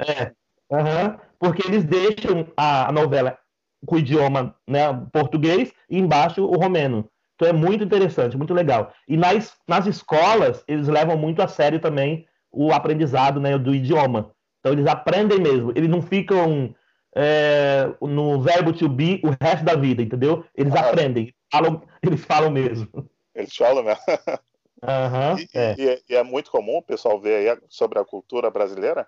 É, 0.00 0.32
uhum, 0.70 1.18
porque 1.38 1.66
eles 1.66 1.84
deixam 1.84 2.46
a, 2.56 2.88
a 2.88 2.92
novela 2.92 3.38
com 3.86 3.96
o 3.96 3.98
idioma 3.98 4.54
né, 4.68 4.80
português 5.12 5.72
e 5.88 5.98
embaixo 5.98 6.44
o 6.44 6.56
romeno. 6.56 7.08
Então 7.34 7.48
é 7.48 7.52
muito 7.52 7.82
interessante, 7.82 8.36
muito 8.36 8.52
legal. 8.52 8.92
E 9.08 9.16
nas, 9.16 9.56
nas 9.66 9.86
escolas, 9.86 10.62
eles 10.68 10.88
levam 10.88 11.16
muito 11.16 11.40
a 11.40 11.48
sério 11.48 11.80
também 11.80 12.26
o 12.52 12.72
aprendizado 12.72 13.40
né, 13.40 13.56
do 13.56 13.74
idioma. 13.74 14.32
Então 14.60 14.72
eles 14.72 14.86
aprendem 14.86 15.40
mesmo. 15.40 15.72
Eles 15.74 15.88
não 15.88 16.02
ficam 16.02 16.74
é, 17.16 17.90
no 18.00 18.40
verbo 18.40 18.72
to 18.72 18.88
be 18.88 19.22
o 19.24 19.30
resto 19.42 19.64
da 19.64 19.74
vida, 19.74 20.02
entendeu? 20.02 20.44
Eles 20.54 20.74
ah, 20.74 20.80
aprendem. 20.80 21.34
Falam, 21.50 21.82
eles 22.02 22.24
falam 22.24 22.50
mesmo. 22.50 22.88
Eles 23.34 23.54
falam 23.54 23.82
mesmo. 23.82 24.02
Uhum, 24.82 25.38
e, 25.54 25.58
é. 25.58 25.74
E, 25.78 25.88
é, 25.88 26.00
e, 26.10 26.14
é. 26.16 26.22
muito 26.22 26.50
comum 26.50 26.76
o 26.76 26.82
pessoal 26.82 27.18
ver 27.20 27.48
aí 27.48 27.58
sobre 27.68 27.98
a 27.98 28.04
cultura 28.04 28.50
brasileira? 28.50 29.06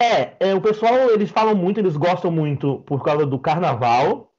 É, 0.00 0.50
é, 0.50 0.54
o 0.54 0.60
pessoal, 0.60 1.10
eles 1.10 1.30
falam 1.30 1.54
muito, 1.54 1.80
eles 1.80 1.96
gostam 1.96 2.30
muito 2.30 2.80
por 2.80 3.02
causa 3.02 3.24
do 3.24 3.38
carnaval, 3.38 4.32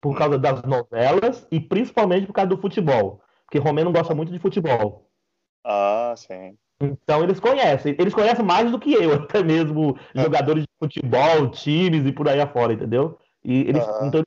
por 0.00 0.16
causa 0.16 0.38
das 0.38 0.62
novelas 0.62 1.46
e 1.50 1.60
principalmente 1.60 2.26
por 2.26 2.32
causa 2.32 2.48
do 2.48 2.60
futebol. 2.60 3.20
Porque 3.44 3.58
Romeno 3.58 3.92
gosta 3.92 4.14
muito 4.14 4.32
de 4.32 4.38
futebol. 4.38 5.10
Ah, 5.64 6.14
sim. 6.16 6.56
Então 6.80 7.22
eles 7.22 7.38
conhecem. 7.38 7.94
Eles 7.98 8.14
conhecem 8.14 8.44
mais 8.44 8.70
do 8.70 8.78
que 8.78 8.92
eu, 8.94 9.14
até 9.24 9.42
mesmo 9.42 9.96
é. 10.14 10.22
jogadores 10.22 10.62
de 10.62 10.68
futebol, 10.78 11.50
times 11.50 12.06
e 12.06 12.12
por 12.12 12.28
aí 12.28 12.40
afora, 12.40 12.72
entendeu? 12.72 13.18
E 13.44 13.60
eles 13.60 13.86
uhum. 13.86 14.06
então, 14.06 14.22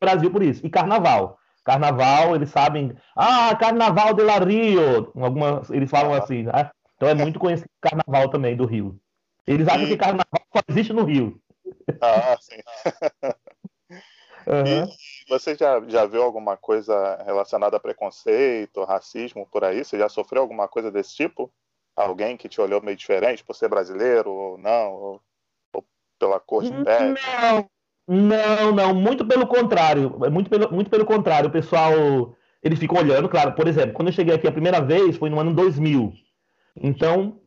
Brasil 0.00 0.30
por 0.30 0.42
isso. 0.42 0.64
E 0.64 0.70
carnaval. 0.70 1.38
Carnaval, 1.64 2.34
eles 2.34 2.50
sabem. 2.50 2.94
Ah, 3.14 3.54
Carnaval 3.56 4.14
de 4.14 4.22
la 4.22 4.38
Rio. 4.38 5.12
Algumas, 5.14 5.70
eles 5.70 5.90
falam 5.90 6.12
uhum. 6.12 6.18
assim. 6.18 6.42
Né? 6.42 6.70
Então 6.96 7.08
é 7.08 7.14
muito 7.14 7.38
conhecido 7.38 7.68
o 7.68 7.88
carnaval 7.88 8.30
também 8.30 8.56
do 8.56 8.66
Rio. 8.66 8.98
Eles 9.46 9.66
acham 9.68 9.86
que 9.86 9.96
carnaval 9.96 10.26
só 10.52 10.62
existe 10.68 10.92
no 10.92 11.04
Rio. 11.04 11.40
Ah, 12.00 12.36
sim. 12.40 12.60
Uhum. 14.46 14.84
E 14.84 15.28
você 15.28 15.54
já, 15.54 15.80
já 15.86 16.06
viu 16.06 16.22
alguma 16.22 16.56
coisa 16.56 17.22
relacionada 17.24 17.76
a 17.76 17.80
preconceito, 17.80 18.84
racismo 18.84 19.46
por 19.50 19.64
aí? 19.64 19.84
Você 19.84 19.98
já 19.98 20.08
sofreu 20.08 20.42
alguma 20.42 20.66
coisa 20.66 20.90
desse 20.90 21.14
tipo? 21.14 21.52
Alguém 21.94 22.36
que 22.36 22.48
te 22.48 22.60
olhou 22.60 22.82
meio 22.82 22.96
diferente 22.96 23.44
por 23.44 23.54
ser 23.54 23.68
brasileiro 23.68 24.30
ou 24.30 24.58
não? 24.58 24.92
Ou, 24.92 25.20
ou 25.74 25.84
pela 26.18 26.40
cor 26.40 26.62
de 26.64 26.72
pele? 26.84 27.14
Não, 27.18 27.70
não, 28.08 28.72
não. 28.72 28.94
Muito 28.94 29.26
pelo 29.26 29.46
contrário. 29.46 30.18
Muito 30.30 30.48
pelo, 30.48 30.72
muito 30.72 30.90
pelo 30.90 31.04
contrário. 31.04 31.48
O 31.48 31.52
pessoal, 31.52 31.92
eles 32.62 32.78
ficam 32.78 32.98
olhando, 32.98 33.28
claro. 33.28 33.52
Por 33.52 33.68
exemplo, 33.68 33.94
quando 33.94 34.08
eu 34.08 34.14
cheguei 34.14 34.34
aqui 34.34 34.48
a 34.48 34.52
primeira 34.52 34.80
vez, 34.80 35.16
foi 35.16 35.28
no 35.28 35.38
ano 35.38 35.54
2000. 35.54 36.12
Então, 36.76 37.39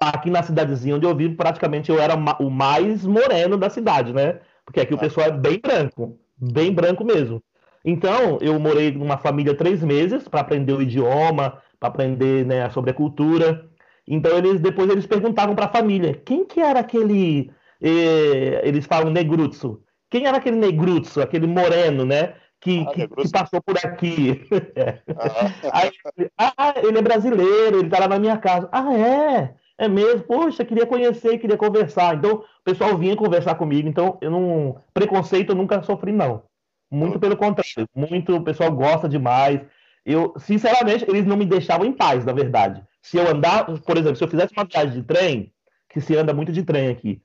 aqui 0.00 0.30
na 0.30 0.42
cidadezinha 0.42 0.96
onde 0.96 1.06
eu 1.06 1.14
vivo, 1.14 1.36
praticamente 1.36 1.90
eu 1.90 2.00
era 2.00 2.14
o 2.14 2.50
mais 2.50 3.04
moreno 3.04 3.56
da 3.56 3.70
cidade, 3.70 4.12
né? 4.12 4.40
Porque 4.64 4.80
aqui 4.80 4.94
o 4.94 4.96
ah. 4.96 5.00
pessoal 5.00 5.26
é 5.28 5.32
bem 5.32 5.60
branco 5.60 6.18
bem 6.36 6.72
branco 6.72 7.04
mesmo. 7.04 7.42
Então, 7.84 8.38
eu 8.40 8.58
morei 8.58 8.92
numa 8.92 9.18
família 9.18 9.54
três 9.54 9.82
meses 9.82 10.26
para 10.26 10.40
aprender 10.40 10.72
o 10.72 10.82
idioma, 10.82 11.58
para 11.78 11.88
aprender 11.88 12.44
né, 12.46 12.68
sobre 12.70 12.90
a 12.90 12.94
cultura. 12.94 13.68
Então, 14.06 14.36
eles 14.38 14.60
depois 14.60 14.88
eles 14.90 15.06
perguntavam 15.06 15.54
para 15.54 15.66
a 15.66 15.72
família 15.72 16.14
quem 16.14 16.44
que 16.44 16.60
era 16.60 16.80
aquele. 16.80 17.50
Eh, 17.82 18.60
eles 18.64 18.86
falam 18.86 19.10
negruzzo. 19.10 19.82
Quem 20.10 20.26
era 20.26 20.38
aquele 20.38 20.56
negruzzo, 20.56 21.20
aquele 21.20 21.46
moreno, 21.46 22.04
né? 22.04 22.34
Que, 22.60 22.80
ah, 22.88 22.92
que, 22.92 23.08
que, 23.08 23.30
passou 23.30 23.60
por 23.60 23.76
aqui. 23.84 24.46
é. 24.74 25.00
ah. 25.18 25.80
Aí, 25.80 25.90
ah, 26.38 26.74
ele 26.82 26.98
é 26.98 27.02
brasileiro, 27.02 27.78
ele 27.78 27.86
está 27.86 28.00
lá 28.00 28.08
na 28.08 28.18
minha 28.18 28.38
casa. 28.38 28.68
Ah, 28.72 28.94
é? 28.94 29.54
É 29.78 29.88
mesmo? 29.88 30.24
Poxa, 30.24 30.64
queria 30.64 30.86
conhecer, 30.86 31.38
queria 31.38 31.56
conversar. 31.56 32.16
Então, 32.16 32.36
o 32.36 32.44
pessoal 32.64 32.96
vinha 32.96 33.16
conversar 33.16 33.56
comigo. 33.56 33.88
Então, 33.88 34.18
eu 34.20 34.30
não. 34.30 34.82
Preconceito 34.92 35.50
eu 35.50 35.56
nunca 35.56 35.82
sofri, 35.82 36.12
não. 36.12 36.44
Muito 36.90 37.18
pelo 37.18 37.36
contrário. 37.36 37.88
Muito, 37.94 38.36
o 38.36 38.44
pessoal 38.44 38.70
gosta 38.72 39.08
demais. 39.08 39.60
Eu, 40.04 40.34
sinceramente, 40.38 41.04
eles 41.08 41.26
não 41.26 41.36
me 41.36 41.46
deixavam 41.46 41.86
em 41.86 41.92
paz, 41.92 42.24
na 42.24 42.32
verdade. 42.32 42.84
Se 43.02 43.16
eu 43.16 43.28
andar, 43.28 43.64
por 43.82 43.96
exemplo, 43.96 44.16
se 44.16 44.24
eu 44.24 44.28
fizesse 44.28 44.52
uma 44.56 44.64
viagem 44.66 45.00
de 45.00 45.06
trem, 45.06 45.52
que 45.88 46.00
se 46.00 46.16
anda 46.16 46.34
muito 46.34 46.52
de 46.52 46.62
trem 46.64 46.88
aqui, 46.90 47.22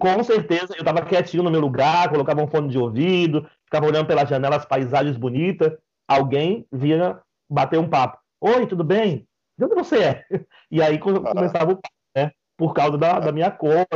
Com 0.00 0.22
certeza, 0.24 0.74
eu 0.74 0.80
estava 0.80 1.04
quietinho 1.04 1.42
no 1.44 1.50
meu 1.50 1.60
lugar, 1.60 2.10
colocava 2.10 2.42
um 2.42 2.48
fone 2.48 2.68
de 2.70 2.78
ouvido, 2.78 3.48
ficava 3.64 3.86
olhando 3.86 4.06
pela 4.08 4.24
janela 4.24 4.56
as 4.56 4.66
paisagens 4.66 5.16
bonitas. 5.16 5.72
Alguém 6.08 6.66
vinha 6.72 7.20
bater 7.50 7.78
um 7.80 7.88
papo. 7.90 8.18
Oi, 8.40 8.66
tudo 8.66 8.84
bem? 8.84 9.27
De 9.58 9.64
onde 9.64 9.74
você 9.74 9.98
é? 10.02 10.26
E 10.70 10.82
aí 10.82 10.98
começava 10.98 11.72
o 11.72 11.76
papo, 11.76 11.94
né? 12.14 12.30
Por 12.56 12.74
causa 12.74 12.98
da, 12.98 13.18
da 13.18 13.32
minha 13.32 13.50
cor, 13.50 13.86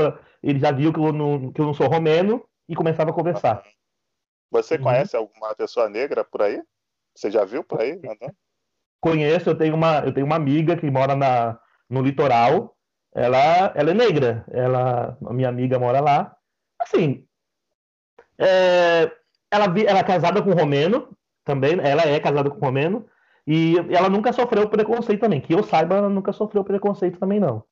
ele 0.43 0.59
já 0.59 0.73
viu 0.73 0.93
que 0.93 0.99
eu, 0.99 1.13
não, 1.13 1.53
que 1.53 1.61
eu 1.61 1.67
não 1.67 1.75
sou 1.75 1.87
romeno 1.87 2.43
e 2.69 2.75
começava 2.75 3.11
a 3.11 3.15
conversar. 3.15 3.63
Você 4.51 4.77
uhum. 4.77 4.83
conhece 4.83 5.17
alguma 5.17 5.55
pessoa 5.55 5.89
negra 5.89 6.25
por 6.25 6.43
aí? 6.43 6.63
Você 7.15 7.31
já 7.31 7.45
viu 7.45 7.63
por 7.63 7.81
aí? 7.81 8.01
Conheço, 9.01 9.51
eu 9.51 9.55
tenho 9.57 9.75
uma, 9.75 10.01
eu 10.01 10.13
tenho 10.13 10.27
uma 10.27 10.37
amiga 10.37 10.77
que 10.77 10.91
mora 10.91 11.15
na, 11.15 11.59
no 11.89 12.03
litoral. 12.03 12.77
Ela, 13.15 13.73
ela 13.75 13.91
é 13.91 13.95
negra. 13.95 14.45
Ela, 14.51 15.17
a 15.25 15.33
minha 15.33 15.49
amiga 15.49 15.79
mora 15.79 16.01
lá. 16.01 16.37
Assim, 16.79 17.27
é, 18.39 19.11
ela, 19.51 19.65
ela 19.65 19.99
é 19.99 20.05
casada 20.05 20.43
com 20.43 20.53
romeno 20.53 21.17
também. 21.45 21.79
Ela 21.81 22.03
é 22.03 22.19
casada 22.21 22.51
com 22.51 22.59
romeno. 22.59 23.07
E 23.47 23.75
ela 23.91 24.09
nunca 24.09 24.33
sofreu 24.33 24.69
preconceito 24.69 25.21
também. 25.21 25.41
Que 25.41 25.55
eu 25.55 25.63
saiba, 25.63 25.97
ela 25.97 26.09
nunca 26.09 26.33
sofreu 26.33 26.63
preconceito 26.63 27.19
também, 27.19 27.41
não. 27.41 27.65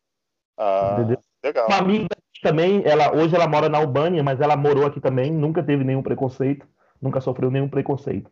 Ah, 0.58 0.96
Entendeu? 0.98 1.18
legal. 1.42 1.66
Uma 1.66 1.78
amiga 1.78 2.08
também, 2.42 2.82
ela, 2.84 3.14
hoje 3.14 3.34
ela 3.34 3.46
mora 3.46 3.68
na 3.68 3.78
Albânia, 3.78 4.22
mas 4.22 4.40
ela 4.40 4.56
morou 4.56 4.86
aqui 4.86 5.00
também, 5.00 5.30
nunca 5.30 5.62
teve 5.62 5.84
nenhum 5.84 6.02
preconceito, 6.02 6.66
nunca 7.00 7.20
sofreu 7.20 7.50
nenhum 7.50 7.68
preconceito. 7.68 8.30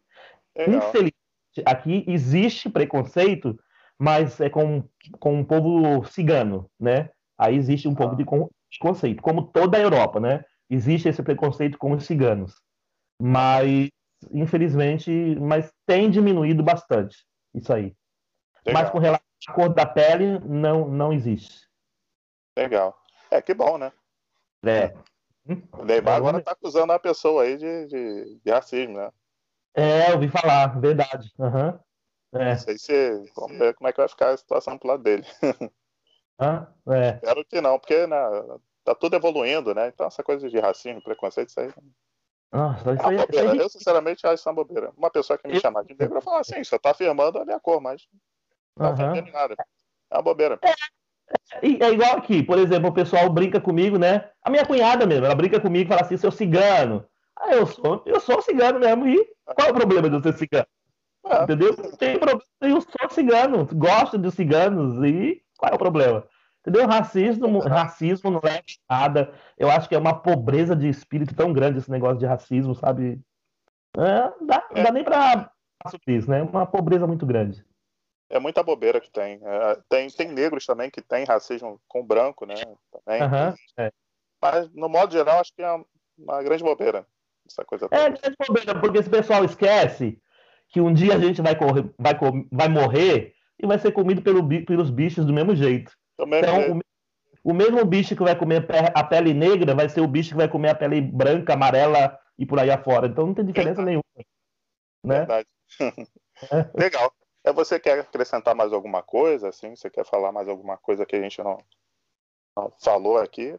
Legal. 0.57 0.77
Infelizmente, 0.77 1.15
aqui 1.65 2.05
existe 2.07 2.69
preconceito, 2.71 3.59
mas 3.99 4.41
é 4.41 4.49
com, 4.49 4.83
com 5.19 5.41
o 5.41 5.45
povo 5.45 6.05
cigano, 6.05 6.71
né? 6.79 7.11
Aí 7.37 7.57
existe 7.57 7.87
um 7.87 7.95
pouco 7.95 8.17
de 8.17 8.25
preconceito, 8.25 9.23
como 9.23 9.43
toda 9.43 9.77
a 9.77 9.81
Europa, 9.81 10.19
né? 10.19 10.45
Existe 10.71 11.09
esse 11.09 11.23
preconceito 11.23 11.79
com 11.79 11.93
os 11.93 12.05
ciganos. 12.05 12.55
Mas, 13.21 13.89
infelizmente, 14.31 15.11
mas 15.41 15.73
tem 15.87 16.11
diminuído 16.11 16.63
bastante 16.63 17.27
isso 17.55 17.73
aí. 17.73 17.97
Legal. 18.65 18.83
Mas 18.83 18.91
com 18.91 18.99
relação 18.99 19.27
à 19.49 19.53
cor 19.53 19.69
da 19.75 19.87
pele, 19.87 20.39
não, 20.41 20.89
não 20.89 21.13
existe. 21.13 21.69
Legal. 22.57 22.97
É, 23.31 23.41
que 23.41 23.55
bom, 23.55 23.79
né? 23.79 23.93
É. 24.65 24.95
O 25.73 25.85
Neymar 25.85 26.17
agora 26.17 26.43
tá 26.43 26.53
acusando 26.53 26.93
a 26.93 26.99
pessoa 26.99 27.45
aí 27.45 27.57
de, 27.57 27.87
de, 27.87 28.41
de 28.45 28.51
racismo, 28.51 28.99
né? 28.99 29.11
É, 29.75 30.13
ouvi 30.13 30.29
falar, 30.29 30.79
verdade. 30.81 31.33
Uhum. 31.39 31.79
É. 32.35 32.51
Não 32.51 32.59
sei 32.59 32.79
se. 32.79 33.25
Vamos 33.35 33.59
ver 33.59 33.75
como 33.75 33.89
é 33.89 33.93
que 33.93 34.01
vai 34.01 34.09
ficar 34.09 34.31
a 34.31 34.37
situação 34.37 34.77
pro 34.77 34.89
lado 34.89 35.03
dele. 35.03 35.25
Ah, 36.41 36.69
é. 36.91 37.17
Espero 37.17 37.45
que 37.45 37.61
não, 37.61 37.81
porque 37.81 38.07
né, 38.07 38.17
tá 38.85 38.95
tudo 38.95 39.17
evoluindo, 39.17 39.75
né? 39.75 39.89
Então 39.89 40.07
essa 40.07 40.23
coisa 40.23 40.49
de 40.49 40.57
racismo, 40.61 41.03
preconceito, 41.03 41.49
isso 41.49 41.59
aí. 41.59 41.69
Nossa, 42.53 42.95
isso 42.95 43.03
é 43.03 43.09
aí, 43.09 43.17
isso 43.17 43.51
aí... 43.51 43.59
Eu, 43.59 43.69
sinceramente, 43.69 44.27
acho 44.27 44.35
isso 44.35 44.49
uma 44.49 44.55
bobeira. 44.55 44.93
Uma 44.97 45.11
pessoa 45.11 45.39
que 45.39 45.47
me 45.47 45.55
eu... 45.55 45.61
chamar 45.61 45.85
de 45.85 45.95
negro, 45.99 46.17
eu 46.17 46.23
falo 46.23 46.39
assim, 46.39 46.63
você 46.63 46.79
tá 46.79 46.91
afirmando 46.91 47.39
a 47.39 47.45
minha 47.45 47.61
cor, 47.61 47.81
mas 47.81 48.07
não 48.77 48.95
tá 48.95 49.13
uhum. 49.13 49.33
nada. 49.33 49.55
É 50.11 50.17
uma 50.17 50.23
bobeira. 50.23 50.59
É, 50.63 50.73
é 51.63 51.91
igual 51.91 52.17
aqui, 52.17 52.43
por 52.43 52.59
exemplo, 52.59 52.89
o 52.89 52.95
pessoal 52.95 53.29
brinca 53.29 53.61
comigo, 53.61 53.99
né? 53.99 54.31
A 54.43 54.51
minha 54.51 54.65
cunhada 54.65 55.07
mesmo, 55.07 55.27
ela 55.27 55.35
brinca 55.35 55.61
comigo 55.61 55.85
e 55.85 55.89
fala 55.89 56.01
assim, 56.01 56.17
seu 56.17 56.31
cigano. 56.31 57.05
Ah, 57.37 57.55
eu 57.55 57.67
sou, 57.67 58.03
eu 58.07 58.19
sou 58.19 58.41
cigano 58.41 58.81
mesmo, 58.81 59.07
e 59.07 59.29
qual 59.45 59.69
é 59.69 59.71
o 59.71 59.75
problema 59.75 60.09
de 60.09 60.17
eu 60.17 60.23
ser 60.23 60.33
cigano? 60.33 60.67
É. 61.27 61.43
Entendeu? 61.43 61.75
Tem 61.99 62.19
problema, 62.19 62.43
eu 62.63 62.81
sou 62.81 63.11
cigano, 63.11 63.69
gosto 63.75 64.17
de 64.17 64.31
ciganos, 64.31 65.05
e 65.05 65.43
qual 65.59 65.73
é 65.73 65.75
o 65.75 65.79
problema? 65.79 66.25
Entendeu? 66.69 66.87
Racismo, 66.87 67.59
racismo 67.61 68.31
não 68.31 68.41
é 68.45 68.63
nada. 68.89 69.33
Eu 69.57 69.71
acho 69.71 69.89
que 69.89 69.95
é 69.95 69.99
uma 69.99 70.21
pobreza 70.21 70.77
de 70.77 70.87
espírito 70.87 71.35
tão 71.35 71.51
grande 71.51 71.79
esse 71.79 71.91
negócio 71.91 72.19
de 72.19 72.27
racismo, 72.27 72.75
sabe? 72.75 73.19
É, 73.97 74.45
dá, 74.45 74.69
não 74.75 74.83
dá 74.83 74.93
nem 74.93 75.03
pra 75.03 75.51
sobre 75.91 76.17
isso, 76.17 76.31
né? 76.31 76.43
Uma 76.43 76.67
pobreza 76.67 77.07
muito 77.07 77.25
grande. 77.25 77.65
É 78.29 78.39
muita 78.39 78.63
bobeira 78.63 79.01
que 79.01 79.11
tem. 79.11 79.41
É, 79.43 79.79
tem. 79.89 80.11
Tem 80.11 80.29
negros 80.29 80.67
também 80.67 80.91
que 80.91 81.01
tem 81.01 81.25
racismo 81.25 81.81
com 81.89 82.05
branco, 82.05 82.45
né? 82.45 82.57
Também. 82.93 83.23
Uhum, 83.23 83.55
é. 83.79 83.91
Mas, 84.43 84.71
no 84.75 84.91
modo 84.91 85.11
geral, 85.11 85.41
acho 85.41 85.55
que 85.55 85.63
é 85.63 85.81
uma 86.19 86.43
grande 86.43 86.63
bobeira. 86.63 87.07
Essa 87.49 87.65
coisa 87.65 87.87
é 87.91 88.11
grande 88.11 88.37
bobeira, 88.47 88.79
porque 88.79 88.99
esse 88.99 89.09
pessoal 89.09 89.43
esquece 89.43 90.21
que 90.69 90.83
um 90.83 90.93
dia 90.93 91.15
a 91.15 91.19
gente 91.19 91.41
vai, 91.41 91.57
correr, 91.57 91.91
vai, 91.99 92.15
vai 92.53 92.69
morrer 92.69 93.33
e 93.59 93.67
vai 93.67 93.79
ser 93.79 93.91
comido 93.93 94.21
pelo, 94.21 94.47
pelos 94.67 94.91
bichos 94.91 95.25
do 95.25 95.33
mesmo 95.33 95.57
jeito. 95.57 95.97
Também 96.19 96.41
então, 96.41 96.79
o, 97.45 97.51
o, 97.53 97.55
mesmo 97.55 97.85
bicho 97.85 98.17
que 98.17 98.23
vai 98.23 98.37
comer 98.37 98.67
a 98.93 99.05
pele 99.05 99.33
negra 99.33 99.75
vai 99.75 99.89
ser 99.89 100.01
o 100.01 100.09
bicho 100.09 100.31
que 100.31 100.37
vai 100.37 100.49
comer 100.49 100.71
a 100.71 100.75
pele 100.75 101.01
branca, 101.01 101.55
amarela 101.55 102.19
e 102.37 102.45
por 102.45 102.59
aí 102.59 102.71
afora. 102.71 103.07
Então 103.07 103.27
não 103.27 103.35
tem 103.35 103.47
diferença 103.47 103.83
Verdade. 103.83 103.87
nenhuma. 103.87 104.05
Né? 105.05 105.19
Verdade. 105.19 105.49
Legal. 106.75 107.13
É, 107.45 107.53
você 107.53 107.79
quer 107.79 108.01
acrescentar 108.01 108.55
mais 108.55 108.73
alguma 108.73 109.01
coisa? 109.01 109.49
Assim? 109.49 109.77
Você 109.77 109.89
quer 109.89 110.05
falar 110.05 110.33
mais 110.33 110.49
alguma 110.49 110.77
coisa 110.77 111.07
que 111.07 111.15
a 111.15 111.23
gente 111.23 111.41
não, 111.41 111.57
não 112.57 112.73
falou 112.83 113.19
aqui? 113.19 113.57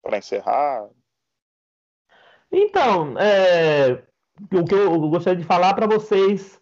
Para 0.00 0.18
encerrar? 0.18 0.88
Então, 2.50 3.18
é, 3.18 4.04
o 4.52 4.64
que 4.64 4.74
eu 4.74 5.00
gostaria 5.08 5.40
de 5.40 5.46
falar 5.46 5.74
para 5.74 5.86
vocês 5.86 6.61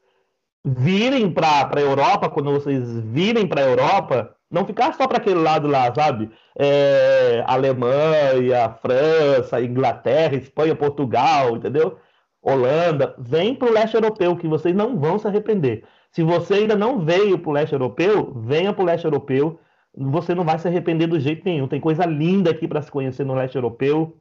virem 0.64 1.32
para 1.32 1.70
a 1.74 1.80
Europa, 1.80 2.28
quando 2.30 2.52
vocês 2.52 3.00
virem 3.00 3.46
para 3.46 3.62
a 3.62 3.64
Europa, 3.64 4.36
não 4.50 4.66
ficar 4.66 4.92
só 4.94 5.06
para 5.06 5.18
aquele 5.18 5.40
lado 5.40 5.68
lá, 5.68 5.92
sabe? 5.94 6.30
É, 6.58 7.42
Alemanha, 7.46 8.70
França, 8.82 9.62
Inglaterra, 9.62 10.34
Espanha, 10.36 10.74
Portugal, 10.74 11.56
entendeu? 11.56 11.98
Holanda, 12.42 13.14
vem 13.18 13.54
para 13.54 13.68
o 13.68 13.72
leste 13.72 13.94
europeu, 13.94 14.36
que 14.36 14.48
vocês 14.48 14.74
não 14.74 14.98
vão 14.98 15.18
se 15.18 15.26
arrepender. 15.26 15.84
Se 16.10 16.22
você 16.22 16.54
ainda 16.54 16.74
não 16.76 17.04
veio 17.04 17.38
para 17.38 17.50
o 17.50 17.52
leste 17.52 17.72
europeu, 17.72 18.32
venha 18.34 18.72
para 18.72 18.82
o 18.82 18.86
leste 18.86 19.04
europeu. 19.04 19.60
Você 19.96 20.34
não 20.34 20.44
vai 20.44 20.58
se 20.58 20.66
arrepender 20.66 21.06
do 21.06 21.20
jeito 21.20 21.44
nenhum. 21.44 21.68
Tem 21.68 21.80
coisa 21.80 22.04
linda 22.06 22.50
aqui 22.50 22.66
para 22.66 22.82
se 22.82 22.90
conhecer 22.90 23.24
no 23.24 23.34
leste 23.34 23.56
europeu. 23.56 24.16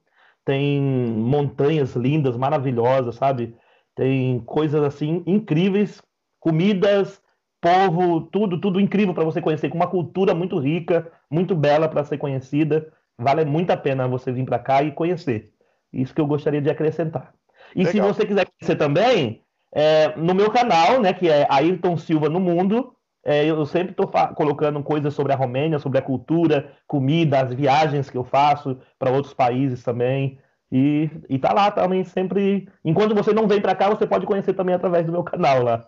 Tem 0.45 0.81
montanhas 0.81 1.95
lindas, 1.95 2.37
maravilhosas, 2.37 3.15
sabe? 3.15 3.55
Tem 3.95 4.39
coisas 4.41 4.83
assim 4.83 5.23
incríveis, 5.25 6.01
comidas, 6.39 7.21
povo, 7.61 8.21
tudo, 8.21 8.59
tudo 8.59 8.79
incrível 8.79 9.13
para 9.13 9.23
você 9.23 9.41
conhecer, 9.41 9.69
com 9.69 9.75
uma 9.75 9.87
cultura 9.87 10.33
muito 10.33 10.57
rica, 10.57 11.11
muito 11.29 11.55
bela 11.55 11.87
para 11.87 12.03
ser 12.03 12.17
conhecida. 12.17 12.91
Vale 13.17 13.43
muito 13.43 13.71
a 13.71 13.77
pena 13.77 14.07
você 14.07 14.31
vir 14.31 14.45
para 14.45 14.59
cá 14.59 14.81
e 14.81 14.91
conhecer. 14.91 15.51
Isso 15.91 16.13
que 16.13 16.21
eu 16.21 16.27
gostaria 16.27 16.61
de 16.61 16.69
acrescentar. 16.69 17.33
E 17.75 17.83
Legal. 17.83 17.91
se 17.91 17.99
você 17.99 18.25
quiser 18.25 18.47
conhecer 18.47 18.75
também, 18.75 19.43
é, 19.73 20.15
no 20.15 20.33
meu 20.33 20.49
canal, 20.49 21.01
né, 21.01 21.13
que 21.13 21.29
é 21.29 21.45
Ayrton 21.49 21.97
Silva 21.97 22.29
no 22.29 22.39
Mundo, 22.39 22.95
é, 23.23 23.45
eu 23.45 23.65
sempre 23.65 23.91
estou 23.91 24.07
colocando 24.35 24.81
coisas 24.81 25.13
sobre 25.13 25.33
a 25.33 25.35
Romênia, 25.35 25.79
sobre 25.79 25.99
a 25.99 26.01
cultura, 26.01 26.71
comida, 26.87 27.41
as 27.41 27.53
viagens 27.53 28.09
que 28.09 28.17
eu 28.17 28.23
faço 28.23 28.79
para 28.97 29.11
outros 29.11 29.33
países 29.33 29.83
também. 29.83 30.39
E, 30.71 31.09
e 31.27 31.37
tá 31.37 31.51
lá 31.51 31.69
também 31.71 32.03
sempre. 32.03 32.69
Enquanto 32.85 33.15
você 33.15 33.33
não 33.33 33.47
vem 33.47 33.59
para 33.59 33.75
cá, 33.75 33.89
você 33.89 34.07
pode 34.07 34.25
conhecer 34.25 34.53
também 34.53 34.73
através 34.75 35.05
do 35.05 35.11
meu 35.11 35.23
canal 35.23 35.61
lá. 35.63 35.85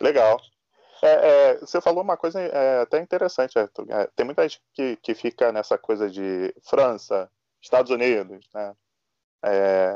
Legal. 0.00 0.40
É, 1.02 1.08
é, 1.08 1.58
você 1.58 1.80
falou 1.80 2.02
uma 2.02 2.16
coisa 2.16 2.40
é, 2.40 2.80
até 2.80 3.00
interessante, 3.00 3.58
Arthur. 3.58 3.86
É, 3.90 4.06
tem 4.16 4.24
muita 4.24 4.42
gente 4.42 4.60
que, 4.72 4.96
que 4.96 5.14
fica 5.14 5.52
nessa 5.52 5.76
coisa 5.76 6.08
de 6.08 6.54
França, 6.62 7.30
Estados 7.60 7.90
Unidos, 7.90 8.48
né? 8.54 8.74
É, 9.44 9.94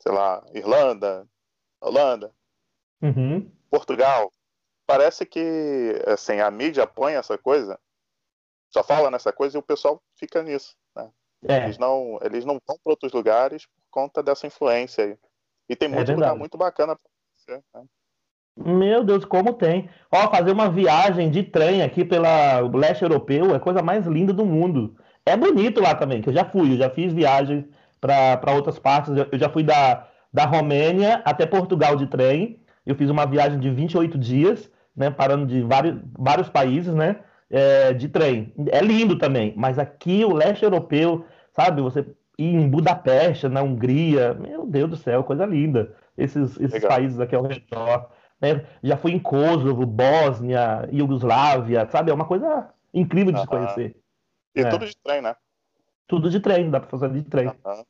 sei 0.00 0.12
lá, 0.12 0.44
Irlanda, 0.54 1.26
Holanda, 1.80 2.32
uhum. 3.02 3.50
Portugal. 3.70 4.32
Parece 4.86 5.26
que 5.26 6.00
assim, 6.06 6.40
a 6.40 6.50
mídia 6.50 6.86
põe 6.86 7.14
essa 7.14 7.36
coisa, 7.36 7.78
só 8.70 8.84
fala 8.84 9.10
nessa 9.10 9.32
coisa 9.32 9.56
e 9.56 9.60
o 9.60 9.62
pessoal 9.62 10.00
fica 10.14 10.42
nisso. 10.42 10.76
Né? 10.94 11.10
É. 11.48 11.64
Eles, 11.64 11.78
não, 11.78 12.18
eles 12.22 12.44
não 12.44 12.60
vão 12.66 12.78
para 12.82 12.92
outros 12.92 13.12
lugares 13.12 13.66
por 13.66 13.82
conta 13.90 14.22
dessa 14.22 14.46
influência 14.46 15.04
aí. 15.04 15.18
E 15.68 15.74
tem 15.74 15.88
muito 15.88 16.10
é 16.10 16.14
lugar 16.14 16.36
muito 16.36 16.56
bacana 16.56 16.94
para 16.94 17.10
você. 17.34 17.64
Né? 17.74 17.86
Meu 18.56 19.04
Deus, 19.04 19.24
como 19.24 19.52
tem. 19.52 19.88
Ó, 20.10 20.30
fazer 20.30 20.50
uma 20.50 20.70
viagem 20.70 21.30
de 21.30 21.42
trem 21.42 21.82
aqui 21.82 22.04
pelo 22.04 22.26
leste 22.74 23.02
europeu 23.02 23.52
é 23.52 23.56
a 23.56 23.60
coisa 23.60 23.82
mais 23.82 24.06
linda 24.06 24.32
do 24.32 24.46
mundo. 24.46 24.96
É 25.26 25.36
bonito 25.36 25.80
lá 25.80 25.94
também, 25.94 26.22
que 26.22 26.28
eu 26.28 26.32
já 26.32 26.44
fui, 26.44 26.72
eu 26.72 26.78
já 26.78 26.88
fiz 26.88 27.12
viagens 27.12 27.64
para 28.00 28.52
outras 28.54 28.78
partes. 28.78 29.12
Eu 29.30 29.38
já 29.38 29.48
fui 29.50 29.62
da, 29.62 30.06
da 30.32 30.46
Romênia 30.46 31.20
até 31.24 31.44
Portugal 31.44 31.96
de 31.96 32.06
trem. 32.06 32.58
Eu 32.86 32.94
fiz 32.94 33.10
uma 33.10 33.26
viagem 33.26 33.58
de 33.58 33.68
28 33.68 34.16
dias, 34.16 34.70
né, 34.96 35.10
parando 35.10 35.44
de 35.46 35.60
vários, 35.62 35.98
vários 36.16 36.48
países, 36.48 36.94
né, 36.94 37.16
é, 37.50 37.92
de 37.92 38.08
trem. 38.08 38.52
É 38.70 38.80
lindo 38.80 39.18
também, 39.18 39.52
mas 39.56 39.78
aqui 39.78 40.24
o 40.24 40.32
leste 40.32 40.62
europeu, 40.62 41.24
sabe, 41.52 41.82
você 41.82 42.06
ir 42.38 42.54
em 42.54 42.68
Budapeste, 42.68 43.48
na 43.48 43.62
Hungria, 43.62 44.34
meu 44.34 44.66
Deus 44.66 44.90
do 44.90 44.96
céu, 44.96 45.24
coisa 45.24 45.44
linda. 45.44 45.92
Esses, 46.16 46.58
esses 46.60 46.84
países 46.84 47.18
aqui 47.20 47.34
ao 47.34 47.42
redor. 47.42 48.08
Né? 48.40 48.66
Já 48.82 48.96
fui 48.96 49.12
em 49.12 49.18
Kosovo, 49.18 49.86
Bósnia, 49.86 50.88
Iugoslávia, 50.92 51.88
sabe? 51.90 52.10
É 52.10 52.14
uma 52.14 52.26
coisa 52.26 52.68
incrível 52.92 53.32
de 53.32 53.40
se 53.40 53.46
conhecer. 53.46 53.96
E 54.54 54.60
é. 54.60 54.68
tudo 54.68 54.86
de 54.86 54.96
trem, 55.02 55.22
né? 55.22 55.34
Tudo 56.06 56.30
de 56.30 56.40
trem, 56.40 56.70
dá 56.70 56.80
para 56.80 56.88
fazer 56.88 57.10
de 57.10 57.22
trem. 57.22 57.48
Uhum. 57.48 57.84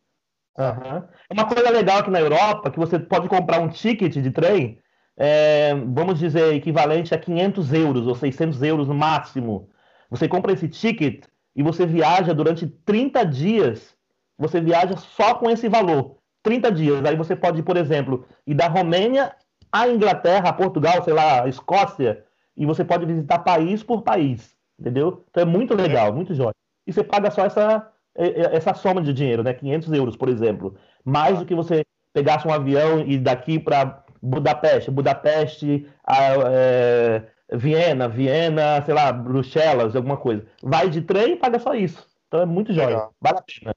Uhum. 0.58 1.02
Uma 1.30 1.46
coisa 1.46 1.70
legal 1.70 1.98
aqui 1.98 2.10
na 2.10 2.20
Europa, 2.20 2.70
que 2.70 2.78
você 2.78 2.98
pode 2.98 3.28
comprar 3.28 3.60
um 3.60 3.68
ticket 3.68 4.16
de 4.16 4.30
trem, 4.30 4.78
é, 5.16 5.74
vamos 5.74 6.18
dizer, 6.18 6.54
equivalente 6.54 7.14
a 7.14 7.18
500 7.18 7.72
euros 7.72 8.06
ou 8.06 8.14
600 8.14 8.62
euros 8.62 8.88
no 8.88 8.94
máximo. 8.94 9.70
Você 10.10 10.28
compra 10.28 10.52
esse 10.52 10.68
ticket 10.68 11.26
e 11.54 11.62
você 11.62 11.86
viaja 11.86 12.32
durante 12.32 12.66
30 12.66 13.24
dias. 13.24 13.94
Você 14.38 14.60
viaja 14.60 14.96
só 14.96 15.34
com 15.34 15.50
esse 15.50 15.68
valor. 15.68 16.18
30 16.42 16.70
dias. 16.70 17.04
Aí 17.04 17.16
você 17.16 17.34
pode, 17.34 17.62
por 17.62 17.76
exemplo, 17.76 18.26
ir 18.46 18.54
da 18.54 18.68
Romênia 18.68 19.34
à 19.80 19.88
Inglaterra, 19.88 20.48
a 20.48 20.52
Portugal, 20.52 21.02
sei 21.02 21.12
lá, 21.12 21.44
a 21.44 21.48
Escócia, 21.48 22.24
e 22.56 22.64
você 22.64 22.84
pode 22.84 23.04
visitar 23.04 23.40
país 23.40 23.82
por 23.82 24.02
país. 24.02 24.56
Entendeu? 24.78 25.24
Então 25.30 25.42
é 25.42 25.46
muito 25.46 25.74
legal, 25.74 26.12
muito 26.12 26.34
jóia. 26.34 26.54
E 26.86 26.92
você 26.92 27.02
paga 27.02 27.30
só 27.30 27.44
essa, 27.44 27.90
essa 28.14 28.74
soma 28.74 29.02
de 29.02 29.12
dinheiro, 29.12 29.42
né? 29.42 29.52
500 29.54 29.92
euros, 29.92 30.16
por 30.16 30.28
exemplo. 30.28 30.76
Mais 31.04 31.38
do 31.38 31.46
que 31.46 31.54
você 31.54 31.84
pegasse 32.12 32.46
um 32.46 32.52
avião 32.52 33.00
e 33.00 33.18
daqui 33.18 33.58
para 33.58 34.04
Budapeste, 34.22 34.90
Budapeste, 34.90 35.88
a, 36.04 36.16
é, 36.50 37.22
Viena, 37.52 38.08
Viena, 38.08 38.82
sei 38.84 38.94
lá, 38.94 39.12
Bruxelas, 39.12 39.94
alguma 39.94 40.16
coisa. 40.16 40.46
Vai 40.62 40.88
de 40.88 41.02
trem 41.02 41.32
e 41.32 41.36
paga 41.36 41.58
só 41.58 41.74
isso. 41.74 42.06
Então 42.28 42.40
é 42.40 42.46
muito 42.46 42.72
jóia. 42.72 42.88
Legal. 42.88 43.14
Vale 43.20 43.38
a 43.38 43.42
pena. 43.42 43.74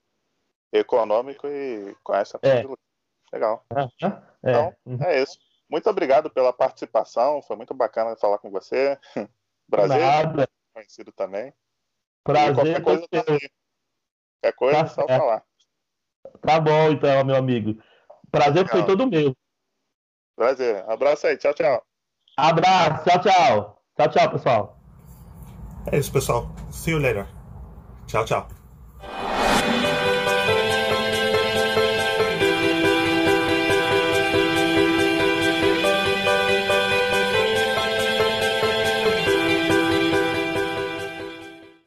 Econômico 0.72 1.48
e 1.48 1.96
com 2.04 2.14
essa 2.14 2.40
é. 2.42 2.64
Legal. 3.34 3.64
É. 3.76 3.88
Então, 4.44 4.74
uhum. 4.86 5.04
é 5.04 5.22
isso. 5.22 5.38
Muito 5.70 5.90
obrigado 5.90 6.30
pela 6.30 6.52
participação. 6.52 7.42
Foi 7.42 7.56
muito 7.56 7.74
bacana 7.74 8.16
falar 8.16 8.40
com 8.40 8.50
você. 8.50 8.98
Brasil. 9.70 10.00
Nada. 10.00 10.50
Conhecido 10.74 11.12
também. 11.12 11.54
Prazer. 12.24 12.52
E 12.52 12.56
qualquer 12.56 12.84
coisa, 12.84 13.08
tá 13.10 13.24
qualquer 13.24 14.54
coisa 14.56 14.78
tá 14.78 14.86
é 14.86 14.88
só 14.88 15.08
falar. 15.08 15.44
Tá 16.42 16.60
bom, 16.60 16.92
então, 16.92 17.24
meu 17.24 17.36
amigo. 17.36 17.82
Prazer 18.32 18.68
foi 18.68 18.86
todo 18.86 19.08
meu. 19.08 19.36
Prazer. 20.36 20.84
Abraço 20.90 21.28
aí. 21.28 21.38
Tchau, 21.38 21.54
tchau. 21.54 21.84
Abraço. 22.38 23.04
Tchau, 23.04 23.22
tchau. 23.22 23.84
Tchau, 23.98 24.10
tchau, 24.10 24.32
pessoal. 24.32 24.80
É 25.92 25.98
isso, 25.98 26.12
pessoal. 26.12 26.50
See 26.72 26.92
you 26.92 27.00
later. 27.00 27.28
Tchau, 28.08 28.26
tchau. 28.26 28.48